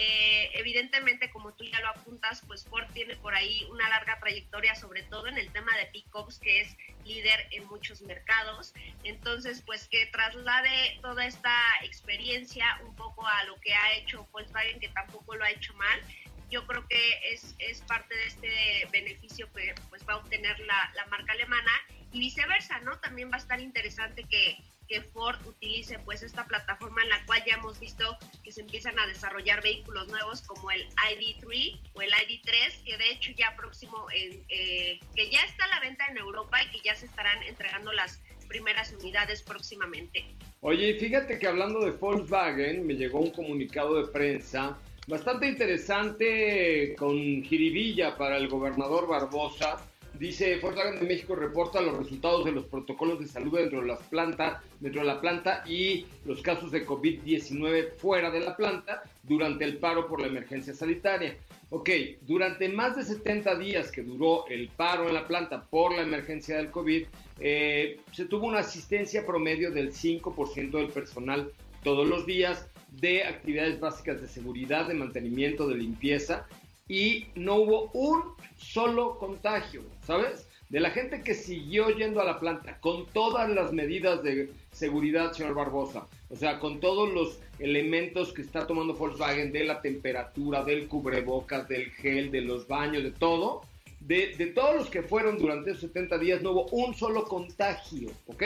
Eh, 0.00 0.52
evidentemente, 0.54 1.28
como 1.28 1.54
tú 1.54 1.64
ya 1.64 1.80
lo 1.80 1.88
apuntas, 1.88 2.44
pues 2.46 2.64
Ford 2.64 2.86
tiene 2.94 3.16
por 3.16 3.34
ahí 3.34 3.66
una 3.68 3.88
larga 3.88 4.16
trayectoria, 4.20 4.76
sobre 4.76 5.02
todo 5.02 5.26
en 5.26 5.36
el 5.36 5.50
tema 5.50 5.76
de 5.76 5.86
pickups, 5.86 6.38
que 6.38 6.60
es 6.60 6.76
líder 7.04 7.48
en 7.50 7.66
muchos 7.66 8.02
mercados. 8.02 8.74
Entonces, 9.02 9.60
pues 9.66 9.88
que 9.88 10.06
traslade 10.06 11.00
toda 11.02 11.26
esta 11.26 11.52
experiencia 11.82 12.78
un 12.84 12.94
poco 12.94 13.26
a 13.26 13.42
lo 13.46 13.56
que 13.60 13.74
ha 13.74 13.94
hecho 13.94 14.24
Volkswagen, 14.30 14.78
que 14.78 14.88
tampoco 14.90 15.34
lo 15.34 15.42
ha 15.42 15.50
hecho 15.50 15.74
mal. 15.74 16.00
Yo 16.48 16.64
creo 16.68 16.86
que 16.86 17.20
es, 17.32 17.56
es 17.58 17.80
parte 17.80 18.14
de 18.14 18.26
este 18.26 18.88
beneficio 18.92 19.52
que 19.52 19.74
pues 19.88 20.06
va 20.08 20.12
a 20.12 20.18
obtener 20.18 20.60
la, 20.60 20.92
la 20.94 21.06
marca 21.06 21.32
alemana 21.32 21.72
y 22.12 22.20
viceversa, 22.20 22.78
¿no? 22.82 23.00
También 23.00 23.32
va 23.32 23.34
a 23.34 23.40
estar 23.40 23.58
interesante 23.58 24.22
que, 24.22 24.58
que 24.88 25.02
Ford 25.02 25.38
utilice 25.46 25.98
pues 26.00 26.22
esta 26.22 26.46
plataforma 26.46 27.02
en 27.02 27.10
la 27.10 27.24
cual 27.26 27.42
ya 27.46 27.54
hemos 27.54 27.78
visto 27.78 28.16
que 28.42 28.52
se 28.52 28.62
empiezan 28.62 28.98
a 28.98 29.06
desarrollar 29.06 29.62
vehículos 29.62 30.08
nuevos 30.08 30.42
como 30.42 30.70
el 30.70 30.86
ID3 30.88 31.80
o 31.94 32.02
el 32.02 32.10
ID3, 32.10 32.84
que 32.84 32.96
de 32.96 33.10
hecho 33.10 33.32
ya 33.36 33.54
próximo, 33.56 34.06
en, 34.14 34.42
eh, 34.48 34.98
que 35.14 35.30
ya 35.30 35.40
está 35.42 35.64
a 35.64 35.68
la 35.68 35.80
venta 35.80 36.06
en 36.06 36.18
Europa 36.18 36.58
y 36.62 36.70
que 36.70 36.80
ya 36.84 36.94
se 36.94 37.06
estarán 37.06 37.42
entregando 37.42 37.92
las 37.92 38.20
primeras 38.48 38.92
unidades 38.98 39.42
próximamente. 39.42 40.24
Oye, 40.60 40.94
fíjate 40.94 41.38
que 41.38 41.46
hablando 41.46 41.80
de 41.80 41.92
Volkswagen, 41.92 42.86
me 42.86 42.94
llegó 42.94 43.20
un 43.20 43.30
comunicado 43.30 44.02
de 44.02 44.10
prensa 44.10 44.78
bastante 45.08 45.48
interesante 45.48 46.94
con 46.98 47.16
jiribilla 47.16 48.16
para 48.16 48.36
el 48.36 48.48
gobernador 48.48 49.08
Barbosa. 49.08 49.87
Dice, 50.18 50.56
Volkswagen 50.56 50.98
de 50.98 51.06
México 51.06 51.36
reporta 51.36 51.80
los 51.80 51.96
resultados 51.96 52.44
de 52.44 52.50
los 52.50 52.64
protocolos 52.64 53.20
de 53.20 53.28
salud 53.28 53.56
dentro 53.56 53.82
de 53.82 53.86
las 53.86 54.02
plantas, 54.02 54.60
dentro 54.80 55.02
de 55.02 55.06
la 55.06 55.20
planta 55.20 55.62
y 55.64 56.06
los 56.24 56.42
casos 56.42 56.72
de 56.72 56.84
COVID-19 56.84 57.92
fuera 57.92 58.28
de 58.28 58.40
la 58.40 58.56
planta 58.56 59.04
durante 59.22 59.64
el 59.64 59.78
paro 59.78 60.08
por 60.08 60.20
la 60.20 60.26
emergencia 60.26 60.74
sanitaria. 60.74 61.36
Ok, 61.70 61.90
durante 62.22 62.68
más 62.68 62.96
de 62.96 63.04
70 63.04 63.58
días 63.58 63.92
que 63.92 64.02
duró 64.02 64.48
el 64.48 64.68
paro 64.70 65.06
en 65.06 65.14
la 65.14 65.24
planta 65.24 65.62
por 65.62 65.94
la 65.94 66.02
emergencia 66.02 66.56
del 66.56 66.72
COVID, 66.72 67.06
eh, 67.38 68.00
se 68.10 68.24
tuvo 68.24 68.48
una 68.48 68.60
asistencia 68.60 69.24
promedio 69.24 69.70
del 69.70 69.92
5% 69.92 70.78
del 70.78 70.88
personal 70.88 71.52
todos 71.84 72.08
los 72.08 72.26
días 72.26 72.68
de 72.90 73.22
actividades 73.22 73.78
básicas 73.78 74.20
de 74.20 74.26
seguridad, 74.26 74.88
de 74.88 74.94
mantenimiento, 74.94 75.68
de 75.68 75.76
limpieza 75.76 76.48
y 76.88 77.26
no 77.34 77.56
hubo 77.56 77.90
un 77.92 78.22
solo 78.56 79.18
contagio, 79.18 79.82
¿sabes? 80.06 80.48
De 80.68 80.80
la 80.80 80.90
gente 80.90 81.22
que 81.22 81.34
siguió 81.34 81.90
yendo 81.90 82.20
a 82.20 82.24
la 82.24 82.40
planta 82.40 82.78
con 82.80 83.06
todas 83.06 83.48
las 83.48 83.72
medidas 83.72 84.22
de 84.22 84.50
seguridad, 84.72 85.32
señor 85.32 85.54
Barbosa, 85.54 86.06
o 86.28 86.36
sea, 86.36 86.58
con 86.58 86.80
todos 86.80 87.12
los 87.12 87.40
elementos 87.58 88.32
que 88.32 88.42
está 88.42 88.66
tomando 88.66 88.94
Volkswagen 88.94 89.52
de 89.52 89.64
la 89.64 89.80
temperatura, 89.80 90.64
del 90.64 90.86
cubrebocas, 90.88 91.68
del 91.68 91.90
gel, 91.92 92.30
de 92.30 92.42
los 92.42 92.68
baños, 92.68 93.02
de 93.02 93.12
todo, 93.12 93.62
de, 94.00 94.34
de 94.36 94.46
todos 94.46 94.76
los 94.76 94.90
que 94.90 95.02
fueron 95.02 95.38
durante 95.38 95.70
esos 95.70 95.82
70 95.82 96.18
días 96.18 96.42
no 96.42 96.52
hubo 96.52 96.66
un 96.66 96.94
solo 96.94 97.24
contagio, 97.24 98.10
¿ok? 98.26 98.42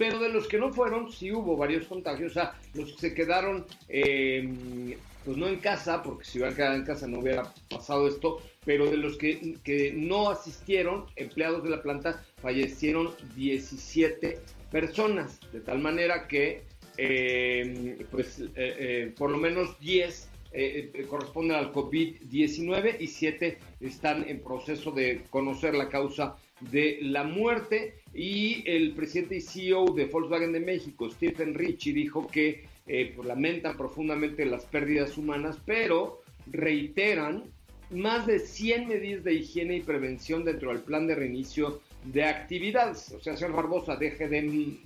Pero 0.00 0.18
de 0.18 0.30
los 0.30 0.48
que 0.48 0.58
no 0.58 0.72
fueron, 0.72 1.12
sí 1.12 1.30
hubo 1.30 1.58
varios 1.58 1.86
contagios. 1.86 2.30
O 2.30 2.34
sea, 2.34 2.54
los 2.72 2.92
que 2.92 2.98
se 2.98 3.14
quedaron, 3.14 3.66
eh, 3.86 4.96
pues 5.24 5.36
no 5.36 5.48
en 5.48 5.58
casa, 5.58 6.02
porque 6.02 6.24
si 6.24 6.38
hubieran 6.38 6.56
quedado 6.56 6.74
en 6.74 6.84
casa 6.84 7.06
no 7.06 7.20
hubiera 7.20 7.52
pasado 7.68 8.08
esto. 8.08 8.38
Pero 8.64 8.90
de 8.90 8.98
los 8.98 9.16
que, 9.16 9.56
que 9.64 9.92
no 9.92 10.28
asistieron, 10.30 11.06
empleados 11.16 11.62
de 11.64 11.70
la 11.70 11.82
planta, 11.82 12.22
fallecieron 12.42 13.10
17 13.34 14.38
personas. 14.70 15.40
De 15.52 15.60
tal 15.60 15.78
manera 15.78 16.28
que, 16.28 16.62
eh, 16.98 18.04
pues, 18.10 18.40
eh, 18.40 18.50
eh, 18.56 19.14
por 19.16 19.30
lo 19.30 19.38
menos 19.38 19.78
10 19.80 20.30
eh, 20.52 20.90
eh, 20.92 21.06
corresponden 21.06 21.56
al 21.56 21.72
COVID-19 21.72 22.96
y 22.98 23.06
7 23.06 23.58
están 23.80 24.28
en 24.28 24.40
proceso 24.40 24.90
de 24.90 25.22
conocer 25.30 25.74
la 25.74 25.88
causa 25.88 26.36
de 26.72 26.98
la 27.02 27.22
muerte 27.22 28.00
y 28.12 28.68
el 28.68 28.92
presidente 28.94 29.36
y 29.36 29.40
CEO 29.42 29.84
de 29.94 30.06
Volkswagen 30.06 30.52
de 30.52 30.58
México, 30.58 31.08
Stephen 31.08 31.54
Ritchie, 31.54 31.92
dijo 31.92 32.26
que 32.26 32.64
eh, 32.92 33.12
pues, 33.14 33.28
lamentan 33.28 33.76
profundamente 33.76 34.44
las 34.44 34.64
pérdidas 34.64 35.16
humanas, 35.16 35.58
pero 35.64 36.22
reiteran 36.48 37.44
más 37.90 38.26
de 38.26 38.40
100 38.40 38.88
medidas 38.88 39.22
de 39.22 39.34
higiene 39.34 39.76
y 39.76 39.80
prevención 39.80 40.44
dentro 40.44 40.72
del 40.72 40.82
plan 40.82 41.06
de 41.06 41.14
reinicio 41.14 41.80
de 42.02 42.24
actividades. 42.24 43.12
O 43.12 43.20
sea, 43.20 43.36
señor 43.36 43.54
Barbosa, 43.54 43.94
deje 43.94 44.26
de 44.26 44.76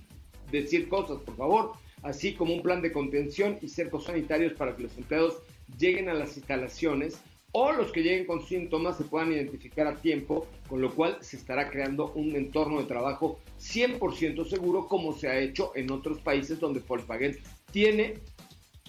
decir 0.51 0.87
cosas, 0.87 1.17
por 1.21 1.35
favor, 1.35 1.71
así 2.03 2.35
como 2.35 2.53
un 2.53 2.61
plan 2.61 2.83
de 2.83 2.91
contención 2.91 3.57
y 3.63 3.69
cercos 3.69 4.03
sanitarios 4.03 4.53
para 4.53 4.75
que 4.75 4.83
los 4.83 4.95
empleados 4.99 5.41
lleguen 5.79 6.07
a 6.07 6.13
las 6.13 6.37
instalaciones 6.37 7.19
o 7.53 7.71
los 7.71 7.91
que 7.91 8.03
lleguen 8.03 8.27
con 8.27 8.45
síntomas 8.45 8.97
se 8.97 9.05
puedan 9.05 9.31
identificar 9.31 9.87
a 9.87 9.95
tiempo, 9.95 10.45
con 10.69 10.79
lo 10.79 10.93
cual 10.93 11.17
se 11.21 11.37
estará 11.37 11.71
creando 11.71 12.11
un 12.11 12.35
entorno 12.35 12.81
de 12.81 12.85
trabajo 12.85 13.39
100% 13.59 14.45
seguro 14.47 14.87
como 14.87 15.13
se 15.13 15.27
ha 15.27 15.39
hecho 15.39 15.71
en 15.73 15.89
otros 15.89 16.19
países 16.19 16.59
donde 16.59 16.81
Volkswagen 16.81 17.35
tiene 17.75 18.21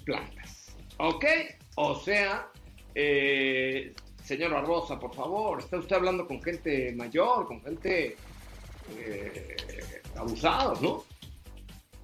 plantas. 0.04 0.76
¿Ok? 0.98 1.24
O 1.74 1.98
sea, 1.98 2.48
eh, 2.94 3.92
señor 4.22 4.52
Barbosa, 4.52 4.96
por 4.96 5.12
favor, 5.12 5.58
está 5.58 5.78
usted 5.78 5.96
hablando 5.96 6.24
con 6.24 6.40
gente 6.40 6.92
mayor, 6.92 7.48
con 7.48 7.60
gente 7.64 8.16
eh, 8.96 9.56
abusada, 10.14 10.74
¿no? 10.80 11.04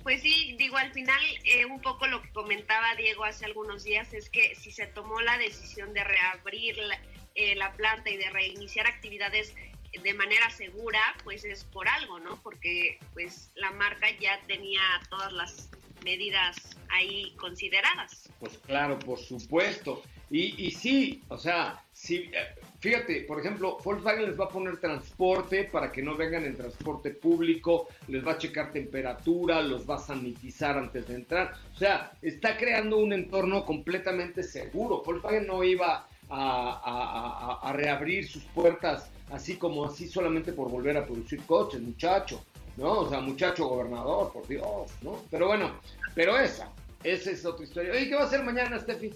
Pues 0.03 0.23
sí, 0.23 0.57
digo, 0.59 0.77
al 0.77 0.93
final 0.93 1.23
eh, 1.45 1.65
un 1.67 1.81
poco 1.81 2.09
lo 2.09 2.21
que 2.21 2.33
comentaba 2.33 2.97
Diego 2.97 3.23
hace 3.23 3.45
algunos 3.45 3.85
días 3.85 4.13
es 4.13 4.29
que 4.29 4.57
si 4.57 4.73
se 4.73 4.89
tomó 4.89 5.21
la 5.21 5.39
decisión 5.39 5.95
de 5.95 6.03
reabrir 6.03 6.77
la, 6.79 6.99
eh, 7.37 7.55
la 7.55 7.73
planta 7.75 8.11
y 8.11 8.17
de 8.17 8.29
reiniciar 8.31 8.89
actividades 8.89 9.55
de 10.03 10.15
manera 10.15 10.51
segura, 10.51 11.01
pues 11.23 11.45
es 11.45 11.63
por 11.63 11.87
algo, 11.87 12.19
¿no? 12.19 12.43
Porque 12.43 12.99
pues 13.13 13.53
la 13.55 13.71
marca 13.71 14.09
ya 14.19 14.41
tenía 14.49 14.83
todas 15.11 15.33
las 15.33 15.71
medidas 16.05 16.57
ahí 16.91 17.33
consideradas. 17.37 18.29
Pues 18.39 18.59
claro, 18.59 18.99
por 18.99 19.19
supuesto. 19.19 20.03
Y, 20.31 20.67
y 20.67 20.71
sí, 20.71 21.23
o 21.29 21.37
sea, 21.37 21.85
sí, 21.93 22.31
eh, 22.33 22.61
fíjate, 22.81 23.23
por 23.23 23.41
ejemplo, 23.41 23.79
Volkswagen 23.85 24.25
les 24.25 24.41
va 24.41 24.47
a 24.47 24.49
poner 24.49 24.79
transporte 24.79 25.65
para 25.65 25.93
que 25.93 26.03
no 26.03 26.17
vengan 26.17 26.45
en 26.45 26.57
transporte 26.57 27.11
público, 27.11 27.89
les 28.09 28.27
va 28.27 28.33
a 28.33 28.39
checar 28.39 28.73
temperatura, 28.73 29.61
los 29.61 29.89
va 29.89 29.97
a 29.97 29.99
sanitizar 29.99 30.79
antes 30.79 31.07
de 31.07 31.17
entrar. 31.17 31.53
O 31.75 31.77
sea, 31.77 32.13
está 32.23 32.57
creando 32.57 32.97
un 32.99 33.13
entorno 33.13 33.65
completamente 33.67 34.43
seguro. 34.43 35.03
Volkswagen 35.05 35.47
no 35.47 35.63
iba 35.63 36.09
a, 36.31 37.61
a, 37.63 37.69
a, 37.69 37.73
reabrir 37.75 38.27
sus 38.27 38.43
puertas 38.45 39.11
así 39.31 39.57
como 39.57 39.85
así 39.85 40.09
solamente 40.09 40.53
por 40.53 40.71
volver 40.71 40.97
a 40.97 41.05
producir 41.05 41.43
coches, 41.45 41.81
muchacho, 41.81 42.43
¿no? 42.77 43.01
O 43.01 43.09
sea, 43.09 43.21
muchacho 43.21 43.69
gobernador, 43.69 44.33
por 44.33 44.47
Dios, 44.47 44.91
¿no? 45.03 45.23
Pero 45.31 45.49
bueno, 45.49 45.79
pero 46.15 46.39
esa, 46.39 46.71
esa 47.05 47.31
es 47.31 47.45
otra 47.45 47.65
historia. 47.65 47.93
Oye, 47.93 48.09
¿qué 48.09 48.15
va 48.15 48.23
a 48.23 48.27
hacer 48.27 48.43
mañana, 48.43 48.79
Steffi? 48.79 49.15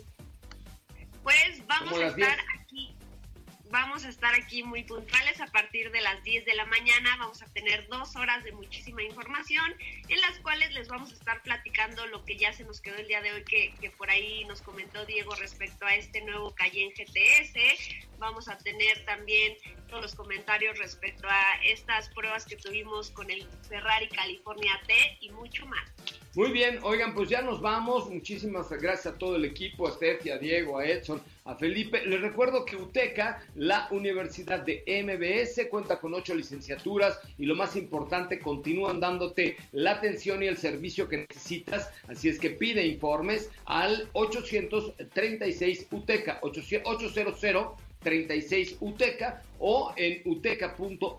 Pues 1.22 1.66
vamos 1.66 1.98
a 1.98 2.07
estar 2.07 2.38
vamos 3.70 4.04
a 4.04 4.08
estar 4.08 4.34
aquí 4.34 4.62
muy 4.62 4.84
puntuales 4.84 5.40
a 5.40 5.46
partir 5.46 5.90
de 5.90 6.00
las 6.00 6.22
10 6.22 6.44
de 6.44 6.54
la 6.54 6.64
mañana. 6.66 7.16
Vamos 7.18 7.42
a 7.42 7.46
tener 7.46 7.86
dos 7.88 8.16
horas 8.16 8.44
de 8.44 8.52
muchísima 8.52 9.02
información 9.02 9.74
en 10.08 10.20
las 10.20 10.38
cuales 10.40 10.72
les 10.72 10.88
vamos 10.88 11.10
a 11.10 11.14
estar 11.14 11.42
platicando 11.42 12.06
lo 12.06 12.24
que 12.24 12.36
ya 12.36 12.52
se 12.52 12.64
nos 12.64 12.80
quedó 12.80 12.96
el 12.96 13.08
día 13.08 13.20
de 13.20 13.32
hoy, 13.32 13.44
que, 13.44 13.74
que 13.80 13.90
por 13.90 14.10
ahí 14.10 14.44
nos 14.44 14.62
comentó 14.62 15.04
Diego 15.06 15.34
respecto 15.36 15.86
a 15.86 15.94
este 15.94 16.20
nuevo 16.22 16.54
Cayenne 16.54 16.94
GTS. 16.94 18.08
Vamos 18.18 18.48
a 18.48 18.56
tener 18.58 19.04
también 19.04 19.56
todos 19.88 20.02
los 20.02 20.14
comentarios 20.14 20.78
respecto 20.78 21.28
a 21.28 21.54
estas 21.64 22.08
pruebas 22.10 22.44
que 22.44 22.56
tuvimos 22.56 23.10
con 23.10 23.30
el 23.30 23.46
Ferrari 23.68 24.08
California 24.08 24.80
T 24.86 25.18
y 25.20 25.30
mucho 25.30 25.66
más. 25.66 25.92
Muy 26.37 26.53
bien, 26.53 26.80
oigan, 26.82 27.14
pues 27.14 27.30
ya 27.30 27.41
nos 27.41 27.62
vamos. 27.62 28.11
Muchísimas 28.11 28.68
gracias 28.68 29.07
a 29.07 29.16
todo 29.16 29.37
el 29.37 29.47
equipo, 29.47 29.89
a 29.89 29.93
Steffi, 29.93 30.28
a 30.28 30.37
Diego, 30.37 30.78
a 30.78 30.84
Edson, 30.84 31.22
a 31.47 31.55
Felipe. 31.55 32.05
Les 32.05 32.20
recuerdo 32.20 32.66
que 32.66 32.76
UTECA, 32.76 33.43
la 33.55 33.89
Universidad 33.91 34.61
de 34.61 34.84
MBS, 34.87 35.66
cuenta 35.70 35.99
con 35.99 36.12
ocho 36.12 36.34
licenciaturas 36.34 37.18
y 37.39 37.47
lo 37.47 37.55
más 37.55 37.74
importante, 37.74 38.39
continúan 38.39 39.01
dándote 39.01 39.57
la 39.72 39.93
atención 39.93 40.43
y 40.43 40.47
el 40.47 40.59
servicio 40.59 41.09
que 41.09 41.26
necesitas. 41.26 41.89
Así 42.07 42.28
es 42.28 42.39
que 42.39 42.51
pide 42.51 42.87
informes 42.87 43.49
al 43.64 44.07
836 44.12 45.87
UTECA, 45.91 46.41
800 46.43 47.01
36 48.01 48.76
UTECA 48.80 49.43
o 49.59 49.95
en 49.97 50.20
uteca.edu.mx. 50.26 51.16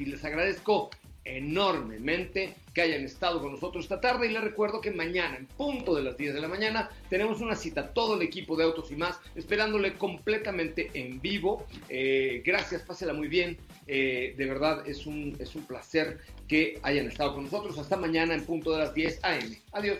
Les 0.00 0.24
agradezco 0.24 0.88
enormemente 1.36 2.54
que 2.74 2.82
hayan 2.82 3.04
estado 3.04 3.40
con 3.40 3.52
nosotros 3.52 3.84
esta 3.84 4.00
tarde. 4.00 4.26
Y 4.26 4.32
les 4.32 4.42
recuerdo 4.42 4.80
que 4.80 4.90
mañana 4.90 5.36
en 5.36 5.46
punto 5.46 5.94
de 5.94 6.02
las 6.02 6.16
10 6.16 6.34
de 6.34 6.40
la 6.40 6.48
mañana 6.48 6.90
tenemos 7.08 7.40
una 7.40 7.56
cita 7.56 7.92
todo 7.92 8.16
el 8.16 8.22
equipo 8.22 8.56
de 8.56 8.64
Autos 8.64 8.90
y 8.90 8.96
más 8.96 9.18
esperándole 9.34 9.94
completamente 9.94 10.90
en 10.94 11.20
vivo. 11.20 11.66
Eh, 11.88 12.42
gracias, 12.44 12.82
pásela 12.82 13.12
muy 13.12 13.28
bien. 13.28 13.58
Eh, 13.86 14.34
de 14.36 14.46
verdad 14.46 14.86
es 14.86 15.06
un, 15.06 15.36
es 15.38 15.54
un 15.54 15.64
placer 15.66 16.18
que 16.46 16.78
hayan 16.82 17.06
estado 17.06 17.34
con 17.34 17.44
nosotros. 17.44 17.78
Hasta 17.78 17.96
mañana 17.96 18.34
en 18.34 18.44
punto 18.44 18.72
de 18.72 18.78
las 18.78 18.94
10 18.94 19.20
am 19.22 19.56
adiós. 19.72 19.98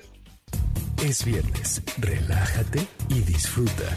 Es 1.05 1.25
viernes, 1.25 1.81
relájate 2.01 2.81
y 3.09 3.21
disfruta 3.21 3.97